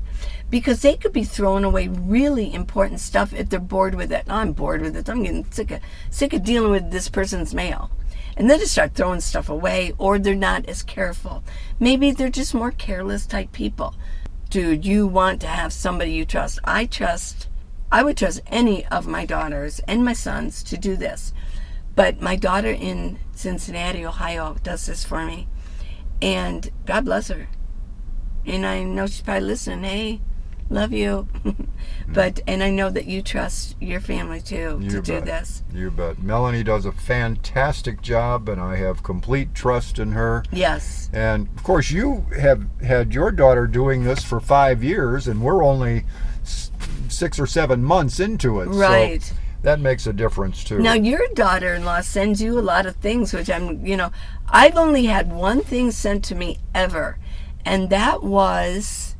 because 0.50 0.82
they 0.82 0.96
could 0.96 1.12
be 1.12 1.24
throwing 1.24 1.64
away 1.64 1.88
really 1.88 2.52
important 2.52 3.00
stuff 3.00 3.32
if 3.34 3.48
they're 3.48 3.60
bored 3.60 3.94
with 3.94 4.12
it. 4.12 4.24
I'm 4.28 4.52
bored 4.52 4.82
with 4.82 4.96
it. 4.96 5.08
I'm 5.08 5.22
getting 5.22 5.50
sick 5.50 5.70
of 5.70 5.80
sick 6.10 6.32
of 6.34 6.44
dealing 6.44 6.70
with 6.70 6.90
this 6.90 7.08
person's 7.08 7.54
mail. 7.54 7.90
And 8.36 8.48
then 8.48 8.60
just 8.60 8.72
start 8.72 8.94
throwing 8.94 9.20
stuff 9.20 9.48
away 9.48 9.94
or 9.98 10.18
they're 10.18 10.34
not 10.34 10.68
as 10.68 10.82
careful. 10.82 11.42
Maybe 11.80 12.12
they're 12.12 12.28
just 12.30 12.54
more 12.54 12.70
careless 12.70 13.26
type 13.26 13.52
people. 13.52 13.94
Dude, 14.50 14.84
you 14.84 15.06
want 15.06 15.40
to 15.42 15.46
have 15.46 15.72
somebody 15.72 16.12
you 16.12 16.24
trust. 16.24 16.58
I 16.64 16.86
trust 16.86 17.48
I 17.90 18.02
would 18.02 18.18
trust 18.18 18.42
any 18.48 18.84
of 18.86 19.06
my 19.06 19.24
daughters 19.24 19.80
and 19.88 20.04
my 20.04 20.12
sons 20.12 20.62
to 20.64 20.76
do 20.76 20.94
this. 20.94 21.32
But 21.94 22.20
my 22.20 22.36
daughter 22.36 22.70
in 22.70 23.18
Cincinnati, 23.32 24.04
Ohio, 24.04 24.56
does 24.62 24.86
this 24.86 25.04
for 25.04 25.24
me. 25.24 25.48
And 26.20 26.70
God 26.84 27.06
bless 27.06 27.28
her. 27.28 27.48
And 28.44 28.66
I 28.66 28.82
know 28.82 29.06
she's 29.06 29.22
probably 29.22 29.48
listening. 29.48 29.84
Hey, 29.84 30.20
love 30.70 30.92
you. 30.92 31.28
but, 32.08 32.36
mm. 32.36 32.42
and 32.46 32.62
I 32.62 32.70
know 32.70 32.90
that 32.90 33.06
you 33.06 33.22
trust 33.22 33.76
your 33.80 34.00
family 34.00 34.40
too 34.40 34.78
You 34.80 34.90
to 34.90 35.00
do 35.00 35.20
this. 35.20 35.62
You 35.72 35.90
bet. 35.90 36.22
Melanie 36.22 36.62
does 36.62 36.84
a 36.84 36.92
fantastic 36.92 38.02
job, 38.02 38.48
and 38.48 38.60
I 38.60 38.76
have 38.76 39.02
complete 39.02 39.54
trust 39.54 39.98
in 39.98 40.12
her. 40.12 40.44
Yes. 40.52 41.10
And 41.12 41.48
of 41.56 41.62
course, 41.62 41.90
you 41.90 42.26
have 42.38 42.68
had 42.82 43.14
your 43.14 43.30
daughter 43.30 43.66
doing 43.66 44.04
this 44.04 44.22
for 44.22 44.40
five 44.40 44.82
years, 44.84 45.26
and 45.26 45.42
we're 45.42 45.64
only 45.64 46.04
six 47.08 47.38
or 47.38 47.46
seven 47.46 47.82
months 47.82 48.20
into 48.20 48.60
it. 48.60 48.66
Right. 48.66 49.22
So 49.22 49.34
that 49.62 49.80
makes 49.80 50.06
a 50.06 50.12
difference 50.12 50.62
too. 50.62 50.78
Now, 50.78 50.92
your 50.92 51.26
daughter 51.34 51.74
in 51.74 51.84
law 51.84 52.00
sends 52.00 52.40
you 52.40 52.58
a 52.58 52.62
lot 52.62 52.86
of 52.86 52.96
things, 52.96 53.32
which 53.32 53.50
I'm, 53.50 53.84
you 53.84 53.96
know, 53.96 54.12
I've 54.48 54.76
only 54.76 55.06
had 55.06 55.32
one 55.32 55.62
thing 55.62 55.90
sent 55.90 56.24
to 56.26 56.34
me 56.34 56.58
ever, 56.74 57.18
and 57.64 57.90
that 57.90 58.22
was 58.22 59.16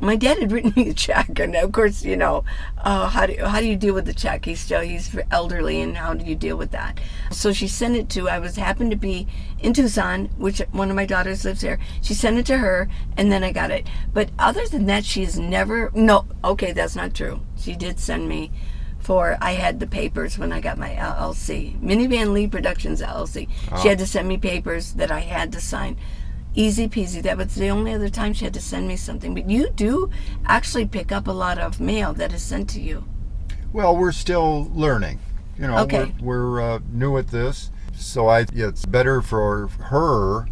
my 0.00 0.16
dad 0.16 0.38
had 0.38 0.52
written 0.52 0.72
me 0.76 0.90
a 0.90 0.94
check, 0.94 1.38
and 1.38 1.54
of 1.56 1.72
course, 1.72 2.04
you 2.04 2.16
know, 2.16 2.44
uh, 2.78 3.08
how 3.08 3.26
do 3.26 3.36
how 3.44 3.60
do 3.60 3.66
you 3.66 3.76
deal 3.76 3.94
with 3.94 4.06
the 4.06 4.14
check? 4.14 4.44
He's 4.44 4.60
still 4.60 4.80
he's 4.80 5.16
elderly, 5.30 5.80
and 5.80 5.96
how 5.96 6.14
do 6.14 6.24
you 6.24 6.34
deal 6.34 6.56
with 6.56 6.70
that? 6.72 7.00
So 7.30 7.52
she 7.52 7.68
sent 7.68 7.96
it 7.96 8.08
to. 8.10 8.28
I 8.28 8.38
was 8.38 8.56
happened 8.56 8.90
to 8.90 8.96
be 8.96 9.26
in 9.58 9.72
Tucson, 9.72 10.26
which 10.36 10.60
one 10.72 10.90
of 10.90 10.96
my 10.96 11.06
daughters 11.06 11.44
lives 11.44 11.60
there. 11.60 11.78
She 12.02 12.14
sent 12.14 12.38
it 12.38 12.46
to 12.46 12.58
her, 12.58 12.88
and 13.16 13.30
then 13.32 13.42
I 13.42 13.52
got 13.52 13.70
it. 13.70 13.86
But 14.12 14.30
other 14.38 14.66
than 14.66 14.86
that, 14.86 15.04
she 15.04 15.24
has 15.24 15.38
never. 15.38 15.90
No, 15.94 16.26
okay, 16.44 16.72
that's 16.72 16.96
not 16.96 17.14
true. 17.14 17.40
She 17.56 17.74
did 17.74 17.98
send 17.98 18.28
me. 18.28 18.50
For 18.98 19.38
I 19.40 19.52
had 19.52 19.78
the 19.78 19.86
papers 19.86 20.36
when 20.36 20.52
I 20.52 20.58
got 20.58 20.78
my 20.78 20.90
LLC, 20.90 21.80
Minivan 21.80 22.32
Lee 22.32 22.48
Productions 22.48 23.00
LLC. 23.00 23.48
She 23.80 23.86
had 23.86 23.98
to 23.98 24.06
send 24.06 24.26
me 24.26 24.36
papers 24.36 24.94
that 24.94 25.12
I 25.12 25.20
had 25.20 25.52
to 25.52 25.60
sign 25.60 25.96
easy 26.56 26.88
peasy. 26.88 27.22
That 27.22 27.36
was 27.36 27.54
the 27.54 27.68
only 27.68 27.94
other 27.94 28.08
time 28.08 28.32
she 28.32 28.44
had 28.44 28.54
to 28.54 28.60
send 28.60 28.88
me 28.88 28.96
something. 28.96 29.34
But 29.34 29.48
you 29.48 29.70
do 29.70 30.10
actually 30.46 30.86
pick 30.86 31.12
up 31.12 31.28
a 31.28 31.32
lot 31.32 31.58
of 31.58 31.78
mail 31.80 32.12
that 32.14 32.32
is 32.32 32.42
sent 32.42 32.68
to 32.70 32.80
you. 32.80 33.04
Well, 33.72 33.96
we're 33.96 34.12
still 34.12 34.70
learning. 34.74 35.20
You 35.58 35.68
know, 35.68 35.78
Okay. 35.80 36.12
we're, 36.20 36.50
we're 36.50 36.60
uh, 36.60 36.78
new 36.92 37.16
at 37.16 37.28
this, 37.28 37.70
so 37.94 38.28
I 38.28 38.46
it's 38.52 38.84
better 38.84 39.22
for 39.22 39.68
her 39.68 40.46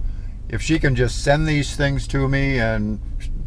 if 0.49 0.63
she 0.63 0.79
can 0.79 0.95
just 0.95 1.23
send 1.23 1.47
these 1.49 1.75
things 1.77 2.07
to 2.09 2.29
me 2.29 2.59
and 2.59 3.01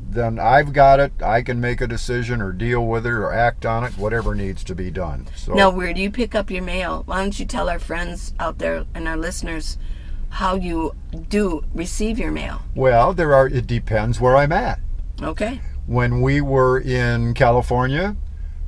then 0.09 0.39
I've 0.39 0.73
got 0.73 0.99
it. 0.99 1.13
I 1.21 1.41
can 1.43 1.59
make 1.61 1.79
a 1.81 1.87
decision 1.87 2.41
or 2.41 2.51
deal 2.51 2.85
with 2.85 3.05
it 3.05 3.11
or 3.11 3.31
act 3.31 3.65
on 3.65 3.83
it, 3.83 3.97
whatever 3.97 4.33
needs 4.33 4.63
to 4.65 4.73
be 4.75 4.89
done. 4.89 5.27
So 5.35 5.53
Now, 5.53 5.69
where 5.69 5.93
do 5.93 6.01
you 6.01 6.09
pick 6.09 6.33
up 6.33 6.49
your 6.49 6.63
mail? 6.63 7.03
Why 7.05 7.21
don't 7.21 7.39
you 7.39 7.45
tell 7.45 7.69
our 7.69 7.77
friends 7.79 8.33
out 8.39 8.57
there 8.57 8.85
and 8.95 9.07
our 9.07 9.17
listeners 9.17 9.77
how 10.37 10.53
you 10.53 10.93
do 11.29 11.63
receive 11.73 12.19
your 12.19 12.29
mail? 12.29 12.61
well, 12.75 13.11
there 13.11 13.33
are. 13.33 13.47
It 13.47 13.65
depends 13.65 14.21
where 14.21 14.37
I'm 14.37 14.51
at. 14.51 14.79
Okay. 15.19 15.59
When 15.87 16.21
we 16.21 16.41
were 16.41 16.79
in 16.79 17.33
California, 17.33 18.15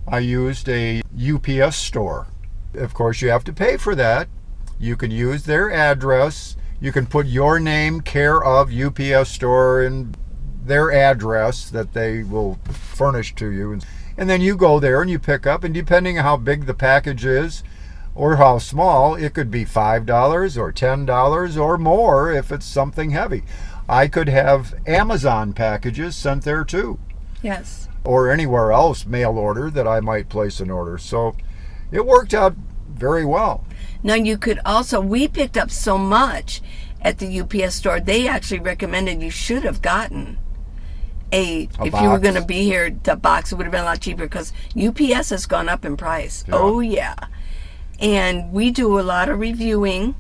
I 0.08 0.18
used 0.18 0.68
a 0.68 1.04
UPS 1.16 1.76
store. 1.76 2.26
Of 2.74 2.96
course, 2.96 3.22
you 3.22 3.30
have 3.30 3.44
to 3.44 3.54
pay 3.54 3.78
for 3.78 3.94
that. 3.94 4.28
You 4.80 4.96
can 4.98 5.12
use 5.12 5.44
their 5.44 5.72
address. 5.72 6.58
You 6.82 6.92
can 6.92 7.06
put 7.06 7.28
your 7.28 7.60
name, 7.60 8.02
care 8.02 8.44
of 8.44 8.74
UPS 8.74 9.30
store, 9.30 9.84
and 9.84 10.18
their 10.66 10.92
address 10.92 11.70
that 11.70 11.94
they 11.94 12.24
will 12.24 12.58
furnish 12.72 13.36
to 13.36 13.52
you. 13.52 13.80
And 14.18 14.28
then 14.28 14.42
you 14.42 14.58
go 14.58 14.80
there 14.80 15.04
and 15.04 15.12
you 15.12 15.20
pick 15.20 15.46
up, 15.46 15.64
and 15.64 15.74
depending 15.74 16.18
on 16.18 16.24
how 16.24 16.38
big 16.38 16.66
the 16.66 16.74
package 16.74 17.26
is 17.26 17.64
or 18.16 18.36
how 18.38 18.58
small, 18.58 19.16
it 19.16 19.34
could 19.34 19.50
be 19.52 19.66
$5 19.66 20.58
or 20.58 20.72
$10 20.74 21.58
or 21.62 21.78
more 21.78 22.32
if 22.32 22.52
it's 22.52 22.66
something 22.66 23.12
heavy. 23.12 23.44
I 23.88 24.08
could 24.08 24.30
have 24.30 24.76
Amazon 24.86 25.54
packages 25.54 26.16
sent 26.16 26.44
there 26.44 26.64
too 26.64 27.00
Yes. 27.42 27.88
or 28.04 28.30
anywhere 28.32 28.72
else 28.72 29.06
mail 29.06 29.38
order 29.38 29.70
that 29.72 29.88
I 29.88 30.00
might 30.00 30.30
place 30.30 30.60
an 30.60 30.70
order. 30.70 30.98
So 30.98 31.36
it 31.92 32.06
worked 32.06 32.34
out 32.34 32.56
very 32.94 33.26
well. 33.26 33.64
Now, 34.04 34.14
you 34.16 34.38
could 34.38 34.60
also, 34.66 35.02
we 35.02 35.28
picked 35.28 35.58
up 35.58 35.72
so 35.72 35.98
much 35.98 36.62
at 37.02 37.18
the 37.20 37.40
UPS 37.40 37.76
store, 37.76 38.00
they 38.00 38.28
actually 38.28 38.60
recommended 38.60 39.22
you 39.22 39.30
should 39.32 39.64
have 39.64 39.82
gotten 39.82 40.38
a, 41.32 41.70
A 41.80 41.86
if 41.86 41.94
you 42.02 42.10
were 42.10 42.20
going 42.20 42.36
to 42.36 42.44
be 42.44 42.64
here, 42.64 42.90
the 43.04 43.16
box 43.16 43.54
would 43.54 43.64
have 43.64 43.72
been 43.72 43.82
a 43.82 43.86
lot 43.86 44.02
cheaper 44.02 44.24
because 44.24 44.52
UPS 44.76 45.30
has 45.30 45.46
gone 45.46 45.70
up 45.70 45.86
in 45.86 45.96
price. 45.96 46.44
Yeah. 46.48 46.56
Oh, 46.56 46.80
yeah. 46.80 47.16
And 48.00 48.52
we 48.52 48.72
do 48.72 49.00
a 49.00 49.02
lot 49.02 49.30
of 49.30 49.40
reviewing 49.40 50.16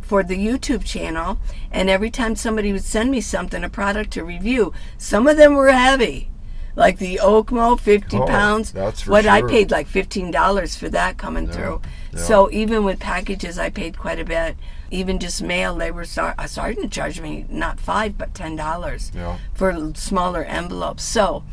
for 0.00 0.22
the 0.24 0.36
YouTube 0.36 0.84
channel. 0.84 1.38
And 1.70 1.88
every 1.88 2.10
time 2.10 2.34
somebody 2.34 2.72
would 2.72 2.84
send 2.84 3.10
me 3.10 3.20
something, 3.20 3.62
a 3.62 3.68
product 3.68 4.10
to 4.12 4.24
review, 4.24 4.72
some 4.98 5.26
of 5.28 5.36
them 5.36 5.54
were 5.54 5.70
heavy. 5.70 6.30
Like 6.76 6.98
the 6.98 7.20
Oakmo, 7.22 7.78
50 7.78 8.16
Oh, 8.16 8.26
pounds. 8.26 8.72
that's 8.72 9.02
for 9.02 9.10
what 9.10 9.26
I 9.26 9.42
paid 9.42 9.70
like 9.70 9.88
$15 9.88 10.76
for 10.78 10.88
that 10.88 11.18
coming 11.18 11.48
through. 11.48 11.82
yeah. 12.12 12.18
So 12.20 12.50
even 12.50 12.84
with 12.84 12.98
packages, 13.00 13.58
I 13.58 13.70
paid 13.70 13.98
quite 13.98 14.18
a 14.20 14.24
bit. 14.24 14.56
Even 14.90 15.18
just 15.18 15.42
mail, 15.42 15.76
they 15.76 15.90
were 15.90 16.04
start, 16.04 16.36
uh, 16.38 16.46
starting 16.46 16.82
to 16.82 16.88
charge 16.88 17.20
me 17.20 17.44
not 17.48 17.78
five 17.78 18.16
but 18.18 18.34
ten 18.34 18.56
dollars 18.56 19.12
Yeah. 19.14 19.36
for 19.54 19.92
smaller 19.94 20.42
envelopes. 20.44 21.04
So 21.04 21.44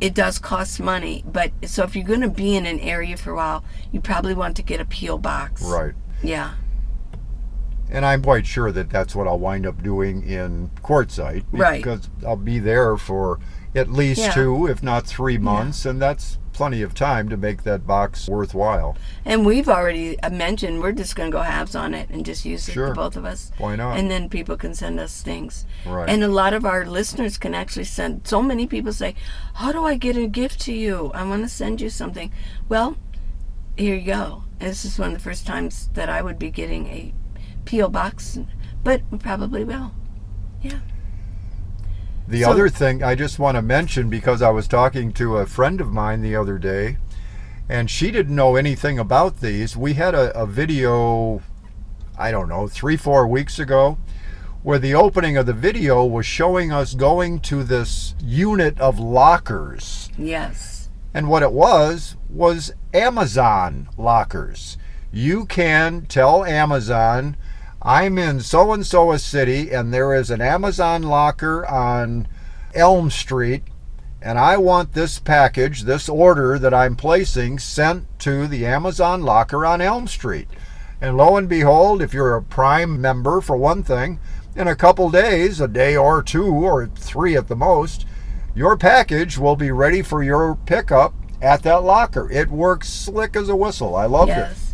it 0.00 0.14
does 0.14 0.38
cost 0.38 0.80
money. 0.80 1.24
But 1.26 1.52
so 1.66 1.82
if 1.84 1.96
you're 1.96 2.04
going 2.04 2.20
to 2.20 2.28
be 2.28 2.56
in 2.56 2.66
an 2.66 2.78
area 2.80 3.16
for 3.16 3.32
a 3.32 3.36
while, 3.36 3.64
you 3.92 4.00
probably 4.00 4.34
want 4.34 4.56
to 4.56 4.62
get 4.62 4.80
a 4.80 4.84
PO 4.84 5.18
box. 5.18 5.62
Right. 5.62 5.94
Yeah. 6.22 6.54
And 7.90 8.04
I'm 8.04 8.22
quite 8.22 8.46
sure 8.46 8.70
that 8.70 8.90
that's 8.90 9.14
what 9.14 9.26
I'll 9.26 9.38
wind 9.38 9.66
up 9.66 9.82
doing 9.82 10.22
in 10.22 10.70
Quartzsite. 10.82 11.44
Right. 11.50 11.82
Because 11.82 12.10
I'll 12.26 12.36
be 12.36 12.58
there 12.58 12.96
for 12.96 13.40
at 13.74 13.90
least 13.90 14.20
Yeah. 14.20 14.32
two, 14.32 14.66
if 14.66 14.82
not 14.82 15.06
three 15.06 15.38
months. 15.38 15.86
And 15.86 16.00
that's 16.00 16.38
plenty 16.58 16.82
of 16.82 16.92
time 16.92 17.28
to 17.28 17.36
make 17.36 17.62
that 17.62 17.86
box 17.86 18.28
worthwhile. 18.28 18.96
And 19.24 19.46
we've 19.46 19.68
already 19.68 20.18
uh, 20.20 20.30
mentioned 20.30 20.80
we're 20.80 20.90
just 20.90 21.14
going 21.14 21.30
to 21.30 21.36
go 21.36 21.40
halves 21.42 21.76
on 21.76 21.94
it 21.94 22.10
and 22.10 22.26
just 22.26 22.44
use 22.44 22.68
it 22.68 22.72
Sure. 22.72 22.88
for 22.88 22.94
both 22.94 23.16
of 23.16 23.24
us. 23.24 23.52
Why 23.58 23.76
not? 23.76 23.96
And 23.96 24.10
then 24.10 24.28
people 24.28 24.56
can 24.56 24.74
send 24.74 24.98
us 24.98 25.22
things. 25.22 25.64
Right. 25.86 26.08
And 26.08 26.24
a 26.24 26.28
lot 26.28 26.54
of 26.54 26.64
our 26.64 26.84
listeners 26.84 27.38
can 27.38 27.54
actually 27.54 27.84
send. 27.84 28.26
So 28.26 28.42
many 28.42 28.66
people 28.66 28.92
say, 28.92 29.14
"How 29.54 29.70
do 29.70 29.84
I 29.84 29.94
get 29.96 30.16
a 30.16 30.26
gift 30.26 30.60
to 30.62 30.72
you? 30.72 31.12
I 31.14 31.22
want 31.22 31.44
to 31.44 31.48
send 31.48 31.80
you 31.80 31.90
something." 31.90 32.32
Well, 32.68 32.96
here 33.76 33.94
you 33.94 34.04
go. 34.04 34.42
This 34.58 34.84
is 34.84 34.98
one 34.98 35.10
of 35.12 35.14
the 35.14 35.20
first 35.22 35.46
times 35.46 35.90
that 35.94 36.08
I 36.08 36.22
would 36.22 36.40
be 36.40 36.50
getting 36.50 36.86
a 36.88 37.14
PO 37.66 37.88
box, 37.90 38.40
but 38.82 39.02
we 39.12 39.18
probably 39.18 39.62
will. 39.62 39.92
Yeah. 40.60 40.80
The 42.28 42.42
So- 42.42 42.50
other 42.50 42.68
thing 42.68 43.02
I 43.02 43.14
just 43.14 43.38
want 43.38 43.56
to 43.56 43.62
mention 43.62 44.10
because 44.10 44.42
I 44.42 44.50
was 44.50 44.68
talking 44.68 45.12
to 45.14 45.38
a 45.38 45.46
friend 45.46 45.80
of 45.80 45.90
mine 45.92 46.20
the 46.20 46.36
other 46.36 46.58
day, 46.58 46.98
and 47.70 47.88
she 47.90 48.10
didn't 48.10 48.36
know 48.36 48.54
anything 48.56 48.98
about 48.98 49.40
these. 49.40 49.78
We 49.78 49.94
had 49.94 50.14
a, 50.14 50.36
a 50.38 50.46
video, 50.46 51.40
I 52.18 52.30
don't 52.30 52.48
know, 52.50 52.68
three, 52.68 52.98
four 52.98 53.26
weeks 53.26 53.58
ago, 53.58 53.96
where 54.62 54.78
the 54.78 54.94
opening 54.94 55.38
of 55.38 55.46
the 55.46 55.54
video 55.54 56.04
was 56.04 56.26
showing 56.26 56.70
us 56.70 56.92
going 56.92 57.40
to 57.40 57.64
this 57.64 58.14
unit 58.22 58.78
of 58.78 58.98
lockers. 58.98 60.10
Yes. 60.18 60.90
And 61.14 61.28
what 61.30 61.42
it 61.42 61.52
was 61.52 62.16
was 62.28 62.72
Amazon 62.92 63.88
lockers. 63.96 64.76
You 65.10 65.46
can 65.46 66.02
tell 66.06 66.44
Amazon, 66.44 67.36
I'm 67.80 68.18
in 68.18 68.40
so 68.40 68.72
and 68.72 68.84
so 68.84 69.12
a 69.12 69.18
city, 69.18 69.70
and 69.70 69.94
there 69.94 70.14
is 70.14 70.30
an 70.30 70.40
Amazon 70.40 71.02
locker 71.02 71.64
on 71.66 72.26
Elm 72.74 73.10
Street, 73.10 73.62
and 74.20 74.38
I 74.38 74.56
want 74.56 74.94
this 74.94 75.20
package, 75.20 75.82
this 75.82 76.08
order 76.08 76.58
that 76.58 76.74
I'm 76.74 76.96
placing, 76.96 77.60
sent 77.60 78.06
to 78.20 78.48
the 78.48 78.66
Amazon 78.66 79.22
locker 79.22 79.64
on 79.64 79.80
Elm 79.80 80.08
Street. 80.08 80.48
And 81.00 81.16
lo 81.16 81.36
and 81.36 81.48
behold, 81.48 82.02
if 82.02 82.12
you're 82.12 82.34
a 82.34 82.42
Prime 82.42 83.00
member, 83.00 83.40
for 83.40 83.56
one 83.56 83.84
thing, 83.84 84.18
in 84.56 84.66
a 84.66 84.74
couple 84.74 85.08
days, 85.10 85.60
a 85.60 85.68
day 85.68 85.96
or 85.96 86.20
two, 86.20 86.46
or 86.46 86.88
three 86.88 87.36
at 87.36 87.46
the 87.46 87.54
most, 87.54 88.04
your 88.56 88.76
package 88.76 89.38
will 89.38 89.54
be 89.54 89.70
ready 89.70 90.02
for 90.02 90.20
your 90.20 90.56
pickup 90.66 91.14
at 91.40 91.62
that 91.62 91.84
locker. 91.84 92.28
It 92.28 92.50
works 92.50 92.88
slick 92.88 93.36
as 93.36 93.48
a 93.48 93.54
whistle. 93.54 93.94
I 93.94 94.06
loved 94.06 94.32
it. 94.50 94.67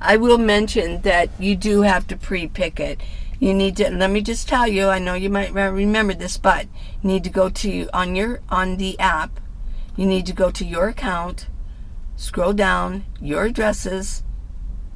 I 0.00 0.16
will 0.16 0.38
mention 0.38 1.02
that 1.02 1.30
you 1.38 1.56
do 1.56 1.82
have 1.82 2.06
to 2.08 2.16
pre-pick 2.16 2.78
it. 2.80 3.00
You 3.40 3.52
need 3.52 3.76
to. 3.78 3.90
Let 3.90 4.10
me 4.10 4.20
just 4.20 4.48
tell 4.48 4.66
you. 4.66 4.86
I 4.88 4.98
know 4.98 5.14
you 5.14 5.28
might 5.28 5.52
remember 5.52 6.14
this, 6.14 6.38
but 6.38 6.66
you 7.02 7.08
need 7.08 7.24
to 7.24 7.30
go 7.30 7.48
to 7.48 7.88
on 7.92 8.14
your 8.16 8.40
on 8.48 8.76
the 8.76 8.98
app. 8.98 9.40
You 9.96 10.06
need 10.06 10.26
to 10.26 10.32
go 10.32 10.50
to 10.50 10.64
your 10.64 10.88
account, 10.88 11.48
scroll 12.16 12.52
down 12.52 13.04
your 13.20 13.44
addresses, 13.44 14.22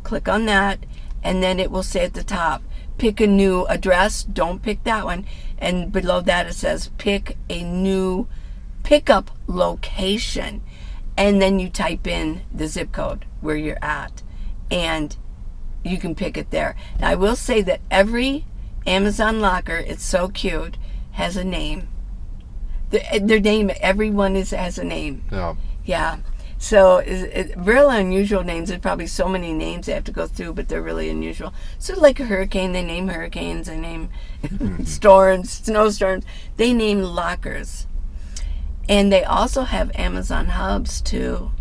click 0.03 0.29
on 0.29 0.47
that, 0.47 0.87
and 1.23 1.43
then 1.43 1.61
it 1.61 1.71
will 1.71 1.83
say 1.83 2.05
at 2.05 2.15
the 2.15 2.25
top, 2.25 2.63
pick 2.97 3.21
a 3.21 3.27
new 3.27 3.67
address. 3.67 4.23
Don't 4.25 4.63
pick 4.63 4.85
that 4.85 5.05
one. 5.05 5.27
And 5.59 5.93
below 5.93 6.21
that 6.21 6.47
it 6.47 6.55
says 6.55 6.91
pick 6.99 7.37
a 7.51 7.63
new 7.63 8.29
pickup 8.83 9.31
location. 9.47 10.63
And 11.17 11.43
then 11.43 11.59
you 11.59 11.69
type 11.69 12.07
in 12.07 12.43
the 12.55 12.69
zip 12.69 12.93
code 12.93 13.25
where 13.41 13.57
you're 13.57 13.83
at. 13.83 14.23
And 14.71 15.17
you 15.85 15.99
can 15.99 16.15
pick 16.15 16.37
it 16.37 16.51
there. 16.51 16.77
Now, 17.01 17.11
I 17.11 17.15
will 17.15 17.37
say 17.37 17.63
that 17.63 17.81
every 17.91 18.45
Amazon 18.87 19.41
locker, 19.41 19.77
it's 19.77 20.05
so 20.05 20.29
cute, 20.29 20.77
has 21.13 21.37
a 21.37 21.45
name. 21.45 21.89
The, 22.91 23.15
eh, 23.15 23.21
their 23.23 23.41
name, 23.41 23.71
everyone 23.81 24.37
is 24.37 24.51
has 24.51 24.79
a 24.79 24.85
name. 24.85 25.25
Yeah. 25.31 25.57
Yeah. 25.85 26.19
So 26.59 26.99
it's, 26.99 27.23
it, 27.23 27.51
eh, 27.51 27.55
really 27.57 28.01
unusual 28.01 28.43
names. 28.43 28.69
There's 28.69 28.81
probably 28.81 29.07
so 29.07 29.29
many 29.29 29.53
names 29.53 29.87
they 29.87 29.93
have 29.93 30.05
to 30.05 30.13
go 30.13 30.27
through, 30.27 30.55
but 30.55 30.69
they're 30.69 30.83
really 30.83 31.09
unusual. 31.09 31.53
So 31.79 31.99
like 31.99 32.19
a 32.19 32.25
hurricane, 32.25 32.73
they 32.73 32.83
name 32.83 33.09
hurricanes. 33.09 33.69
They 33.69 33.79
name 33.79 34.09
mm-hmm. 34.43 34.85
storms, 34.85 35.51
snowstorms. 35.51 36.25
They 36.57 36.73
name 36.73 37.03
lockers, 37.03 37.87
and 38.89 39.13
they 39.13 39.23
also 39.23 39.63
have 39.63 39.91
Amazon 39.95 40.47
hubs 40.47 41.01
too, 41.01 41.53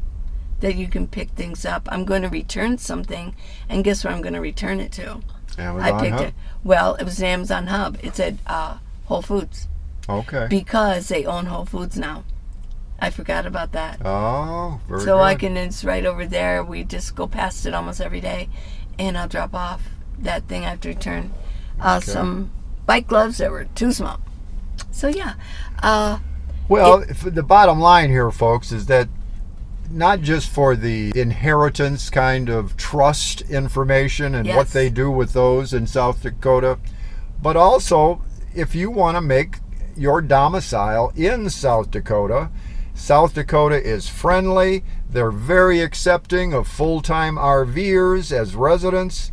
that 0.59 0.75
you 0.75 0.87
can 0.87 1.07
pick 1.07 1.29
things 1.31 1.65
up. 1.65 1.87
I'm 1.91 2.05
going 2.05 2.21
to 2.23 2.29
return 2.29 2.77
something, 2.77 3.35
and 3.69 3.83
guess 3.83 4.03
where 4.03 4.13
I'm 4.13 4.21
going 4.21 4.33
to 4.33 4.41
return 4.41 4.79
it 4.79 4.91
to? 4.93 5.21
Amazon 5.57 5.81
I 5.93 5.99
picked 6.01 6.13
Hub? 6.13 6.25
it. 6.27 6.33
Well, 6.63 6.95
it 6.95 7.03
was 7.03 7.19
an 7.19 7.25
Amazon 7.25 7.67
hub. 7.67 7.97
It 8.03 8.15
said 8.15 8.39
uh, 8.47 8.77
Whole 9.05 9.21
Foods. 9.21 9.67
Okay. 10.09 10.47
because 10.49 11.09
they 11.09 11.25
own 11.25 11.47
Whole 11.47 11.65
Foods 11.65 11.97
now. 11.97 12.23
I 12.99 13.09
forgot 13.09 13.45
about 13.45 13.73
that. 13.73 13.99
oh, 14.05 14.79
very 14.87 15.01
so 15.01 15.17
good. 15.17 15.21
I 15.21 15.35
can, 15.35 15.57
it's 15.57 15.83
right 15.83 16.05
over 16.05 16.25
there. 16.25 16.63
We 16.63 16.83
just 16.83 17.15
go 17.15 17.27
past 17.27 17.65
it 17.65 17.73
almost 17.73 18.01
every 18.01 18.21
day, 18.21 18.49
and 18.97 19.17
I'll 19.17 19.27
drop 19.27 19.53
off 19.53 19.83
that 20.17 20.47
thing 20.47 20.63
I 20.65 20.69
have 20.69 20.81
to 20.81 20.89
return. 20.89 21.31
Uh, 21.79 21.99
Okay. 22.01 22.11
Some 22.11 22.51
bike 22.87 23.05
gloves 23.07 23.37
that 23.37 23.51
were 23.51 23.65
too 23.65 23.91
small. 23.91 24.19
So 24.91 25.07
yeah, 25.09 25.33
uh, 25.83 26.19
Well, 26.69 27.01
if 27.07 27.21
the 27.21 27.43
bottom 27.43 27.79
line 27.79 28.09
here, 28.09 28.31
folks, 28.31 28.71
is 28.71 28.87
that 28.87 29.09
not 29.89 30.21
just 30.21 30.49
for 30.49 30.75
the 30.75 31.11
inheritance 31.15 32.09
kind 32.09 32.49
of 32.49 32.75
trust 32.77 33.41
information 33.49 34.35
and 34.35 34.47
what 34.49 34.69
they 34.69 34.89
do 34.89 35.09
with 35.09 35.33
those 35.33 35.73
in 35.73 35.87
South 35.87 36.21
Dakota, 36.21 36.79
but 37.41 37.55
also 37.55 38.21
if 38.55 38.75
you 38.75 38.89
want 38.89 39.15
to 39.15 39.21
make 39.21 39.57
your 39.97 40.21
domicile 40.21 41.11
in 41.15 41.49
South 41.49 41.91
Dakota. 41.91 42.49
South 42.93 43.33
Dakota 43.33 43.81
is 43.81 44.07
friendly. 44.07 44.83
They're 45.09 45.31
very 45.31 45.81
accepting 45.81 46.53
of 46.53 46.67
full 46.67 47.01
time 47.01 47.35
RVers 47.35 48.31
as 48.31 48.55
residents. 48.55 49.31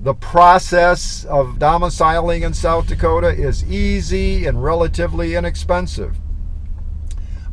The 0.00 0.14
process 0.14 1.24
of 1.24 1.58
domiciling 1.58 2.42
in 2.42 2.52
South 2.52 2.88
Dakota 2.88 3.28
is 3.28 3.64
easy 3.70 4.46
and 4.46 4.62
relatively 4.62 5.34
inexpensive. 5.34 6.16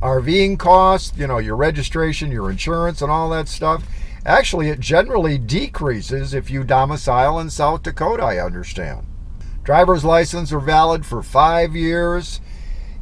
RVing 0.02 0.58
costs, 0.58 1.18
you 1.18 1.28
know, 1.28 1.38
your 1.38 1.56
registration, 1.56 2.32
your 2.32 2.50
insurance, 2.50 3.02
and 3.02 3.12
all 3.12 3.30
that 3.30 3.48
stuff. 3.48 3.84
Actually, 4.26 4.70
it 4.70 4.80
generally 4.80 5.38
decreases 5.38 6.34
if 6.34 6.50
you 6.50 6.64
domicile 6.64 7.40
in 7.40 7.50
South 7.50 7.84
Dakota, 7.84 8.24
I 8.24 8.44
understand. 8.44 9.06
Driver's 9.64 10.04
license 10.04 10.52
are 10.52 10.60
valid 10.60 11.06
for 11.06 11.22
five 11.22 11.76
years, 11.76 12.42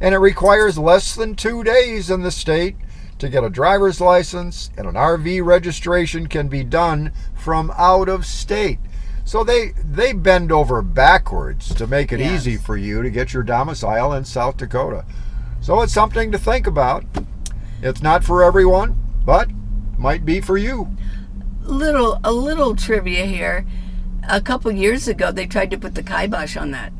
and 0.00 0.14
it 0.14 0.18
requires 0.18 0.78
less 0.78 1.14
than 1.14 1.34
two 1.34 1.64
days 1.64 2.10
in 2.10 2.22
the 2.22 2.30
state 2.30 2.76
to 3.18 3.28
get 3.28 3.44
a 3.44 3.50
driver's 3.50 4.00
license, 4.00 4.70
and 4.76 4.86
an 4.86 4.94
RV 4.94 5.44
registration 5.44 6.26
can 6.26 6.48
be 6.48 6.64
done 6.64 7.12
from 7.34 7.70
out 7.76 8.08
of 8.08 8.24
state. 8.24 8.78
So 9.24 9.44
they 9.44 9.72
they 9.84 10.12
bend 10.12 10.50
over 10.50 10.82
backwards 10.82 11.72
to 11.74 11.86
make 11.86 12.12
it 12.12 12.20
Yes. 12.20 12.40
easy 12.46 12.56
for 12.56 12.76
you 12.76 13.02
to 13.02 13.10
get 13.10 13.32
your 13.32 13.42
domicile 13.42 14.12
in 14.14 14.24
South 14.24 14.56
Dakota. 14.56 15.04
So 15.60 15.80
it's 15.82 15.92
something 15.92 16.32
to 16.32 16.38
think 16.38 16.66
about. 16.66 17.04
It's 17.82 18.02
not 18.02 18.24
for 18.24 18.42
everyone, 18.42 18.96
but 19.24 19.48
might 19.98 20.24
be 20.24 20.40
for 20.40 20.56
you. 20.56 20.88
little 21.62 22.18
a 22.24 22.32
little 22.32 22.74
trivia 22.74 23.26
here. 23.26 23.66
A 24.28 24.40
couple 24.40 24.70
years 24.72 25.08
ago, 25.08 25.30
they 25.32 25.46
tried 25.46 25.70
to 25.70 25.78
put 25.78 25.94
the 25.94 26.02
kibosh 26.02 26.56
on 26.56 26.70
that 26.72 26.92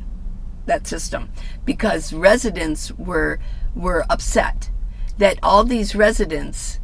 that 0.66 0.86
system 0.86 1.30
because 1.64 2.12
residents 2.12 2.92
were 2.92 3.38
were 3.74 4.04
upset 4.10 4.70
that 5.18 5.38
all 5.42 5.64
these 5.64 5.94
residents 5.94 6.78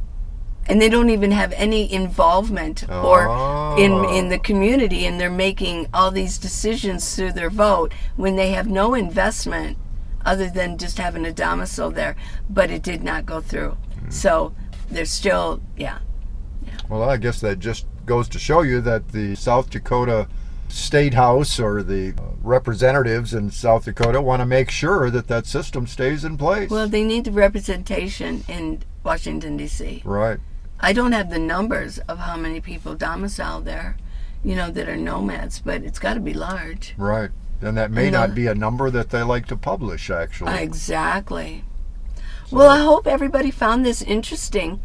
and 0.69 0.81
they 0.83 0.89
don't 0.89 1.11
even 1.11 1.31
have 1.31 1.53
any 1.53 1.91
involvement 1.93 2.89
or 2.91 3.23
in 3.79 3.93
Oh. 3.93 4.17
in 4.19 4.29
the 4.29 4.39
community 4.39 5.05
and 5.07 5.21
they're 5.21 5.31
making 5.31 5.87
all 5.95 6.11
these 6.11 6.39
decisions 6.39 7.15
through 7.15 7.33
their 7.33 7.51
vote 7.51 7.93
when 8.17 8.35
they 8.37 8.51
have 8.51 8.67
no 8.67 8.95
investment 8.95 9.77
other 10.27 10.51
than 10.51 10.77
just 10.77 10.99
having 10.99 11.25
a 11.25 11.33
domicile 11.33 11.91
there 11.91 12.15
but 12.51 12.71
it 12.71 12.83
did 12.83 13.03
not 13.03 13.25
go 13.25 13.41
through 13.41 13.77
so 14.11 14.55
they're 14.91 15.05
still 15.07 15.61
yeah 15.77 15.99
Well, 16.89 17.03
I 17.03 17.17
guess 17.17 17.41
that 17.41 17.59
just 17.59 17.87
goes 18.05 18.29
to 18.29 18.39
show 18.39 18.63
you 18.63 18.81
that 18.83 19.09
the 19.09 19.35
South 19.35 19.71
Dakota 19.71 20.29
State 20.69 21.15
House 21.15 21.59
or 21.59 21.83
the 21.83 22.15
uh, 22.17 22.23
representatives 22.43 23.35
in 23.35 23.51
South 23.51 23.85
Dakota 23.85 24.21
want 24.21 24.41
to 24.41 24.47
make 24.47 24.71
sure 24.71 25.11
that 25.11 25.27
that 25.27 25.47
system 25.47 25.87
stays 25.87 26.25
in 26.25 26.37
place. 26.37 26.71
Well, 26.71 26.89
they 26.89 27.03
need 27.05 27.25
the 27.25 27.33
representation 27.33 28.45
in 28.49 28.83
Washington, 29.03 29.57
D.C. 29.57 30.03
right. 30.05 30.39
I 30.79 30.93
don't 30.93 31.13
have 31.13 31.31
the 31.31 31.39
numbers 31.39 31.99
of 32.07 32.19
how 32.19 32.37
many 32.37 32.61
people 32.61 32.95
domicile 32.95 33.61
there, 33.63 33.97
you 34.45 34.55
know, 34.55 34.71
that 34.71 34.89
are 34.89 34.97
nomads, 34.97 35.61
but 35.61 35.83
it's 35.83 35.99
got 35.99 36.15
to 36.15 36.21
be 36.21 36.35
large. 36.35 36.95
Right. 36.97 37.31
And 37.63 37.77
that 37.77 37.91
may 37.91 38.11
not 38.11 38.35
be 38.35 38.47
a 38.47 38.55
number 38.55 38.91
that 38.91 39.11
they 39.11 39.23
like 39.23 39.47
to 39.47 39.57
publish, 39.57 40.11
actually. 40.11 40.59
Exactly. 40.59 41.65
Well, 42.51 42.69
I 42.69 42.79
hope 42.79 43.07
everybody 43.07 43.51
found 43.51 43.85
this 43.85 44.03
interesting. 44.03 44.81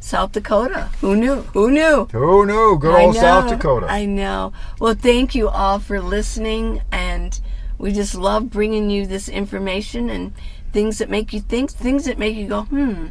South 0.00 0.32
Dakota. 0.32 0.88
Who 1.02 1.14
knew? 1.14 1.42
Who 1.52 1.70
knew? 1.70 2.08
Who 2.12 2.46
knew? 2.46 2.78
Good 2.78 2.94
old 2.94 3.14
South 3.14 3.50
Dakota. 3.50 3.86
I 3.88 4.06
know. 4.06 4.52
Well, 4.78 4.94
thank 4.94 5.34
you 5.34 5.48
all 5.48 5.78
for 5.78 6.00
listening, 6.00 6.80
and 6.90 7.38
we 7.76 7.92
just 7.92 8.14
love 8.14 8.50
bringing 8.50 8.88
you 8.88 9.06
this 9.06 9.28
information 9.28 10.08
and 10.08 10.32
things 10.72 10.98
that 10.98 11.10
make 11.10 11.32
you 11.32 11.40
think, 11.40 11.70
things 11.70 12.04
that 12.06 12.18
make 12.18 12.36
you 12.36 12.48
go, 12.48 12.62
hmm. 12.62 13.08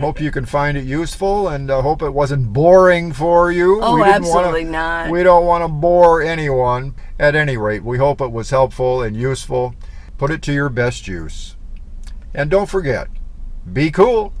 hope 0.00 0.20
you 0.20 0.30
can 0.30 0.44
find 0.44 0.76
it 0.76 0.84
useful 0.84 1.48
and 1.48 1.70
uh, 1.70 1.82
hope 1.82 2.02
it 2.02 2.10
wasn't 2.10 2.52
boring 2.52 3.12
for 3.12 3.50
you. 3.50 3.80
Oh, 3.82 3.94
We 3.94 4.02
didn't 4.02 4.14
absolutely 4.14 4.64
wanna, 4.64 4.72
not. 4.72 5.10
We 5.10 5.22
don't 5.22 5.46
want 5.46 5.64
to 5.64 5.68
bore 5.68 6.22
anyone. 6.22 6.94
At 7.18 7.34
any 7.34 7.56
rate, 7.56 7.82
we 7.82 7.98
hope 7.98 8.20
it 8.20 8.30
was 8.30 8.50
helpful 8.50 9.02
and 9.02 9.16
useful. 9.16 9.74
Put 10.18 10.30
it 10.30 10.40
to 10.42 10.52
your 10.52 10.68
best 10.68 11.08
use. 11.08 11.56
And 12.32 12.48
don't 12.50 12.68
forget, 12.68 13.08
be 13.72 13.90
cool. 13.90 14.32